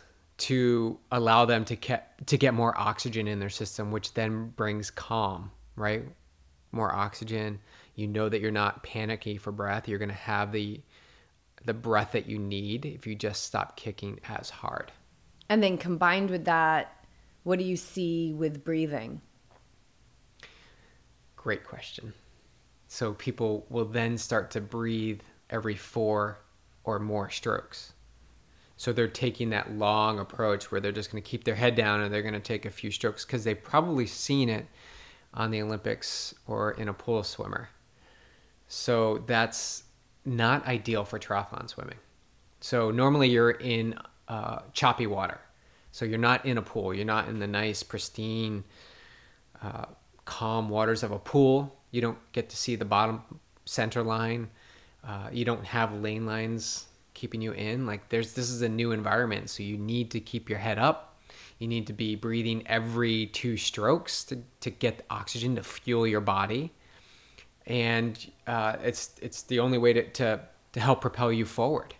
to 0.49 0.99
allow 1.13 1.45
them 1.45 1.67
to 1.67 1.77
get 1.77 2.27
to 2.27 2.39
get 2.39 2.55
more 2.55 2.73
oxygen 2.81 3.29
in 3.29 3.39
their 3.39 3.51
system, 3.51 3.91
which 3.91 4.15
then 4.15 4.49
brings 4.57 4.91
calm, 4.91 5.51
right? 5.77 6.05
More 6.73 6.91
oxygen. 6.91 7.61
You 7.97 8.07
know 8.07 8.31
that 8.31 8.41
you're 8.41 8.51
not 8.51 8.83
panicky 8.83 9.37
for 9.37 9.53
breath. 9.53 9.89
You're 9.89 9.99
going 9.99 10.09
to 10.09 10.15
have 10.15 10.53
the 10.53 10.81
the 11.67 11.75
breath 11.75 12.13
that 12.13 12.31
you 12.31 12.39
need 12.39 12.87
if 12.87 13.07
you 13.07 13.15
just 13.15 13.45
stop 13.45 13.77
kicking 13.77 14.21
as 14.27 14.49
hard. 14.49 14.91
And 15.49 15.63
then 15.63 15.79
combined 15.79 16.31
with 16.31 16.45
that, 16.47 17.05
what 17.45 17.59
do 17.59 17.65
you 17.65 17.77
see 17.77 18.33
with 18.33 18.65
breathing? 18.65 19.21
Great 21.37 21.65
question. 21.65 22.13
So 22.89 23.13
people 23.15 23.67
will 23.69 23.85
then 23.85 24.19
start 24.19 24.51
to 24.53 24.61
breathe 24.61 25.21
every 25.51 25.77
four 25.77 26.39
or 26.85 26.99
more 26.99 27.31
strokes. 27.31 27.93
So 28.77 28.93
they're 28.93 29.09
taking 29.09 29.51
that 29.51 29.73
long 29.73 30.19
approach 30.19 30.71
where 30.71 30.81
they're 30.81 30.93
just 30.93 31.11
going 31.11 31.23
to 31.23 31.29
keep 31.29 31.45
their 31.45 31.55
head 31.55 31.77
down 31.77 32.01
and 32.01 32.13
they're 32.13 32.23
going 32.23 32.35
to 32.35 32.41
take 32.41 32.67
a 32.67 32.71
few 32.71 32.91
strokes 32.91 33.25
because 33.25 33.45
they've 33.45 33.63
probably 33.63 34.07
seen 34.07 34.49
it 34.49 34.67
on 35.33 35.51
the 35.51 35.63
Olympics 35.63 36.35
or 36.47 36.73
in 36.73 36.89
a 36.89 36.93
pool 36.93 37.23
swimmer. 37.23 37.71
So 38.69 39.25
that's 39.27 39.85
not 40.25 40.67
ideal 40.67 41.05
for 41.05 41.19
triathlon 41.19 41.69
swimming. 41.69 41.99
So 42.61 42.91
normally 42.91 43.29
you're 43.29 43.53
in 43.53 43.99
uh, 44.29 44.61
choppy 44.73 45.07
water. 45.07 45.41
So 45.93 46.05
you're 46.05 46.19
not 46.19 46.45
in 46.45 46.59
a 46.59 46.63
pool. 46.63 46.93
You're 46.93 47.05
not 47.05 47.29
in 47.29 47.39
the 47.39 47.47
nice, 47.47 47.83
pristine, 47.83 48.65
uh, 49.63 49.87
calm 50.25 50.69
waters 50.69 51.03
of 51.03 51.11
a 51.11 51.19
pool. 51.19 51.75
You 51.91 52.01
don't 52.03 52.19
get 52.33 52.51
to 52.51 52.57
see 52.57 52.77
the 52.77 52.85
bottom 52.85 53.23
center 53.65 54.03
line. 54.03 54.51
Uh, 55.07 55.29
you 55.33 55.45
don't 55.45 55.65
have 55.65 55.93
lane 55.95 56.27
lines 56.27 56.87
keeping 57.15 57.41
you 57.41 57.53
in. 57.53 57.87
Like 57.87 58.09
there's 58.09 58.35
this 58.35 58.51
is 58.51 58.63
a 58.63 58.69
new 58.69 58.93
environment, 58.93 59.51
so 59.51 59.63
you 59.63 59.79
need 59.79 60.11
to 60.13 60.21
keep 60.21 60.49
your 60.49 60.59
head 60.59 60.79
up. 60.79 61.19
You 61.59 61.67
need 61.67 61.87
to 61.87 61.93
be 61.93 62.15
breathing 62.15 62.63
every 62.67 63.27
two 63.27 63.57
strokes 63.57 64.25
to, 64.25 64.43
to 64.61 64.71
get 64.71 65.05
oxygen 65.09 65.57
to 65.57 65.63
fuel 65.63 66.07
your 66.07 66.21
body, 66.21 66.73
and 67.67 68.15
uh, 68.47 68.77
it's 68.83 69.15
it's 69.23 69.43
the 69.43 69.61
only 69.61 69.79
way 69.79 69.93
to, 69.95 70.09
to 70.11 70.41
to 70.73 70.81
help 70.81 71.01
propel 71.01 71.33
you 71.33 71.47
forward. 71.47 71.95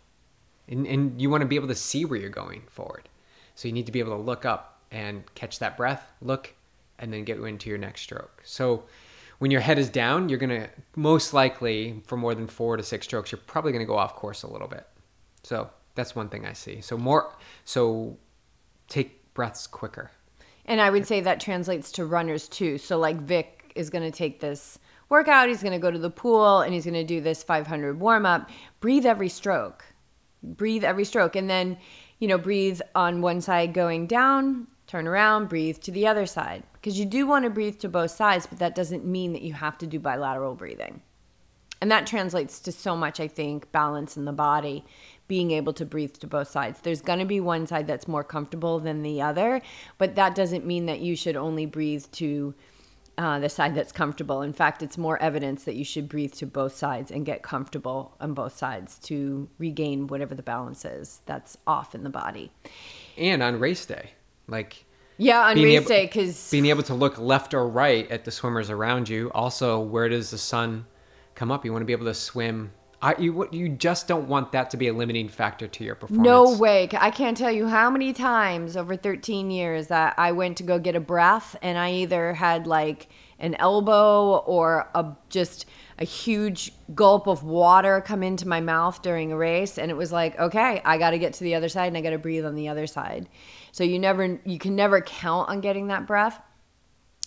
And 0.69 0.87
and 0.87 1.21
you 1.21 1.31
want 1.31 1.43
to 1.43 1.47
be 1.47 1.57
able 1.57 1.69
to 1.69 1.75
see 1.75 2.05
where 2.05 2.19
you're 2.19 2.31
going 2.31 2.63
forward, 2.69 3.09
so 3.55 3.69
you 3.69 3.75
need 3.75 3.87
to 3.87 3.93
be 3.93 4.01
able 4.01 4.17
to 4.17 4.23
look 4.23 4.45
up 4.45 4.81
and 4.91 5.23
catch 5.35 5.59
that 5.59 5.77
breath, 5.77 6.13
look, 6.23 6.55
and 6.99 7.13
then 7.13 7.25
get 7.25 7.39
into 7.39 7.69
your 7.69 7.79
next 7.79 8.03
stroke. 8.03 8.43
So 8.45 8.85
when 9.39 9.51
your 9.51 9.61
head 9.61 9.79
is 9.79 9.89
down, 9.89 10.29
you're 10.29 10.39
going 10.39 10.63
to 10.63 10.69
most 10.95 11.35
likely, 11.35 12.03
for 12.07 12.17
more 12.17 12.35
than 12.35 12.47
four 12.47 12.77
to 12.77 12.83
six 12.83 13.07
strokes, 13.07 13.33
you're 13.33 13.41
probably 13.47 13.73
going 13.73 13.85
to 13.85 13.87
go 13.87 13.97
off 13.97 14.15
course 14.15 14.43
a 14.43 14.47
little 14.47 14.69
bit. 14.69 14.87
So 15.43 15.71
that's 15.95 16.15
one 16.15 16.29
thing 16.29 16.47
I 16.47 16.53
see. 16.53 16.81
So 16.81 16.97
more, 16.97 17.35
so 17.65 18.17
take 18.89 19.35
breaths 19.35 19.67
quicker. 19.67 20.11
And 20.65 20.81
I 20.81 20.91
would 20.91 21.07
say 21.07 21.21
that 21.21 21.41
translates 21.41 21.93
to 21.93 22.07
runners 22.07 22.49
too. 22.49 22.79
So 22.79 22.99
like 22.99 23.17
Vic 23.17 23.73
is 23.75 23.91
going 23.91 24.11
to 24.11 24.17
take 24.17 24.41
this 24.41 24.79
workout, 25.09 25.49
he's 25.49 25.63
going 25.63 25.73
to 25.73 25.79
go 25.79 25.91
to 25.91 25.99
the 25.99 26.11
pool 26.11 26.61
and 26.61 26.75
he's 26.75 26.85
going 26.85 26.95
to 26.95 27.05
do 27.05 27.21
this 27.21 27.43
500 27.43 28.01
warm 28.01 28.27
up. 28.27 28.51
Breathe 28.81 29.07
every 29.07 29.29
stroke. 29.29 29.85
Breathe 30.47 30.85
every 30.85 31.05
stroke 31.05 31.37
and 31.37 31.51
then, 31.51 31.77
you 32.19 32.29
know, 32.29 32.39
breathe 32.39 32.81
on 32.95 33.21
one 33.21 33.41
side 33.41 33.75
going 33.75 34.07
down, 34.07 34.69
turn 34.87 35.07
around, 35.07 35.49
breathe 35.49 35.79
to 35.81 35.91
the 35.91 36.07
other 36.07 36.27
side. 36.27 36.63
Because 36.75 36.99
you 36.99 37.05
do 37.05 37.27
want 37.27 37.45
to 37.45 37.51
breathe 37.51 37.79
to 37.81 37.89
both 37.89 38.13
sides, 38.13 38.47
but 38.47 38.59
that 38.61 38.75
doesn't 38.75 39.05
mean 39.05 39.33
that 39.33 39.43
you 39.43 39.53
have 39.53 39.77
to 39.79 39.87
do 39.87 39.99
bilateral 39.99 40.55
breathing. 40.55 41.03
And 41.81 41.91
that 41.91 42.07
translates 42.07 42.61
to 42.61 42.73
so 42.73 42.97
much, 42.97 43.21
I 43.21 43.29
think, 43.29 43.71
balance 43.71 44.17
in 44.17 44.25
the 44.25 44.33
body, 44.33 44.85
being 45.29 45.51
able 45.51 45.73
to 45.75 45.85
breathe 45.85 46.15
to 46.15 46.27
both 46.27 46.49
sides. 46.49 46.81
There's 46.81 47.03
going 47.03 47.19
to 47.19 47.27
be 47.27 47.41
one 47.41 47.67
side 47.67 47.87
that's 47.87 48.09
more 48.09 48.25
comfortable 48.25 48.79
than 48.79 49.03
the 49.03 49.21
other, 49.21 49.61
but 49.99 50.15
that 50.15 50.35
doesn't 50.35 50.65
mean 50.65 50.87
that 50.87 51.01
you 51.01 51.17
should 51.17 51.37
only 51.37 51.67
breathe 51.67 52.05
to 52.13 52.55
uh, 53.19 53.39
the 53.39 53.49
side 53.49 53.75
that's 53.75 53.93
comfortable. 53.93 54.43
In 54.43 54.53
fact, 54.53 54.83
it's 54.83 54.99
more 54.99 55.21
evidence 55.23 55.65
that 55.65 55.75
you 55.75 55.85
should 55.85 56.09
breathe 56.09 56.35
to 56.35 56.47
both 56.47 56.77
sides 56.77 57.11
and 57.11 57.25
get 57.25 57.43
comfortable 57.43 58.15
on 58.21 58.35
both 58.35 58.57
sides 58.57 58.99
to 59.01 59.49
regain 59.59 60.07
whatever 60.07 60.35
the 60.35 60.43
balance 60.43 60.85
is 60.85 61.23
that's 61.27 61.57
off 61.67 61.95
in 61.95 62.03
the 62.03 62.11
body. 62.11 62.53
And 63.17 63.43
on 63.43 63.59
race 63.59 63.87
day, 63.87 64.11
like 64.49 64.85
yeah, 65.19 65.47
on 65.47 65.55
being 65.55 65.67
race 65.67 65.77
able, 65.77 65.89
day, 65.89 66.07
because 66.07 66.51
being 66.51 66.67
able 66.67 66.83
to 66.85 66.95
look 66.95 67.19
left 67.19 67.55
or 67.55 67.67
right 67.69 68.11
at 68.11 68.25
the 68.25 68.31
swimmers 68.31 68.69
around 68.69 69.09
you. 69.09 69.31
Also, 69.35 69.81
where 69.81 70.09
does 70.09 70.31
the 70.31 70.39
sun 70.39 70.87
come 71.35 71.51
up? 71.51 71.65
You 71.65 71.73
want 71.73 71.83
to 71.83 71.87
be 71.87 71.93
able 71.93 72.07
to 72.07 72.15
swim. 72.15 72.73
I, 73.07 73.15
you 73.21 73.49
you 73.53 73.69
just 73.69 74.09
don't 74.09 74.27
want 74.27 74.51
that 74.51 74.71
to 74.71 74.77
be 74.77 74.89
a 74.89 74.93
limiting 74.93 75.29
factor 75.29 75.69
to 75.69 75.85
your 75.85 75.95
performance. 75.95 76.27
no 76.27 76.59
way. 76.59 76.89
I 76.93 77.13
can't 77.13 77.37
tell 77.37 77.53
you 77.53 77.69
how 77.69 77.89
many 77.89 78.13
times 78.13 78.77
over 78.77 78.97
13 78.97 79.53
years 79.53 79.87
that 79.87 80.15
I 80.19 80.33
went 80.33 80.57
to 80.57 80.65
go 80.65 80.81
get 80.81 80.97
a 80.97 81.01
breath 81.01 81.55
and 81.63 81.79
I 81.79 81.93
either 81.93 82.35
had 82.35 82.67
like 82.67 83.07
an 83.39 83.55
elbow 83.61 84.39
or 84.39 84.91
a 84.93 85.15
just 85.29 85.67
a 86.01 86.05
huge 86.05 86.73
gulp 86.97 87.29
of 87.29 87.45
water 87.45 88.01
come 88.01 88.25
into 88.25 88.49
my 88.49 88.61
mouth 88.61 89.01
during 89.03 89.31
a 89.31 89.37
race 89.37 89.79
and 89.79 89.89
it 89.91 89.95
was 89.95 90.11
like 90.11 90.39
okay 90.39 90.81
i 90.85 90.99
got 90.99 91.11
to 91.11 91.19
get 91.19 91.35
to 91.35 91.45
the 91.45 91.55
other 91.55 91.69
side 91.69 91.87
and 91.89 91.97
i 91.97 92.01
got 92.01 92.11
to 92.11 92.19
breathe 92.19 92.45
on 92.45 92.55
the 92.55 92.69
other 92.69 92.87
side 92.87 93.29
so 93.73 93.85
you 93.85 93.99
never 93.99 94.39
you 94.45 94.59
can 94.59 94.75
never 94.75 95.01
count 95.01 95.49
on 95.49 95.61
getting 95.61 95.89
that 95.89 96.07
breath 96.07 96.41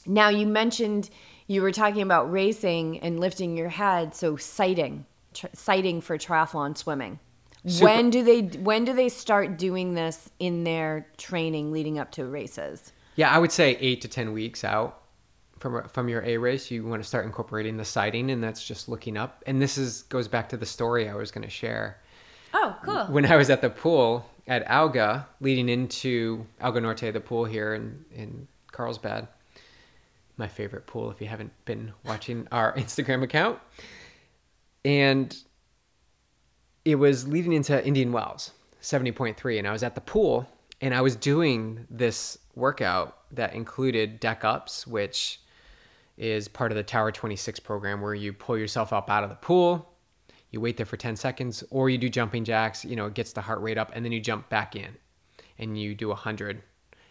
now 0.06 0.30
you 0.30 0.48
mentioned 0.48 1.10
you 1.48 1.62
were 1.62 1.72
talking 1.72 2.02
about 2.02 2.32
racing 2.32 3.00
and 3.00 3.20
lifting 3.20 3.56
your 3.56 3.70
head 3.70 4.16
so 4.16 4.36
sighting 4.36 5.06
tr- 5.40 5.48
sighting 5.54 6.02
for 6.02 6.18
triathlon 6.18 6.78
swimming 6.78 7.20
Super- 7.66 7.86
when 7.86 8.10
do 8.10 8.24
they 8.24 8.42
when 8.60 8.86
do 8.86 8.94
they 8.94 9.10
start 9.10 9.58
doing 9.58 9.94
this 9.94 10.30
in 10.40 10.64
their 10.64 11.08
training 11.18 11.72
leading 11.72 12.00
up 12.00 12.12
to 12.12 12.26
races 12.26 12.92
Yeah, 13.16 13.30
I 13.30 13.38
would 13.38 13.52
say 13.52 13.76
eight 13.80 14.02
to 14.02 14.08
ten 14.08 14.32
weeks 14.34 14.64
out 14.64 15.02
from 15.60 15.84
from 15.90 16.08
your 16.08 16.24
A 16.24 16.38
race, 16.38 16.72
you 16.72 16.86
want 16.86 17.04
to 17.04 17.08
start 17.08 17.26
incorporating 17.26 17.76
the 17.76 17.84
sighting, 17.86 18.32
and 18.32 18.42
that's 18.42 18.66
just 18.66 18.88
looking 18.88 19.18
up. 19.18 19.44
And 19.46 19.62
this 19.62 19.78
is 19.78 20.04
goes 20.04 20.28
back 20.30 20.48
to 20.50 20.58
the 20.58 20.66
story 20.66 21.10
I 21.10 21.16
was 21.16 21.32
going 21.32 21.44
to 21.44 21.50
share. 21.50 22.00
oh 22.54 22.78
cool 22.82 23.06
When 23.08 23.26
I 23.26 23.36
was 23.36 23.50
at 23.50 23.62
the 23.62 23.70
pool, 23.70 24.26
at 24.48 24.64
Alga, 24.68 25.28
leading 25.42 25.68
into 25.68 26.46
Alga 26.62 26.80
Norte, 26.82 27.12
the 27.14 27.20
pool 27.20 27.44
here 27.46 27.74
in, 27.74 28.06
in 28.16 28.48
Carlsbad. 28.72 29.28
My 30.38 30.48
favorite 30.48 30.88
pool, 30.88 31.12
if 31.12 31.20
you 31.20 31.28
haven't 31.28 31.52
been 31.66 31.92
watching 32.06 32.48
our 32.52 32.74
Instagram 32.78 33.22
account. 33.24 33.60
And 34.90 35.38
it 36.84 36.96
was 36.96 37.28
leading 37.28 37.54
into 37.54 37.86
Indian 37.86 38.12
Wells, 38.12 38.54
70.3. 38.82 39.60
And 39.60 39.68
I 39.68 39.72
was 39.72 39.84
at 39.84 39.94
the 39.94 40.02
pool 40.02 40.50
and 40.82 40.96
I 40.96 41.02
was 41.02 41.16
doing 41.16 41.86
this 41.92 42.40
workout 42.56 43.16
that 43.36 43.54
included 43.54 44.20
deck 44.20 44.44
ups, 44.44 44.88
which 44.88 45.42
is 46.18 46.48
part 46.48 46.72
of 46.72 46.76
the 46.76 46.82
Tower 46.82 47.12
26 47.12 47.60
program 47.60 48.02
where 48.02 48.16
you 48.16 48.34
pull 48.34 48.58
yourself 48.58 48.92
up 48.92 49.12
out 49.12 49.24
of 49.24 49.30
the 49.30 49.36
pool, 49.36 49.94
you 50.50 50.60
wait 50.60 50.76
there 50.76 50.88
for 50.88 50.98
10 50.98 51.16
seconds, 51.16 51.64
or 51.70 51.92
you 51.92 52.00
do 52.00 52.10
jumping 52.10 52.44
jacks, 52.44 52.84
you 52.84 52.96
know, 52.96 53.06
it 53.06 53.14
gets 53.14 53.32
the 53.32 53.42
heart 53.42 53.62
rate 53.62 53.78
up, 53.78 53.92
and 53.94 54.04
then 54.04 54.12
you 54.12 54.20
jump 54.20 54.50
back 54.50 54.76
in 54.76 54.98
and 55.60 55.80
you 55.80 55.94
do 55.94 56.08
100. 56.08 56.64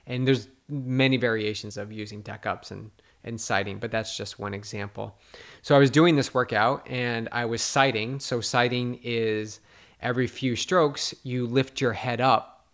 And 0.09 0.27
there's 0.27 0.49
many 0.69 1.17
variations 1.17 1.77
of 1.77 1.93
using 1.93 2.23
deck 2.23 2.45
ups 2.45 2.73
and, 2.73 2.91
and 3.29 3.81
but 3.81 3.91
that's 3.91 4.17
just 4.17 4.39
one 4.39 4.55
example. 4.55 5.17
So 5.63 5.77
I 5.77 5.79
was 5.79 5.91
doing 5.91 6.17
this 6.17 6.35
workout 6.35 6.89
and 6.89 7.29
I 7.31 7.45
was 7.45 7.63
sighting. 7.63 8.21
So 8.21 8.41
sighting 8.41 9.01
is 9.03 9.61
every 10.01 10.27
few 10.27 10.57
strokes, 10.57 11.15
you 11.23 11.47
lift 11.47 11.81
your 11.81 11.93
head 11.93 12.21
up 12.21 12.67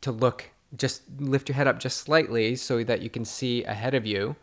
to 0.00 0.12
look, 0.12 0.50
just 0.76 1.02
lift 1.18 1.48
your 1.48 1.56
head 1.56 1.66
up 1.66 1.78
just 1.78 1.98
slightly 1.98 2.56
so 2.56 2.84
that 2.84 3.02
you 3.02 3.10
can 3.10 3.24
see 3.24 3.64
ahead 3.64 3.94
of 3.94 4.06
you 4.06 4.36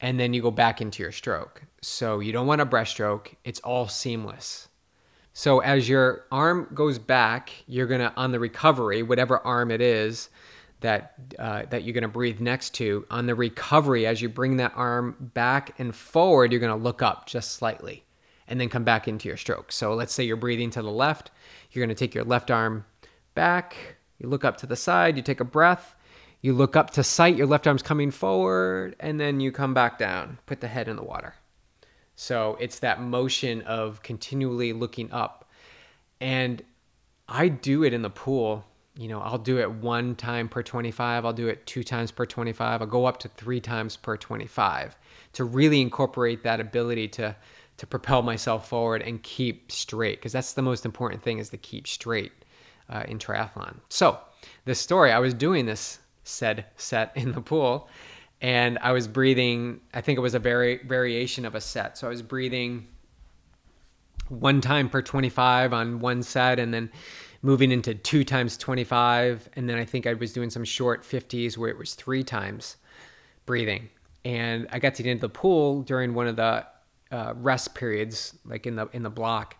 and 0.00 0.20
then 0.20 0.34
you 0.34 0.42
go 0.42 0.50
back 0.50 0.80
into 0.80 1.02
your 1.02 1.12
stroke. 1.12 1.62
So 1.80 2.20
you 2.20 2.32
don't 2.32 2.46
want 2.46 2.60
a 2.60 2.66
breaststroke, 2.66 3.34
it's 3.44 3.60
all 3.60 3.88
seamless. 3.88 4.68
So 5.32 5.60
as 5.60 5.88
your 5.88 6.24
arm 6.32 6.68
goes 6.74 6.98
back, 6.98 7.50
you're 7.66 7.86
gonna 7.86 8.12
on 8.16 8.32
the 8.32 8.40
recovery, 8.40 9.02
whatever 9.02 9.38
arm 9.38 9.70
it 9.70 9.80
is 9.80 10.30
that 10.80 11.14
uh, 11.38 11.62
that 11.70 11.84
you're 11.84 11.94
gonna 11.94 12.08
breathe 12.08 12.40
next 12.40 12.74
to, 12.74 13.06
on 13.10 13.26
the 13.26 13.34
recovery, 13.34 14.06
as 14.06 14.20
you 14.20 14.28
bring 14.28 14.56
that 14.58 14.72
arm 14.76 15.16
back 15.34 15.78
and 15.78 15.94
forward, 15.94 16.52
you're 16.52 16.60
gonna 16.60 16.76
look 16.76 17.02
up 17.02 17.26
just 17.26 17.52
slightly, 17.52 18.04
and 18.48 18.60
then 18.60 18.68
come 18.68 18.84
back 18.84 19.08
into 19.08 19.28
your 19.28 19.36
stroke. 19.36 19.72
So 19.72 19.94
let's 19.94 20.12
say 20.12 20.24
you're 20.24 20.36
breathing 20.36 20.70
to 20.70 20.82
the 20.82 20.90
left, 20.90 21.30
you're 21.70 21.84
gonna 21.84 21.94
take 21.94 22.14
your 22.14 22.24
left 22.24 22.50
arm 22.50 22.84
back, 23.34 23.96
you 24.18 24.28
look 24.28 24.44
up 24.44 24.56
to 24.58 24.66
the 24.66 24.76
side, 24.76 25.16
you 25.16 25.22
take 25.22 25.40
a 25.40 25.44
breath, 25.44 25.94
you 26.40 26.52
look 26.52 26.76
up 26.76 26.90
to 26.90 27.02
sight, 27.02 27.36
your 27.36 27.46
left 27.46 27.66
arm's 27.66 27.82
coming 27.82 28.10
forward, 28.10 28.94
and 29.00 29.18
then 29.18 29.40
you 29.40 29.50
come 29.50 29.74
back 29.74 29.98
down, 29.98 30.38
put 30.46 30.60
the 30.60 30.68
head 30.68 30.88
in 30.88 30.96
the 30.96 31.02
water. 31.02 31.34
So 32.14 32.56
it's 32.60 32.78
that 32.78 33.00
motion 33.00 33.62
of 33.62 34.02
continually 34.02 34.72
looking 34.72 35.12
up. 35.12 35.50
And 36.20 36.62
I 37.28 37.48
do 37.48 37.84
it 37.84 37.92
in 37.92 38.02
the 38.02 38.10
pool. 38.10 38.64
You 38.96 39.08
know, 39.08 39.20
I'll 39.20 39.38
do 39.38 39.58
it 39.58 39.70
one 39.70 40.14
time 40.14 40.48
per 40.48 40.62
25, 40.62 41.24
I'll 41.24 41.32
do 41.32 41.48
it 41.48 41.66
two 41.66 41.84
times 41.84 42.10
per 42.10 42.24
25, 42.24 42.80
I'll 42.80 42.86
go 42.86 43.04
up 43.04 43.18
to 43.18 43.28
three 43.28 43.60
times 43.60 43.96
per 43.96 44.16
25 44.16 44.96
to 45.34 45.44
really 45.44 45.80
incorporate 45.80 46.42
that 46.44 46.60
ability 46.60 47.08
to 47.08 47.36
to 47.76 47.86
propel 47.86 48.22
myself 48.22 48.66
forward 48.66 49.02
and 49.02 49.22
keep 49.22 49.70
straight 49.70 50.18
because 50.18 50.32
that's 50.32 50.54
the 50.54 50.62
most 50.62 50.86
important 50.86 51.22
thing 51.22 51.38
is 51.38 51.50
to 51.50 51.58
keep 51.58 51.86
straight 51.86 52.32
uh, 52.88 53.04
in 53.06 53.18
triathlon. 53.18 53.76
So, 53.90 54.18
this 54.64 54.80
story, 54.80 55.12
I 55.12 55.18
was 55.18 55.34
doing 55.34 55.66
this 55.66 55.98
said 56.24 56.64
set 56.76 57.12
in 57.14 57.32
the 57.32 57.40
pool 57.40 57.88
and 58.40 58.78
I 58.82 58.92
was 58.92 59.08
breathing, 59.08 59.80
I 59.94 60.00
think 60.00 60.18
it 60.18 60.20
was 60.20 60.34
a 60.34 60.38
very 60.38 60.78
variation 60.78 61.44
of 61.44 61.54
a 61.54 61.60
set. 61.60 61.96
So 61.96 62.06
I 62.06 62.10
was 62.10 62.22
breathing 62.22 62.86
one 64.28 64.60
time 64.60 64.88
per 64.88 65.02
25 65.02 65.72
on 65.72 66.00
one 66.00 66.22
set 66.22 66.58
and 66.58 66.74
then 66.74 66.90
moving 67.42 67.72
into 67.72 67.94
two 67.94 68.24
times 68.24 68.56
25 68.56 69.48
and 69.54 69.68
then 69.68 69.78
I 69.78 69.84
think 69.84 70.06
I 70.06 70.14
was 70.14 70.32
doing 70.32 70.50
some 70.50 70.64
short 70.64 71.02
50s 71.02 71.56
where 71.56 71.70
it 71.70 71.78
was 71.78 71.94
three 71.94 72.24
times 72.24 72.76
breathing. 73.44 73.88
And 74.24 74.66
I 74.72 74.78
got 74.78 74.94
to 74.96 75.02
get 75.02 75.10
into 75.10 75.22
the 75.22 75.28
pool 75.28 75.82
during 75.82 76.14
one 76.14 76.26
of 76.26 76.36
the 76.36 76.66
uh, 77.12 77.34
rest 77.36 77.74
periods 77.74 78.36
like 78.44 78.66
in 78.66 78.76
the 78.76 78.88
in 78.92 79.02
the 79.02 79.10
block. 79.10 79.56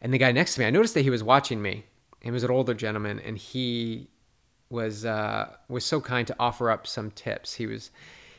And 0.00 0.14
the 0.14 0.18
guy 0.18 0.32
next 0.32 0.54
to 0.54 0.60
me, 0.60 0.66
I 0.66 0.70
noticed 0.70 0.94
that 0.94 1.02
he 1.02 1.10
was 1.10 1.22
watching 1.22 1.60
me. 1.60 1.84
He 2.20 2.30
was 2.30 2.44
an 2.44 2.50
older 2.50 2.74
gentleman 2.74 3.20
and 3.20 3.36
he 3.36 4.08
was 4.70 5.04
uh, 5.04 5.54
was 5.68 5.84
so 5.84 6.00
kind 6.00 6.26
to 6.26 6.36
offer 6.38 6.70
up 6.70 6.86
some 6.86 7.10
tips. 7.10 7.54
He 7.54 7.66
was 7.66 7.90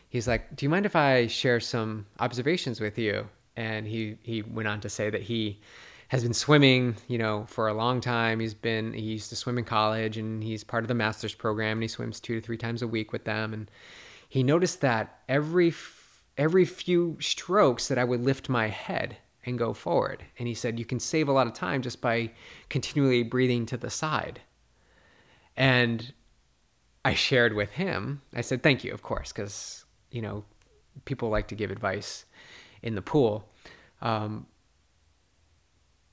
he's 0.09 0.27
like, 0.27 0.55
"Do 0.55 0.65
you 0.65 0.69
mind 0.69 0.85
if 0.85 0.95
I 0.95 1.27
share 1.27 1.59
some 1.59 2.05
observations 2.19 2.79
with 2.79 2.97
you?" 2.97 3.29
And 3.55 3.87
he 3.87 4.17
he 4.23 4.41
went 4.41 4.67
on 4.67 4.81
to 4.81 4.89
say 4.89 5.09
that 5.09 5.23
he 5.23 5.59
has 6.09 6.23
been 6.23 6.33
swimming, 6.33 6.95
you 7.07 7.17
know, 7.17 7.45
for 7.47 7.67
a 7.67 7.73
long 7.73 8.01
time. 8.01 8.39
He's 8.39 8.53
been 8.53 8.93
he 8.93 9.01
used 9.01 9.29
to 9.29 9.35
swim 9.35 9.57
in 9.57 9.63
college 9.63 10.17
and 10.17 10.43
he's 10.43 10.63
part 10.63 10.83
of 10.83 10.87
the 10.87 10.93
masters 10.93 11.33
program 11.33 11.77
and 11.77 11.83
he 11.83 11.87
swims 11.87 12.19
2 12.19 12.41
to 12.41 12.45
3 12.45 12.57
times 12.57 12.81
a 12.81 12.87
week 12.87 13.11
with 13.11 13.25
them 13.25 13.53
and 13.53 13.71
he 14.27 14.43
noticed 14.43 14.81
that 14.81 15.19
every 15.27 15.73
every 16.37 16.65
few 16.65 17.17
strokes 17.19 17.87
that 17.87 17.97
I 17.97 18.03
would 18.03 18.21
lift 18.21 18.49
my 18.49 18.67
head 18.67 19.17
and 19.45 19.57
go 19.57 19.73
forward. 19.73 20.23
And 20.37 20.47
he 20.47 20.53
said 20.53 20.79
you 20.79 20.85
can 20.85 20.99
save 20.99 21.27
a 21.27 21.31
lot 21.31 21.47
of 21.47 21.53
time 21.53 21.81
just 21.81 22.01
by 22.01 22.31
continually 22.69 23.23
breathing 23.23 23.65
to 23.67 23.77
the 23.77 23.89
side. 23.89 24.41
And 25.57 26.13
I 27.03 27.13
shared 27.13 27.53
with 27.53 27.71
him, 27.71 28.21
I 28.33 28.41
said, 28.41 28.63
thank 28.63 28.83
you, 28.83 28.93
of 28.93 29.01
course, 29.01 29.31
because, 29.31 29.85
you 30.11 30.21
know, 30.21 30.45
people 31.05 31.29
like 31.29 31.47
to 31.49 31.55
give 31.55 31.71
advice 31.71 32.25
in 32.81 32.95
the 32.95 33.01
pool. 33.01 33.49
Um, 34.01 34.45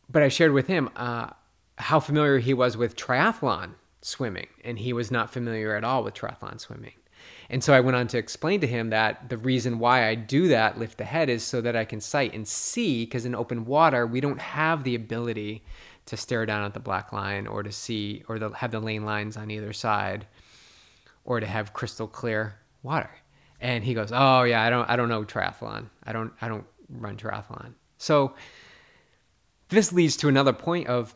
but 0.09 0.23
I 0.23 0.29
shared 0.29 0.53
with 0.53 0.67
him 0.67 0.91
uh, 0.97 1.31
how 1.79 2.01
familiar 2.01 2.39
he 2.39 2.55
was 2.55 2.77
with 2.77 2.97
triathlon 2.97 3.73
swimming, 4.01 4.49
and 4.65 4.79
he 4.79 4.93
was 4.93 5.11
not 5.11 5.33
familiar 5.33 5.75
at 5.75 5.85
all 5.85 6.05
with 6.05 6.15
triathlon 6.15 6.61
swimming. 6.61 6.93
And 7.49 7.63
so 7.63 7.73
I 7.73 7.81
went 7.81 7.97
on 7.97 8.09
to 8.09 8.19
explain 8.19 8.61
to 8.61 8.67
him 8.67 8.91
that 8.91 9.29
the 9.29 9.37
reason 9.37 9.79
why 9.79 10.09
I 10.09 10.15
do 10.15 10.49
that, 10.49 10.79
lift 10.79 10.99
the 10.99 11.05
head, 11.05 11.29
is 11.29 11.43
so 11.43 11.61
that 11.61 11.77
I 11.77 11.85
can 11.85 12.01
sight 12.01 12.35
and 12.35 12.47
see, 12.47 13.05
because 13.05 13.25
in 13.25 13.35
open 13.35 13.65
water, 13.65 14.07
we 14.07 14.21
don't 14.21 14.41
have 14.41 14.85
the 14.85 14.95
ability 14.95 15.65
to 16.07 16.17
stare 16.17 16.47
down 16.47 16.65
at 16.65 16.75
the 16.75 16.81
black 16.81 17.13
line 17.13 17.47
or 17.47 17.63
to 17.63 17.73
see 17.73 18.23
or 18.29 18.39
to 18.39 18.51
have 18.51 18.71
the 18.71 18.81
lane 18.81 19.05
lines 19.05 19.37
on 19.37 19.51
either 19.51 19.73
side 19.73 20.27
or 21.25 21.41
to 21.41 21.47
have 21.47 21.73
crystal 21.73 22.07
clear 22.07 22.55
water. 22.83 23.11
And 23.61 23.83
he 23.83 23.95
goes, 23.95 24.11
"Oh 24.13 24.43
yeah, 24.43 24.63
I 24.63 24.71
don't 24.71 24.89
I 24.89 24.97
don't 24.97 25.09
know 25.09 25.25
triathlon. 25.25 25.87
I 26.05 26.13
don't 26.13 26.33
I 26.41 26.49
don't 26.49 26.67
run 26.89 27.17
triathlon." 27.17 27.75
So 27.99 28.35
this 29.69 29.93
leads 29.93 30.17
to 30.19 30.29
another 30.29 30.53
point 30.53 30.87
of 30.87 31.14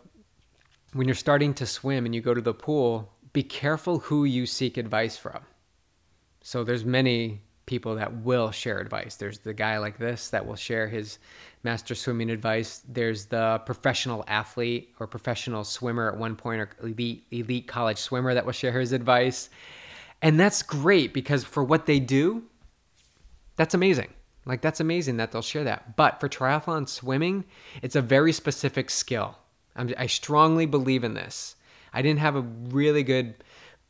when 0.92 1.06
you're 1.06 1.14
starting 1.14 1.54
to 1.54 1.66
swim 1.66 2.04
and 2.04 2.14
you 2.14 2.20
go 2.20 2.34
to 2.34 2.40
the 2.40 2.54
pool, 2.54 3.12
be 3.32 3.42
careful 3.42 4.00
who 4.00 4.24
you 4.24 4.46
seek 4.46 4.76
advice 4.76 5.16
from. 5.16 5.40
So 6.42 6.64
there's 6.64 6.84
many 6.84 7.42
people 7.66 7.94
that 7.94 8.12
will 8.24 8.50
share 8.50 8.78
advice. 8.78 9.14
There's 9.14 9.38
the 9.38 9.54
guy 9.54 9.78
like 9.78 9.98
this 9.98 10.30
that 10.30 10.44
will 10.44 10.56
share 10.56 10.88
his 10.88 11.18
master 11.62 11.94
swimming 11.94 12.28
advice. 12.30 12.82
There's 12.88 13.26
the 13.26 13.62
professional 13.64 14.24
athlete 14.26 14.92
or 14.98 15.06
professional 15.06 15.62
swimmer 15.62 16.10
at 16.10 16.18
one 16.18 16.34
point 16.34 16.60
or 16.60 16.70
elite 16.82 17.26
elite 17.30 17.68
college 17.68 17.98
swimmer 17.98 18.34
that 18.34 18.44
will 18.44 18.52
share 18.52 18.80
his 18.80 18.92
advice. 18.92 19.50
And 20.22 20.40
that's 20.40 20.62
great 20.62 21.14
because 21.14 21.44
for 21.44 21.62
what 21.62 21.86
they 21.86 22.00
do, 22.00 22.42
that's 23.54 23.74
amazing. 23.74 24.08
Like, 24.46 24.62
that's 24.62 24.80
amazing 24.80 25.18
that 25.18 25.32
they'll 25.32 25.42
share 25.42 25.64
that. 25.64 25.96
But 25.96 26.18
for 26.18 26.28
triathlon 26.28 26.88
swimming, 26.88 27.44
it's 27.82 27.96
a 27.96 28.02
very 28.02 28.32
specific 28.32 28.90
skill. 28.90 29.38
I'm, 29.76 29.92
i 29.96 30.06
strongly 30.06 30.66
believe 30.66 31.04
in 31.04 31.14
this. 31.14 31.56
I 31.92 32.02
didn't 32.02 32.20
have 32.20 32.36
a 32.36 32.42
really 32.42 33.02
good 33.02 33.34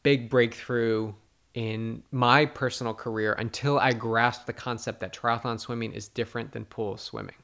big 0.03 0.31
breakthrough 0.31 1.13
in 1.55 2.03
my 2.11 2.47
personal 2.47 2.95
career 2.95 3.35
until 3.35 3.79
I 3.79 3.93
grasped 3.93 4.47
the 4.47 4.53
concept 4.53 5.01
that 5.01 5.13
triathlon 5.13 5.59
swimming 5.59 5.93
is 5.93 6.09
different 6.09 6.53
than 6.53 6.65
pool 6.65 6.97
swimming. 6.97 7.35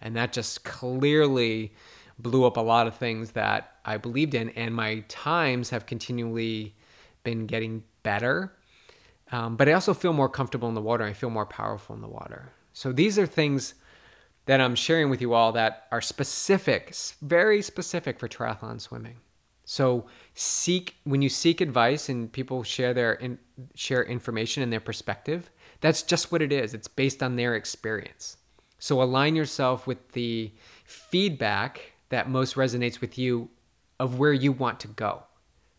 And 0.00 0.16
that 0.16 0.32
just 0.32 0.64
clearly 0.64 1.72
blew 2.18 2.44
up 2.44 2.56
a 2.56 2.60
lot 2.60 2.86
of 2.86 2.96
things 2.96 3.32
that 3.32 3.76
I 3.84 3.96
believed 3.98 4.34
in. 4.34 4.50
And 4.50 4.74
my 4.74 5.04
times 5.08 5.70
have 5.70 5.86
continually 5.86 6.74
been 7.24 7.46
getting 7.46 7.84
better. 8.02 8.55
Um, 9.32 9.56
but 9.56 9.68
I 9.68 9.72
also 9.72 9.94
feel 9.94 10.12
more 10.12 10.28
comfortable 10.28 10.68
in 10.68 10.74
the 10.74 10.82
water. 10.82 11.04
I 11.04 11.12
feel 11.12 11.30
more 11.30 11.46
powerful 11.46 11.94
in 11.94 12.02
the 12.02 12.08
water. 12.08 12.52
So 12.72 12.92
these 12.92 13.18
are 13.18 13.26
things 13.26 13.74
that 14.46 14.60
I'm 14.60 14.76
sharing 14.76 15.10
with 15.10 15.20
you 15.20 15.34
all 15.34 15.52
that 15.52 15.86
are 15.90 16.00
specific, 16.00 16.94
very 17.20 17.60
specific 17.62 18.18
for 18.18 18.28
triathlon 18.28 18.80
swimming. 18.80 19.16
So 19.64 20.06
seek 20.34 20.94
when 21.02 21.22
you 21.22 21.28
seek 21.28 21.60
advice 21.60 22.08
and 22.08 22.32
people 22.32 22.62
share 22.62 22.94
their 22.94 23.14
in, 23.14 23.38
share 23.74 24.04
information 24.04 24.62
and 24.62 24.72
their 24.72 24.80
perspective. 24.80 25.50
That's 25.80 26.02
just 26.02 26.30
what 26.30 26.40
it 26.40 26.52
is. 26.52 26.72
It's 26.72 26.86
based 26.86 27.22
on 27.22 27.34
their 27.34 27.56
experience. 27.56 28.36
So 28.78 29.02
align 29.02 29.34
yourself 29.34 29.86
with 29.86 30.12
the 30.12 30.52
feedback 30.84 31.92
that 32.10 32.30
most 32.30 32.54
resonates 32.54 33.00
with 33.00 33.18
you 33.18 33.50
of 33.98 34.18
where 34.18 34.32
you 34.32 34.52
want 34.52 34.78
to 34.80 34.88
go. 34.88 35.24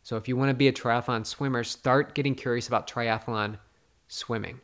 So 0.08 0.16
if 0.16 0.30
you 0.30 0.38
want 0.38 0.52
to 0.52 0.54
be 0.54 0.70
a 0.70 0.72
triathlon 0.72 1.26
swimmer, 1.26 1.66
start 1.66 2.16
getting 2.16 2.34
curious 2.34 2.70
about 2.70 2.88
triathlon 2.88 3.58
swimming. 4.08 4.62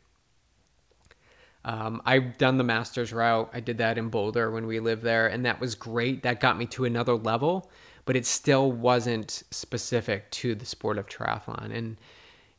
Um, 1.66 2.02
I've 2.06 2.38
done 2.38 2.58
the 2.58 2.64
master's 2.64 3.12
route. 3.12 3.50
I 3.52 3.60
did 3.60 3.80
that 3.80 3.98
in 3.98 4.08
Boulder 4.08 4.52
when 4.52 4.66
we 4.66 4.80
lived 4.80 5.04
there, 5.04 5.28
and 5.28 5.46
that 5.46 5.60
was 5.60 5.76
great. 5.76 6.24
That 6.24 6.40
got 6.40 6.58
me 6.58 6.66
to 6.68 6.86
another 6.86 7.16
level. 7.16 7.70
but 8.06 8.16
it 8.16 8.26
still 8.26 8.72
wasn't 8.72 9.44
specific 9.52 10.32
to 10.32 10.56
the 10.56 10.66
sport 10.66 10.98
of 10.98 11.08
triathlon. 11.08 11.76
And 11.76 11.98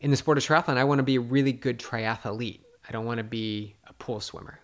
in 0.00 0.10
the 0.10 0.16
sport 0.18 0.36
of 0.36 0.44
triathlon, 0.44 0.76
I 0.76 0.84
want 0.84 0.98
to 0.98 1.04
be 1.04 1.16
a 1.16 1.20
really 1.20 1.52
good 1.52 1.78
triathlete. 1.78 2.60
I 2.86 2.92
don't 2.92 3.06
want 3.06 3.16
to 3.16 3.24
be 3.24 3.76
a 3.86 3.94
pool 3.94 4.20
swimmer. 4.20 4.60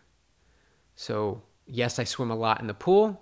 So, 0.94 1.40
yes, 1.66 1.98
I 1.98 2.04
swim 2.04 2.30
a 2.30 2.36
lot 2.36 2.60
in 2.60 2.66
the 2.66 2.74
pool, 2.74 3.18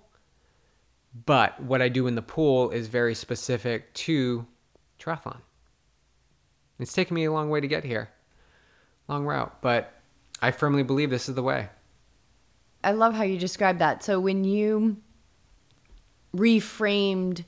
but 1.24 1.62
what 1.62 1.82
I 1.82 1.88
do 1.88 2.09
in 2.09 2.16
the 2.16 2.22
pool 2.22 2.70
is 2.70 2.88
very 2.88 3.14
specific 3.14 3.94
to 3.94 4.44
triathlon. 4.99 5.40
It's 6.78 6.92
taken 6.92 7.14
me 7.14 7.24
a 7.24 7.32
long 7.32 7.51
way 7.51 7.61
to 7.61 7.66
get 7.66 7.84
here, 7.84 8.11
long 9.09 9.24
route, 9.24 9.61
but 9.61 9.92
I 10.40 10.51
firmly 10.51 10.82
believe 10.82 11.11
this 11.11 11.28
is 11.28 11.34
the 11.34 11.42
way. 11.42 11.68
I 12.84 12.92
love 12.92 13.14
how 13.14 13.24
you 13.24 13.38
described 13.38 13.80
that. 13.80 14.05
So 14.05 14.20
when 14.20 14.44
you 14.44 14.99
reframed 16.34 17.44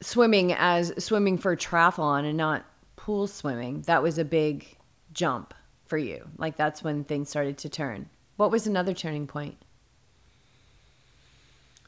swimming 0.00 0.52
as 0.52 0.92
swimming 1.02 1.38
for 1.38 1.56
triathlon 1.56 2.24
and 2.24 2.36
not 2.36 2.64
pool 2.96 3.26
swimming, 3.26 3.82
that 3.82 4.02
was 4.02 4.18
a 4.18 4.24
big 4.24 4.76
jump 5.12 5.54
for 5.84 5.98
you. 5.98 6.28
Like 6.36 6.56
that's 6.56 6.82
when 6.82 7.04
things 7.04 7.28
started 7.28 7.58
to 7.58 7.68
turn. 7.68 8.08
What 8.36 8.50
was 8.50 8.66
another 8.66 8.92
turning 8.92 9.26
point? 9.26 9.56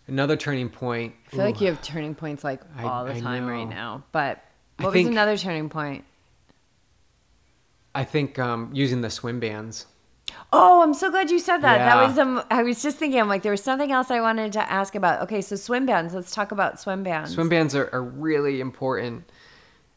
Another 0.09 0.37
turning 0.37 0.71
point. 0.71 1.15
I 1.27 1.31
feel 1.31 1.45
like 1.45 1.61
you 1.61 1.67
have 1.69 1.83
turning 1.83 2.15
points 2.15 2.43
like 2.43 2.63
I- 2.77 2.83
all 2.85 3.05
the 3.05 3.13
I 3.15 3.21
time 3.21 3.47
know. 3.47 3.53
right 3.53 3.69
now. 3.69 4.05
But 4.11 4.43
I 4.79 4.85
what 4.85 4.93
was 4.93 4.95
think- 4.95 5.11
another 5.11 5.37
turning 5.37 5.69
point? 5.69 6.05
I 7.95 8.05
think 8.05 8.39
um, 8.39 8.71
using 8.73 9.01
the 9.01 9.11
swim 9.11 9.41
bands. 9.41 9.87
Oh, 10.53 10.83
I'm 10.83 10.95
so 10.95 11.11
glad 11.11 11.31
you 11.31 11.39
said 11.39 11.59
that. 11.59 11.79
Yeah. 11.79 11.95
That 11.97 12.07
was 12.09 12.19
um 12.19 12.43
I 12.51 12.63
was 12.63 12.83
just 12.83 12.97
thinking 12.99 13.19
I'm 13.21 13.29
like 13.29 13.43
there 13.43 13.53
was 13.53 13.63
something 13.63 13.91
else 13.93 14.11
I 14.11 14.21
wanted 14.21 14.53
to 14.55 14.73
ask 14.73 14.95
about. 14.95 15.23
Okay, 15.23 15.41
so 15.41 15.57
swim 15.57 15.87
bands. 15.87 16.15
Let's 16.15 16.31
talk 16.31 16.53
about 16.53 16.79
swim 16.81 17.03
bands. 17.03 17.33
Swim 17.33 17.49
bands 17.49 17.75
are, 17.75 17.89
are 17.93 18.03
really 18.03 18.61
important. 18.61 19.25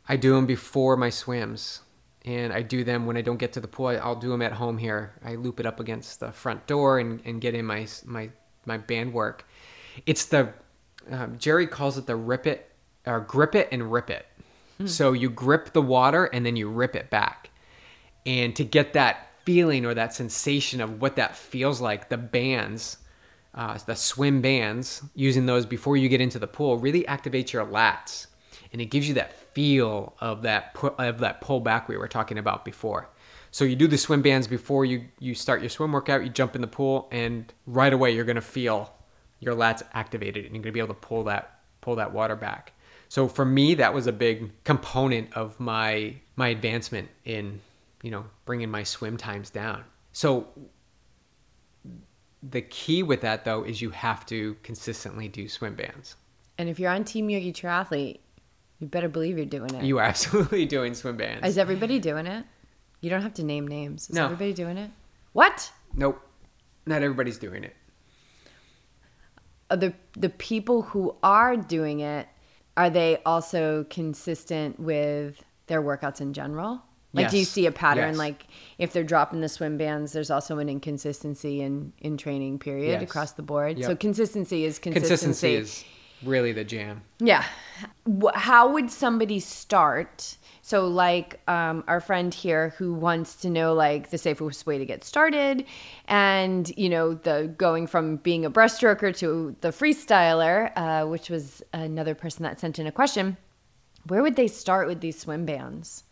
I 0.09 0.15
do 0.17 0.33
them 0.35 0.45
before 0.45 0.97
my 0.97 1.09
swims, 1.09 1.81
and 2.25 2.51
I 2.53 2.61
do 2.63 2.83
them 2.83 3.05
when 3.05 3.17
I 3.17 3.21
don't 3.21 3.37
get 3.37 3.53
to 3.53 3.59
the 3.59 3.67
pool. 3.67 3.87
I- 3.87 3.95
I'll 3.95 4.15
do 4.15 4.29
them 4.29 4.41
at 4.41 4.53
home 4.53 4.77
here. 4.77 5.13
I 5.23 5.35
loop 5.35 5.59
it 5.59 5.65
up 5.65 5.79
against 5.79 6.19
the 6.21 6.31
front 6.31 6.65
door 6.65 6.97
and, 6.99 7.21
and 7.25 7.39
get 7.41 7.53
in 7.53 7.65
my 7.65 7.87
my 8.05 8.29
my 8.65 8.77
band 8.77 9.13
work. 9.13 9.45
It's 10.05 10.25
the 10.25 10.53
um, 11.09 11.37
Gerry 11.37 11.67
calls 11.67 11.97
it 11.97 12.05
the 12.05 12.15
rip 12.15 12.45
it 12.47 12.71
or 13.05 13.19
grip 13.19 13.55
it 13.55 13.67
and 13.71 13.91
rip 13.91 14.09
it. 14.09 14.25
So 14.85 15.13
you 15.13 15.29
grip 15.29 15.73
the 15.73 15.81
water 15.81 16.25
and 16.25 16.43
then 16.43 16.55
you 16.55 16.67
rip 16.67 16.95
it 16.95 17.11
back, 17.11 17.51
and 18.25 18.55
to 18.55 18.63
get 18.63 18.93
that 18.93 19.29
feeling 19.45 19.85
or 19.85 19.93
that 19.93 20.13
sensation 20.13 20.81
of 20.81 21.01
what 21.01 21.17
that 21.17 21.35
feels 21.35 21.79
like, 21.79 22.09
the 22.09 22.17
bands 22.17 22.97
uh, 23.53 23.77
the 23.85 23.95
swim 23.95 24.41
bands, 24.41 25.03
using 25.13 25.45
those 25.45 25.65
before 25.65 25.97
you 25.97 26.07
get 26.07 26.21
into 26.21 26.39
the 26.39 26.47
pool, 26.47 26.77
really 26.77 27.03
activates 27.03 27.51
your 27.51 27.65
lats, 27.65 28.27
and 28.71 28.81
it 28.81 28.85
gives 28.85 29.07
you 29.07 29.13
that 29.15 29.33
feel 29.53 30.15
of 30.21 30.43
that 30.43 30.73
pu- 30.73 30.95
of 30.97 31.19
that 31.19 31.41
pull 31.41 31.59
back 31.59 31.89
we 31.89 31.97
were 31.97 32.07
talking 32.07 32.37
about 32.37 32.63
before. 32.63 33.09
So 33.51 33.65
you 33.65 33.75
do 33.75 33.87
the 33.87 33.97
swim 33.97 34.21
bands 34.21 34.47
before 34.47 34.85
you 34.85 35.05
you 35.19 35.35
start 35.35 35.61
your 35.61 35.69
swim 35.69 35.91
workout. 35.91 36.23
You 36.23 36.29
jump 36.29 36.55
in 36.55 36.61
the 36.61 36.67
pool, 36.67 37.09
and 37.11 37.51
right 37.65 37.91
away 37.91 38.11
you're 38.15 38.23
gonna 38.23 38.39
feel 38.39 38.93
your 39.41 39.53
lats 39.55 39.83
activated, 39.93 40.45
and 40.45 40.55
you're 40.55 40.63
gonna 40.63 40.71
be 40.71 40.79
able 40.79 40.93
to 40.95 41.01
pull 41.01 41.25
that 41.25 41.59
pull 41.81 41.95
that 41.97 42.13
water 42.13 42.37
back. 42.37 42.71
So 43.09 43.27
for 43.27 43.43
me, 43.43 43.73
that 43.75 43.93
was 43.93 44.07
a 44.07 44.13
big 44.13 44.51
component 44.63 45.33
of 45.33 45.59
my 45.59 46.15
my 46.37 46.47
advancement 46.47 47.09
in 47.25 47.59
you 48.03 48.11
know 48.11 48.25
bringing 48.45 48.71
my 48.71 48.83
swim 48.83 49.17
times 49.17 49.49
down. 49.49 49.83
So 50.13 50.47
the 52.43 52.61
key 52.61 53.03
with 53.03 53.21
that 53.21 53.45
though 53.45 53.63
is 53.63 53.81
you 53.81 53.91
have 53.91 54.25
to 54.27 54.55
consistently 54.63 55.27
do 55.27 55.47
swim 55.47 55.75
bands. 55.75 56.15
And 56.57 56.69
if 56.69 56.79
you're 56.79 56.91
on 56.91 57.03
Team 57.03 57.29
Yogi 57.29 57.53
Triathlete, 57.53 58.19
you 58.79 58.87
better 58.87 59.09
believe 59.09 59.37
you're 59.37 59.45
doing 59.45 59.73
it. 59.75 59.83
You 59.83 59.97
are 59.99 60.03
absolutely 60.13 60.65
doing 60.65 60.93
swim 60.93 61.17
bands. 61.17 61.47
Is 61.47 61.57
everybody 61.57 61.99
doing 61.99 62.27
it? 62.27 62.45
You 63.01 63.09
don't 63.09 63.21
have 63.21 63.33
to 63.35 63.43
name 63.43 63.67
names. 63.67 64.09
Is 64.09 64.15
No. 64.15 64.25
everybody 64.25 64.53
doing 64.53 64.77
it? 64.77 64.91
What? 65.33 65.71
nope, 65.93 66.21
not 66.85 67.01
everybody's 67.03 67.37
doing 67.37 67.63
it. 67.63 67.75
Are 69.71 69.77
the 69.77 69.93
the 70.13 70.29
people 70.29 70.83
who 70.83 71.15
are 71.23 71.55
doing 71.57 72.01
it 72.01 72.27
are 72.77 72.89
they 72.89 73.17
also 73.25 73.85
consistent 73.89 74.79
with 74.79 75.43
their 75.67 75.81
workouts 75.81 76.21
in 76.21 76.33
general? 76.33 76.81
Like, 77.13 77.29
do 77.29 77.37
you 77.37 77.43
see 77.43 77.65
a 77.65 77.71
pattern? 77.71 78.11
Yes. 78.11 78.17
Like, 78.17 78.47
if 78.77 78.93
they're 78.93 79.03
dropping 79.03 79.41
the 79.41 79.49
swim 79.49 79.77
bands, 79.77 80.13
there's 80.13 80.31
also 80.31 80.59
an 80.59 80.69
inconsistency 80.69 81.61
in 81.61 81.91
in 81.99 82.17
training 82.17 82.59
period 82.59 83.01
Yes. 83.01 83.03
across 83.03 83.33
the 83.33 83.41
board. 83.41 83.77
Yep. 83.77 83.87
So 83.87 83.95
consistency 83.95 84.63
is 84.63 84.79
consistency. 84.79 85.09
Consistency 85.09 85.55
is 85.55 85.85
really 86.23 86.51
the 86.51 86.63
jam. 86.63 87.01
Yeah. 87.19 87.45
How 88.35 88.71
would 88.71 88.91
somebody 88.91 89.39
start? 89.39 90.37
So, 90.61 90.87
like 90.87 91.41
um, 91.49 91.83
our 91.87 91.99
friend 91.99 92.33
here 92.33 92.69
who 92.77 92.93
wants 92.93 93.35
to 93.37 93.49
know 93.49 93.73
like 93.73 94.09
the 94.09 94.17
safest 94.17 94.65
way 94.65 94.77
to 94.77 94.85
get 94.85 95.03
started, 95.03 95.65
and 96.05 96.71
you 96.77 96.87
know 96.87 97.15
the 97.15 97.53
going 97.57 97.87
from 97.87 98.17
being 98.17 98.45
a 98.45 98.51
breaststroker 98.51 99.15
to 99.17 99.55
the 99.61 99.69
freestyler, 99.69 100.71
uh, 100.75 101.07
which 101.07 101.29
was 101.29 101.63
another 101.73 102.15
person 102.15 102.43
that 102.43 102.59
sent 102.59 102.79
in 102.79 102.87
a 102.87 102.91
question. 102.91 103.37
Where 104.07 104.21
would 104.21 104.35
they 104.35 104.47
start 104.47 104.87
with 104.87 105.01
these 105.01 105.19
swim 105.19 105.45
bands? 105.45 106.03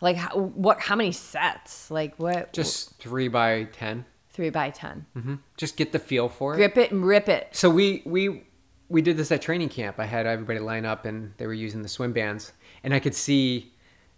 Like 0.00 0.16
how, 0.16 0.36
what? 0.36 0.80
How 0.80 0.96
many 0.96 1.12
sets? 1.12 1.90
Like 1.90 2.18
what? 2.18 2.52
Just 2.52 2.98
three 2.98 3.28
by 3.28 3.64
10 3.64 4.04
three 4.32 4.50
by 4.50 4.70
10 4.70 5.06
Mm-hmm. 5.16 5.34
Just 5.56 5.76
get 5.76 5.92
the 5.92 5.98
feel 5.98 6.28
for 6.28 6.54
it. 6.54 6.56
Grip 6.56 6.78
it 6.78 6.90
and 6.90 7.04
rip 7.04 7.28
it. 7.28 7.48
So 7.52 7.68
we 7.70 8.02
we 8.04 8.44
we 8.92 9.00
did 9.00 9.16
this 9.16 9.32
at 9.32 9.40
training 9.40 9.70
camp. 9.70 9.98
I 9.98 10.04
had 10.04 10.26
everybody 10.26 10.58
line 10.58 10.84
up 10.84 11.06
and 11.06 11.32
they 11.38 11.46
were 11.46 11.54
using 11.54 11.82
the 11.82 11.88
swim 11.88 12.12
bands, 12.12 12.52
and 12.84 12.92
I 12.92 13.00
could 13.00 13.14
see 13.14 13.72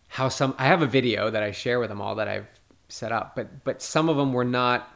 how 0.09 0.29
some. 0.29 0.55
I 0.59 0.67
have 0.67 0.83
a 0.83 0.87
video 0.87 1.31
that 1.31 1.43
I 1.43 1.53
share 1.53 1.79
with 1.79 1.89
them 1.89 2.01
all 2.01 2.17
that 2.17 2.29
I've 2.29 2.49
set 2.89 3.13
up, 3.13 3.37
but 3.37 3.63
but 3.65 3.81
some 3.81 4.09
of 4.09 4.17
them 4.17 4.33
were 4.33 4.45
not 4.45 4.91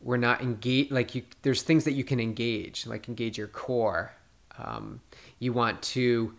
were 0.00 0.18
not 0.18 0.42
engaged. 0.42 0.90
Like 0.90 1.14
you, 1.14 1.22
there's 1.42 1.62
things 1.62 1.84
that 1.84 1.92
you 1.92 2.02
can 2.02 2.18
engage, 2.18 2.86
like 2.86 3.08
engage 3.08 3.38
your 3.38 3.46
core. 3.46 4.14
Um, 4.58 5.00
you 5.38 5.52
want 5.52 5.80
to 5.82 6.34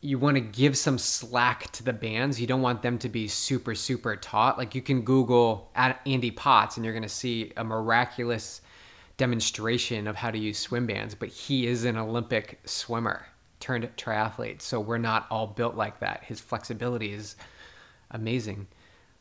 you 0.00 0.18
want 0.18 0.36
to 0.36 0.40
give 0.40 0.76
some 0.76 0.96
slack 0.96 1.70
to 1.72 1.82
the 1.82 1.92
bands. 1.92 2.40
You 2.40 2.46
don't 2.46 2.62
want 2.62 2.82
them 2.82 2.98
to 2.98 3.08
be 3.08 3.28
super, 3.28 3.74
super 3.74 4.16
taut. 4.16 4.56
Like 4.56 4.74
you 4.74 4.80
can 4.80 5.02
Google 5.02 5.70
Andy 5.74 6.30
Potts 6.30 6.76
and 6.76 6.84
you're 6.84 6.94
going 6.94 7.02
to 7.02 7.08
see 7.08 7.52
a 7.56 7.64
miraculous 7.64 8.60
demonstration 9.18 10.06
of 10.06 10.16
how 10.16 10.30
to 10.30 10.38
use 10.38 10.58
swim 10.58 10.86
bands, 10.86 11.14
but 11.14 11.28
he 11.28 11.66
is 11.66 11.84
an 11.84 11.98
Olympic 11.98 12.60
swimmer 12.64 13.26
turned 13.60 13.84
triathlete. 13.96 14.62
So 14.62 14.80
we're 14.80 14.98
not 14.98 15.26
all 15.30 15.48
built 15.48 15.74
like 15.74 16.00
that. 16.00 16.24
His 16.24 16.40
flexibility 16.40 17.12
is 17.12 17.36
amazing. 18.10 18.68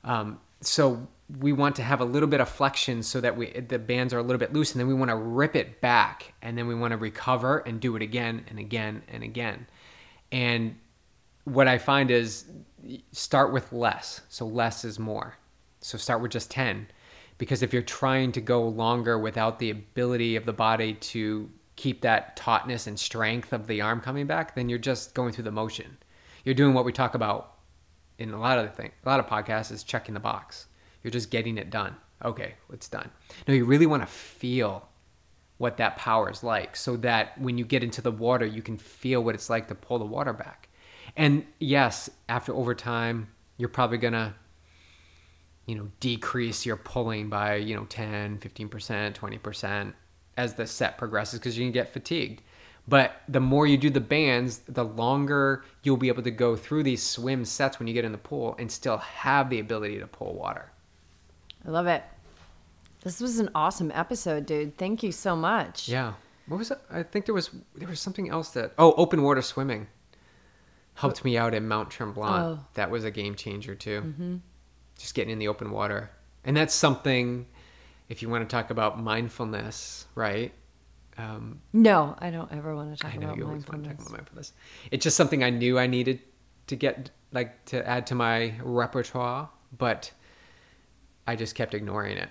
Um, 0.04 0.40
so 0.62 1.08
we 1.40 1.52
want 1.52 1.76
to 1.76 1.84
have 1.84 2.00
a 2.00 2.06
little 2.06 2.30
bit 2.30 2.40
of 2.40 2.48
flexion 2.48 3.04
so 3.04 3.20
that 3.20 3.36
we 3.36 3.52
the 3.52 3.78
bands 3.78 4.14
are 4.14 4.20
a 4.20 4.24
little 4.24 4.40
bit 4.40 4.54
loose 4.54 4.72
and 4.72 4.80
then 4.80 4.88
we 4.88 4.94
want 4.94 5.10
to 5.10 5.16
rip 5.16 5.56
it 5.56 5.82
back 5.82 6.34
and 6.42 6.58
then 6.58 6.68
we 6.68 6.76
want 6.76 6.92
to 6.92 6.98
recover 6.98 7.58
and 7.60 7.82
do 7.82 7.96
it 7.98 8.02
again 8.02 8.46
and 8.48 8.60
again 8.60 9.02
and 9.10 9.24
again. 9.24 9.68
And 10.32 10.78
what 11.44 11.68
I 11.68 11.80
find 11.80 12.12
is 12.12 12.46
start 13.12 13.52
with 13.52 13.74
less. 13.74 14.22
So 14.30 14.46
less 14.46 14.86
is 14.86 15.00
more. 15.00 15.36
So 15.82 15.98
start 15.98 16.22
with 16.22 16.32
just 16.32 16.52
10 16.52 16.88
because 17.38 17.62
if 17.62 17.74
you're 17.74 17.82
trying 17.82 18.32
to 18.34 18.42
go 18.42 18.68
longer 18.68 19.18
without 19.18 19.60
the 19.60 19.70
ability 19.70 20.36
of 20.36 20.46
the 20.46 20.54
body 20.54 20.94
to 20.94 21.50
keep 21.76 22.02
that 22.02 22.36
tautness 22.36 22.88
and 22.88 23.00
strength 23.00 23.54
of 23.54 23.68
the 23.68 23.82
arm 23.82 24.02
coming 24.02 24.26
back, 24.26 24.56
then 24.56 24.70
you're 24.70 24.80
just 24.80 25.14
going 25.14 25.32
through 25.32 25.44
the 25.44 25.52
motion. 25.52 25.98
You're 26.44 26.56
doing 26.56 26.74
what 26.74 26.86
we 26.86 26.92
talk 26.92 27.14
about 27.14 27.54
in 28.18 28.32
a 28.32 28.40
lot 28.40 28.58
of 28.58 28.66
the 28.66 28.72
thing, 28.72 28.92
a 29.06 29.10
lot 29.10 29.20
of 29.20 29.28
podcasts 29.28 29.72
is 29.72 29.84
checking 29.84 30.14
the 30.14 30.20
box. 30.20 30.66
You're 31.04 31.12
just 31.12 31.30
getting 31.30 31.58
it 31.58 31.70
done. 31.70 31.96
Okay, 32.26 32.56
it's 32.74 32.90
done. 32.90 33.12
No, 33.48 33.54
you 33.54 33.66
really 33.66 33.86
want 33.86 34.02
to 34.02 34.08
feel 34.08 34.90
what 35.58 35.78
that 35.78 35.98
power 35.98 36.30
is 36.30 36.44
like 36.44 36.76
so 36.76 36.98
that 36.98 37.40
when 37.40 37.58
you 37.58 37.66
get 37.66 37.84
into 37.84 38.02
the 38.02 38.12
water, 38.12 38.46
you 38.46 38.62
can 38.62 38.78
feel 38.78 39.24
what 39.24 39.36
it's 39.36 39.50
like 39.50 39.68
to 39.68 39.76
pull 39.76 40.00
the 40.00 40.06
water 40.06 40.34
back. 40.34 40.70
And 41.16 41.46
yes, 41.60 42.10
after 42.28 42.54
overtime, 42.54 43.30
you're 43.58 43.70
probably 43.70 43.98
going 43.98 44.14
to 44.14 44.34
you 45.68 45.76
know, 45.76 45.90
decrease 46.00 46.66
your 46.66 46.78
pulling 46.78 47.30
by, 47.30 47.56
you 47.56 47.76
know, 47.76 47.86
10, 47.86 48.40
15%, 48.40 49.14
20% 49.14 49.94
as 50.38 50.54
the 50.56 50.66
set 50.66 50.98
progresses 50.98 51.40
because 51.40 51.58
you 51.58 51.66
can 51.66 51.72
get 51.72 51.94
fatigued. 51.94 52.42
But 52.88 53.22
the 53.28 53.42
more 53.42 53.68
you 53.68 53.78
do 53.78 53.90
the 53.90 54.00
bands, 54.00 54.60
the 54.60 54.86
longer 54.86 55.66
you'll 55.84 55.98
be 55.98 56.08
able 56.08 56.24
to 56.24 56.32
go 56.32 56.56
through 56.56 56.84
these 56.84 57.04
swim 57.04 57.44
sets 57.44 57.80
when 57.80 57.88
you 57.88 57.94
get 57.94 58.06
in 58.06 58.14
the 58.14 58.18
pool 58.18 58.56
and 58.58 58.72
still 58.72 58.98
have 58.98 59.50
the 59.50 59.60
ability 59.60 60.00
to 60.00 60.08
pull 60.08 60.34
water. 60.34 60.72
I 61.68 61.72
love 61.72 61.88
it. 61.88 62.04
This 63.04 63.20
was 63.20 63.40
an 63.40 63.50
awesome 63.54 63.92
episode, 63.94 64.46
dude. 64.46 64.78
Thank 64.78 65.04
you 65.04 65.12
so 65.12 65.36
much. 65.36 65.90
Yeah. 65.90 66.14
What 66.48 66.58
was 66.58 66.72
it? 66.72 66.80
I 66.90 67.04
think 67.04 67.26
there 67.26 67.36
was 67.36 67.50
there 67.76 67.90
was 67.90 68.00
something 68.00 68.30
else 68.30 68.52
that 68.52 68.72
oh, 68.78 68.94
open 68.94 69.22
water 69.22 69.42
swimming 69.42 69.88
helped 70.96 71.26
me 71.26 71.38
out 71.38 71.54
at 71.54 71.62
Mount 71.62 71.90
Tremblant. 71.90 72.42
Oh. 72.42 72.66
That 72.76 72.90
was 72.90 73.04
a 73.04 73.12
game 73.12 73.36
changer 73.36 73.76
too. 73.76 74.02
Mm-hmm. 74.02 74.36
Just 74.98 75.14
getting 75.14 75.32
in 75.32 75.40
the 75.40 75.48
open 75.48 75.72
water, 75.72 76.10
and 76.44 76.56
that's 76.56 76.74
something. 76.74 77.46
If 78.10 78.22
you 78.22 78.30
want 78.30 78.48
to 78.50 78.54
talk 78.54 78.70
about 78.70 79.00
mindfulness, 79.02 80.06
right? 80.16 80.54
Um, 81.18 81.62
No, 81.74 82.16
I 82.20 82.30
don't 82.30 82.52
ever 82.52 82.76
want 82.76 82.96
to 82.96 83.02
talk 83.04 83.14
I 83.14 83.18
know 83.18 83.28
about 83.28 83.38
you 83.38 83.46
always 83.46 83.68
want 83.68 83.84
to 83.84 83.90
mindfulness. 83.90 83.98
talk 83.98 84.08
about 84.08 84.18
mindfulness. 84.20 84.54
It's 84.92 85.04
just 85.04 85.18
something 85.18 85.44
I 85.44 85.50
knew 85.50 85.78
I 85.78 85.88
needed 85.88 86.22
to 86.68 86.76
get 86.76 87.10
like 87.32 87.66
to 87.66 87.86
add 87.88 88.08
to 88.08 88.16
my 88.16 88.54
repertoire, 88.64 89.50
but 89.78 90.12
I 91.28 91.36
just 91.36 91.56
kept 91.56 91.74
ignoring 91.74 92.18
it 92.18 92.30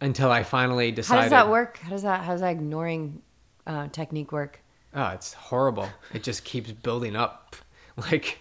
until 0.00 0.30
I 0.30 0.42
finally 0.42 0.92
decided. 0.92 1.16
How 1.16 1.22
does 1.22 1.30
that 1.30 1.50
work? 1.50 1.78
How 1.78 1.90
does 1.90 2.02
that 2.02 2.24
how 2.24 2.32
does 2.32 2.40
that 2.42 2.50
ignoring 2.50 3.22
uh, 3.66 3.88
technique 3.88 4.32
work? 4.32 4.60
Oh, 4.94 5.08
it's 5.08 5.32
horrible. 5.32 5.88
It 6.14 6.22
just 6.22 6.44
keeps 6.44 6.70
building 6.70 7.16
up 7.16 7.56
like 7.96 8.38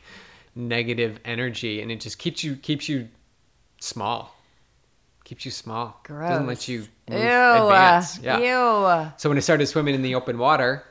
negative 0.54 1.20
energy 1.26 1.82
and 1.82 1.92
it 1.92 2.00
just 2.00 2.18
keeps 2.20 2.44
you 2.44 2.56
keeps 2.56 2.88
you 2.88 3.10
small. 3.86 4.36
Keeps 5.24 5.46
you 5.46 5.52
small. 5.52 6.00
Gross. 6.04 6.30
Doesn't 6.30 6.48
let 6.48 6.68
you 6.68 6.80
move, 7.10 7.20
Ew. 7.20 7.66
advance. 7.66 8.20
Yeah. 8.20 8.38
Ew. 8.40 9.12
So 9.18 9.30
when 9.30 9.38
I 9.38 9.42
started 9.42 9.66
swimming 9.68 9.96
in 9.96 10.02
the 10.04 10.14
open 10.16 10.38
water, 10.38 10.84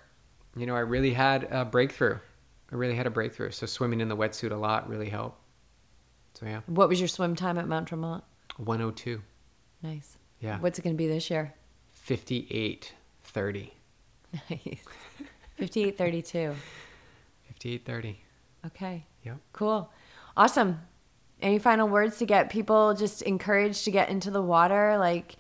you 0.56 0.66
know, 0.66 0.74
I 0.74 0.80
really 0.80 1.12
had 1.12 1.44
a 1.50 1.64
breakthrough. 1.64 2.18
I 2.72 2.74
really 2.74 2.96
had 2.96 3.06
a 3.06 3.10
breakthrough. 3.10 3.50
So 3.52 3.66
swimming 3.66 4.00
in 4.00 4.08
the 4.08 4.16
wetsuit 4.16 4.50
a 4.50 4.56
lot 4.56 4.88
really 4.88 5.08
helped. 5.08 5.40
So 6.34 6.46
yeah, 6.46 6.60
What 6.66 6.88
was 6.88 6.98
your 7.00 7.06
swim 7.06 7.36
time 7.36 7.58
at 7.58 7.68
Mount 7.68 7.86
Tremblant? 7.86 8.24
102. 8.56 9.22
Nice. 9.82 10.18
Yeah. 10.40 10.58
What's 10.58 10.78
it 10.80 10.82
going 10.82 10.94
to 10.96 10.98
be 10.98 11.06
this 11.06 11.30
year? 11.30 11.54
58.30. 12.08 13.70
Nice. 14.50 14.84
58.32. 15.60 16.54
58.30. 17.62 18.16
Okay. 18.66 19.06
Yep. 19.22 19.36
Cool. 19.52 19.90
Awesome. 20.36 20.80
Any 21.44 21.58
final 21.58 21.86
words 21.86 22.16
to 22.20 22.24
get 22.24 22.48
people 22.48 22.94
just 22.94 23.20
encouraged 23.20 23.84
to 23.84 23.90
get 23.90 24.08
into 24.08 24.30
the 24.30 24.40
water, 24.40 24.96
like 24.96 25.36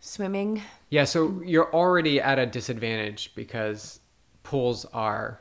swimming? 0.00 0.62
Yeah, 0.88 1.04
so 1.04 1.40
you're 1.44 1.72
already 1.72 2.20
at 2.20 2.40
a 2.40 2.46
disadvantage 2.46 3.32
because 3.36 4.00
pools 4.42 4.84
are 4.86 5.40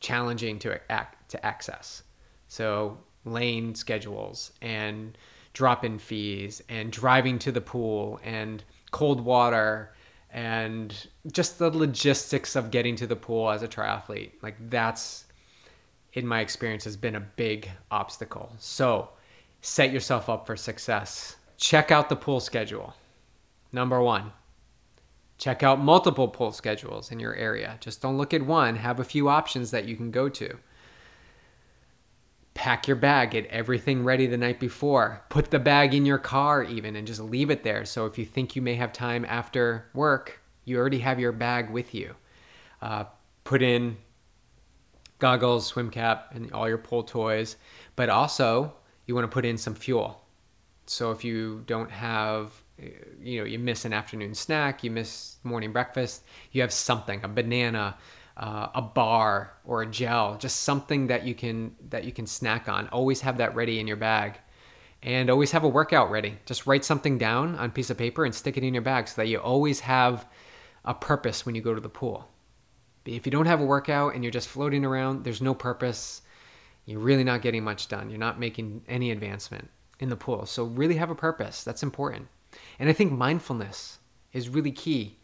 challenging 0.00 0.58
to 0.60 0.80
ac- 0.90 1.18
to 1.28 1.44
access. 1.44 2.02
So 2.46 2.96
lane 3.26 3.74
schedules 3.74 4.52
and 4.62 5.18
drop-in 5.52 5.98
fees 5.98 6.62
and 6.70 6.90
driving 6.90 7.38
to 7.40 7.52
the 7.52 7.60
pool 7.60 8.18
and 8.24 8.64
cold 8.90 9.20
water 9.20 9.92
and 10.30 11.08
just 11.30 11.58
the 11.58 11.68
logistics 11.68 12.56
of 12.56 12.70
getting 12.70 12.96
to 12.96 13.06
the 13.06 13.16
pool 13.16 13.50
as 13.50 13.62
a 13.62 13.68
triathlete. 13.68 14.32
Like 14.40 14.56
that's 14.70 15.26
in 16.18 16.26
my 16.26 16.40
experience 16.40 16.84
has 16.84 16.96
been 16.96 17.14
a 17.14 17.20
big 17.20 17.70
obstacle. 17.90 18.52
So, 18.58 19.10
set 19.60 19.92
yourself 19.92 20.28
up 20.28 20.46
for 20.46 20.56
success. 20.56 21.36
Check 21.56 21.90
out 21.90 22.08
the 22.08 22.16
pool 22.16 22.40
schedule. 22.40 22.94
Number 23.72 24.02
1, 24.02 24.32
check 25.36 25.62
out 25.62 25.78
multiple 25.80 26.28
pool 26.28 26.52
schedules 26.52 27.12
in 27.12 27.20
your 27.20 27.34
area. 27.34 27.76
Just 27.80 28.02
don't 28.02 28.18
look 28.18 28.34
at 28.34 28.42
one, 28.42 28.76
have 28.76 28.98
a 28.98 29.04
few 29.04 29.28
options 29.28 29.70
that 29.70 29.86
you 29.86 29.96
can 29.96 30.10
go 30.10 30.28
to. 30.28 30.58
Pack 32.54 32.88
your 32.88 32.96
bag, 32.96 33.30
get 33.30 33.46
everything 33.46 34.02
ready 34.02 34.26
the 34.26 34.36
night 34.36 34.58
before. 34.58 35.22
Put 35.28 35.50
the 35.50 35.60
bag 35.60 35.94
in 35.94 36.04
your 36.04 36.18
car, 36.18 36.64
even, 36.64 36.96
and 36.96 37.06
just 37.06 37.20
leave 37.20 37.50
it 37.50 37.62
there. 37.62 37.84
So 37.84 38.06
if 38.06 38.18
you 38.18 38.24
think 38.24 38.56
you 38.56 38.62
may 38.62 38.74
have 38.74 38.92
time 38.92 39.24
after 39.28 39.86
work, 39.94 40.40
you 40.64 40.76
already 40.76 40.98
have 40.98 41.20
your 41.20 41.32
bag 41.32 41.70
with 41.70 41.94
you. 41.94 42.16
Uh, 42.82 43.04
put 43.44 43.62
in 43.62 43.96
goggles, 45.18 45.66
swim 45.66 45.90
cap, 45.90 46.32
and 46.34 46.52
all 46.52 46.68
your 46.68 46.78
pool 46.78 47.02
toys. 47.02 47.56
But 47.96 48.08
also, 48.08 48.74
you 49.06 49.14
want 49.14 49.24
to 49.24 49.34
put 49.34 49.44
in 49.44 49.58
some 49.58 49.74
fuel. 49.74 50.24
So 50.86 51.10
if 51.10 51.24
you 51.24 51.64
don't 51.66 51.90
have, 51.90 52.52
you 53.20 53.40
know, 53.40 53.44
you 53.44 53.58
miss 53.58 53.84
an 53.84 53.92
afternoon 53.92 54.34
snack, 54.34 54.82
you 54.82 54.90
miss 54.90 55.36
morning 55.44 55.72
breakfast, 55.72 56.24
you 56.52 56.62
have 56.62 56.72
something, 56.72 57.20
a 57.24 57.28
banana, 57.28 57.96
uh, 58.36 58.68
a 58.74 58.82
bar, 58.82 59.52
or 59.64 59.82
a 59.82 59.86
gel, 59.86 60.38
just 60.38 60.62
something 60.62 61.08
that 61.08 61.26
you 61.26 61.34
can 61.34 61.74
that 61.90 62.04
you 62.04 62.12
can 62.12 62.26
snack 62.26 62.68
on. 62.68 62.88
Always 62.88 63.20
have 63.22 63.38
that 63.38 63.54
ready 63.54 63.80
in 63.80 63.86
your 63.86 63.96
bag, 63.96 64.38
and 65.02 65.28
always 65.28 65.50
have 65.50 65.64
a 65.64 65.68
workout 65.68 66.10
ready. 66.10 66.38
Just 66.46 66.66
write 66.66 66.84
something 66.84 67.18
down 67.18 67.56
on 67.56 67.66
a 67.66 67.72
piece 67.72 67.90
of 67.90 67.98
paper 67.98 68.24
and 68.24 68.34
stick 68.34 68.56
it 68.56 68.62
in 68.62 68.74
your 68.74 68.82
bag 68.82 69.08
so 69.08 69.20
that 69.20 69.28
you 69.28 69.38
always 69.38 69.80
have 69.80 70.26
a 70.84 70.94
purpose 70.94 71.44
when 71.44 71.54
you 71.54 71.60
go 71.60 71.74
to 71.74 71.80
the 71.80 71.88
pool. 71.88 72.28
If 73.14 73.26
you 73.26 73.32
don't 73.32 73.46
have 73.46 73.60
a 73.60 73.64
workout 73.64 74.14
and 74.14 74.22
you're 74.22 74.30
just 74.30 74.48
floating 74.48 74.84
around, 74.84 75.24
there's 75.24 75.40
no 75.40 75.54
purpose. 75.54 76.22
You're 76.84 77.00
really 77.00 77.24
not 77.24 77.42
getting 77.42 77.64
much 77.64 77.88
done. 77.88 78.10
You're 78.10 78.18
not 78.18 78.38
making 78.38 78.82
any 78.88 79.10
advancement 79.10 79.70
in 79.98 80.08
the 80.08 80.16
pool. 80.16 80.46
So, 80.46 80.64
really 80.64 80.96
have 80.96 81.10
a 81.10 81.14
purpose. 81.14 81.64
That's 81.64 81.82
important. 81.82 82.28
And 82.78 82.88
I 82.88 82.92
think 82.92 83.12
mindfulness 83.12 83.98
is 84.32 84.48
really 84.48 84.72
key. 84.72 85.18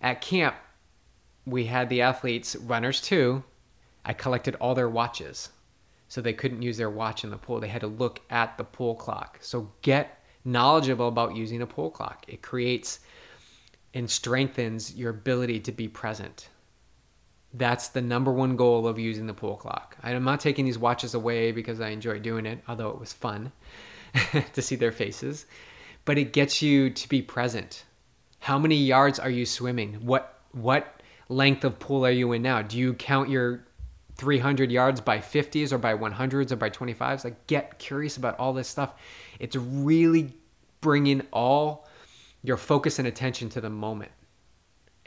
At 0.00 0.20
camp, 0.20 0.54
we 1.44 1.66
had 1.66 1.88
the 1.88 2.02
athletes, 2.02 2.56
runners 2.56 3.00
too. 3.00 3.44
I 4.04 4.12
collected 4.12 4.56
all 4.56 4.74
their 4.74 4.88
watches. 4.88 5.50
So 6.08 6.20
they 6.20 6.32
couldn't 6.32 6.62
use 6.62 6.76
their 6.76 6.90
watch 6.90 7.22
in 7.22 7.30
the 7.30 7.36
pool. 7.36 7.60
They 7.60 7.68
had 7.68 7.82
to 7.82 7.86
look 7.86 8.20
at 8.30 8.58
the 8.58 8.64
pool 8.64 8.94
clock. 8.94 9.38
So, 9.40 9.70
get 9.82 10.22
knowledgeable 10.44 11.08
about 11.08 11.36
using 11.36 11.62
a 11.62 11.66
pool 11.66 11.90
clock. 11.90 12.24
It 12.28 12.42
creates 12.42 13.00
and 13.92 14.08
strengthens 14.10 14.94
your 14.94 15.10
ability 15.10 15.60
to 15.60 15.72
be 15.72 15.88
present. 15.88 16.48
That's 17.52 17.88
the 17.88 18.00
number 18.00 18.32
one 18.32 18.56
goal 18.56 18.86
of 18.86 18.98
using 18.98 19.26
the 19.26 19.34
pool 19.34 19.56
clock. 19.56 19.96
I'm 20.02 20.22
not 20.22 20.40
taking 20.40 20.64
these 20.64 20.78
watches 20.78 21.14
away 21.14 21.50
because 21.50 21.80
I 21.80 21.88
enjoy 21.88 22.20
doing 22.20 22.46
it, 22.46 22.62
although 22.68 22.90
it 22.90 23.00
was 23.00 23.12
fun 23.12 23.52
to 24.52 24.62
see 24.62 24.76
their 24.76 24.92
faces. 24.92 25.46
But 26.04 26.16
it 26.16 26.32
gets 26.32 26.62
you 26.62 26.90
to 26.90 27.08
be 27.08 27.22
present. 27.22 27.84
How 28.38 28.58
many 28.58 28.76
yards 28.76 29.18
are 29.18 29.30
you 29.30 29.44
swimming? 29.44 29.94
What 29.94 30.38
what 30.52 31.02
length 31.28 31.64
of 31.64 31.78
pool 31.78 32.06
are 32.06 32.10
you 32.10 32.32
in 32.32 32.42
now? 32.42 32.62
Do 32.62 32.78
you 32.78 32.94
count 32.94 33.28
your 33.28 33.64
300 34.16 34.70
yards 34.70 35.00
by 35.00 35.18
50s 35.18 35.72
or 35.72 35.78
by 35.78 35.94
100s 35.94 36.50
or 36.50 36.56
by 36.56 36.70
25s? 36.70 37.24
Like 37.24 37.46
get 37.46 37.78
curious 37.78 38.16
about 38.16 38.38
all 38.38 38.52
this 38.52 38.68
stuff. 38.68 38.94
It's 39.38 39.56
really 39.56 40.32
bringing 40.80 41.22
all 41.32 41.86
your 42.42 42.56
focus 42.56 42.98
and 42.98 43.06
attention 43.06 43.48
to 43.50 43.60
the 43.60 43.70
moment. 43.70 44.10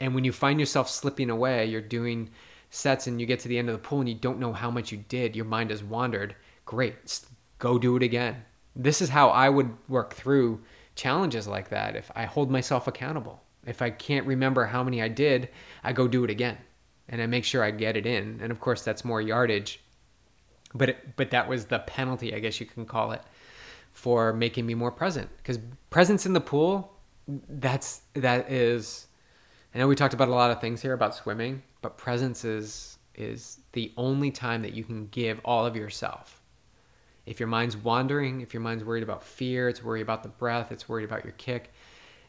And 0.04 0.14
when 0.14 0.24
you 0.24 0.32
find 0.32 0.60
yourself 0.60 0.90
slipping 0.90 1.30
away, 1.30 1.64
you're 1.64 1.80
doing 1.80 2.28
sets 2.68 3.06
and 3.06 3.18
you 3.18 3.26
get 3.26 3.40
to 3.40 3.48
the 3.48 3.56
end 3.56 3.70
of 3.70 3.72
the 3.72 3.88
pool 3.88 4.00
and 4.00 4.08
you 4.08 4.14
don't 4.14 4.38
know 4.38 4.52
how 4.52 4.70
much 4.70 4.92
you 4.92 4.98
did, 5.08 5.34
your 5.34 5.46
mind 5.46 5.70
has 5.70 5.82
wandered. 5.82 6.36
Great, 6.66 7.20
go 7.58 7.78
do 7.78 7.96
it 7.96 8.02
again. 8.02 8.44
This 8.76 9.00
is 9.00 9.08
how 9.08 9.30
I 9.30 9.48
would 9.48 9.74
work 9.88 10.12
through 10.12 10.60
challenges 10.94 11.48
like 11.48 11.70
that. 11.70 11.96
If 11.96 12.10
I 12.14 12.26
hold 12.26 12.50
myself 12.50 12.86
accountable, 12.86 13.42
if 13.66 13.80
I 13.80 13.88
can't 13.88 14.26
remember 14.26 14.66
how 14.66 14.84
many 14.84 15.00
I 15.00 15.08
did, 15.08 15.48
I 15.82 15.94
go 15.94 16.06
do 16.06 16.22
it 16.22 16.28
again 16.28 16.58
and 17.08 17.22
I 17.22 17.26
make 17.26 17.44
sure 17.44 17.64
I 17.64 17.70
get 17.70 17.96
it 17.96 18.04
in. 18.04 18.40
And 18.42 18.52
of 18.52 18.60
course, 18.60 18.82
that's 18.82 19.06
more 19.06 19.22
yardage. 19.22 19.80
But 20.74 20.90
it, 20.90 21.16
but 21.16 21.30
that 21.30 21.48
was 21.48 21.64
the 21.64 21.78
penalty, 21.78 22.34
I 22.34 22.40
guess 22.40 22.60
you 22.60 22.66
can 22.66 22.84
call 22.84 23.12
it, 23.12 23.22
for 23.92 24.34
making 24.34 24.66
me 24.66 24.74
more 24.74 24.90
present. 24.90 25.30
Because 25.38 25.58
presence 25.88 26.26
in 26.26 26.34
the 26.34 26.42
pool, 26.42 26.92
that's 27.26 28.02
that 28.12 28.52
is 28.52 29.06
I 29.74 29.78
know 29.78 29.88
we 29.88 29.96
talked 29.96 30.14
about 30.14 30.28
a 30.28 30.34
lot 30.34 30.52
of 30.52 30.60
things 30.60 30.80
here 30.80 30.92
about 30.92 31.16
swimming, 31.16 31.62
but 31.82 31.98
presence 31.98 32.44
is 32.44 32.98
is 33.16 33.58
the 33.72 33.92
only 33.96 34.30
time 34.30 34.62
that 34.62 34.72
you 34.72 34.84
can 34.84 35.06
give 35.08 35.40
all 35.44 35.66
of 35.66 35.76
yourself. 35.76 36.40
If 37.26 37.40
your 37.40 37.48
mind's 37.48 37.76
wandering, 37.76 38.40
if 38.40 38.52
your 38.52 38.60
mind's 38.60 38.84
worried 38.84 39.02
about 39.02 39.22
fear, 39.22 39.68
it's 39.68 39.82
worried 39.82 40.02
about 40.02 40.22
the 40.22 40.28
breath, 40.28 40.72
it's 40.72 40.88
worried 40.88 41.04
about 41.04 41.24
your 41.24 41.32
kick, 41.34 41.72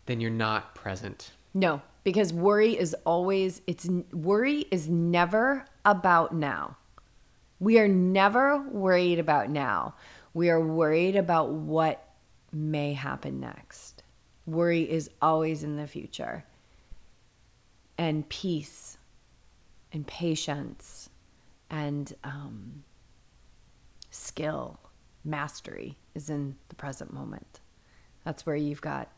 then 0.06 0.22
you're 0.22 0.32
not 0.32 0.74
present. 0.76 1.32
No, 1.54 1.82
because 2.04 2.34
worry 2.34 2.78
is 2.78 2.96
always 3.06 3.62
it's 3.68 3.88
worry 4.12 4.66
is 4.72 4.90
never 4.90 5.66
about 5.86 6.34
now. 6.34 6.78
We 7.60 7.80
are 7.80 7.88
never 7.88 8.58
worried 8.70 9.20
about 9.20 9.50
now. 9.50 9.96
We 10.34 10.50
are 10.50 10.60
worried 10.60 11.16
about 11.16 11.50
what 11.52 12.10
may 12.52 12.94
happen 12.94 13.40
next. 13.40 14.04
Worry 14.46 14.90
is 14.90 15.10
always 15.22 15.64
in 15.64 15.78
the 15.78 15.88
future. 15.88 16.44
And 17.98 18.28
peace 18.30 18.98
and 19.92 20.06
patience 20.06 21.10
and 21.70 22.14
um, 22.24 22.84
skill, 24.12 24.80
mastery 25.24 25.98
is 26.14 26.30
in 26.30 26.56
the 26.70 26.76
present 26.76 27.14
moment. 27.14 27.62
That's 28.24 28.46
where 28.46 28.56
you've 28.56 28.82
got 28.82 29.10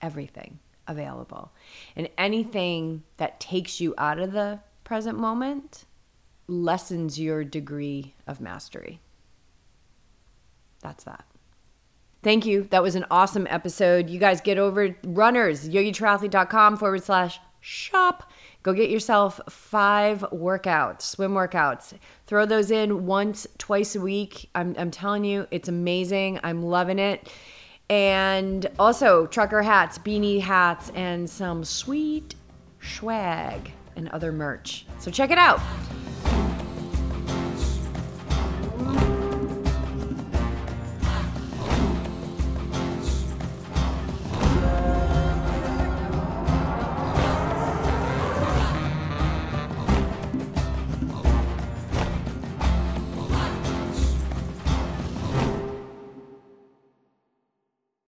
everything 0.00 0.58
available. 0.86 1.52
And 1.96 2.08
anything 2.18 3.02
that 3.16 3.40
takes 3.40 3.80
you 3.80 3.94
out 3.98 4.18
of 4.18 4.32
the 4.32 4.60
present 4.84 5.18
moment 5.18 5.84
lessens 6.48 7.18
your 7.18 7.44
degree 7.44 8.14
of 8.26 8.40
mastery. 8.40 9.00
That's 10.82 11.04
that. 11.04 11.24
Thank 12.22 12.46
you. 12.46 12.68
That 12.70 12.82
was 12.82 12.94
an 12.94 13.06
awesome 13.10 13.46
episode. 13.50 14.08
You 14.08 14.18
guys 14.18 14.40
get 14.40 14.58
over 14.58 14.96
runners, 15.04 15.68
yogitriathlete.com 15.68 16.76
forward 16.76 17.02
slash 17.02 17.40
shop. 17.62 18.30
Go 18.62 18.74
get 18.74 18.90
yourself 18.90 19.40
five 19.48 20.20
workouts, 20.32 21.02
swim 21.02 21.32
workouts. 21.32 21.94
Throw 22.26 22.44
those 22.44 22.70
in 22.70 23.06
once, 23.06 23.46
twice 23.56 23.96
a 23.96 24.00
week. 24.00 24.50
I'm, 24.54 24.74
I'm 24.78 24.90
telling 24.90 25.24
you, 25.24 25.46
it's 25.50 25.68
amazing. 25.68 26.38
I'm 26.42 26.62
loving 26.62 26.98
it. 26.98 27.32
And 27.88 28.66
also, 28.78 29.26
trucker 29.26 29.62
hats, 29.62 29.98
beanie 29.98 30.40
hats, 30.40 30.90
and 30.94 31.28
some 31.28 31.64
sweet 31.64 32.34
swag, 32.80 33.72
and 33.96 34.08
other 34.08 34.32
merch. 34.32 34.86
So 34.98 35.10
check 35.10 35.30
it 35.30 35.38
out. 35.38 35.60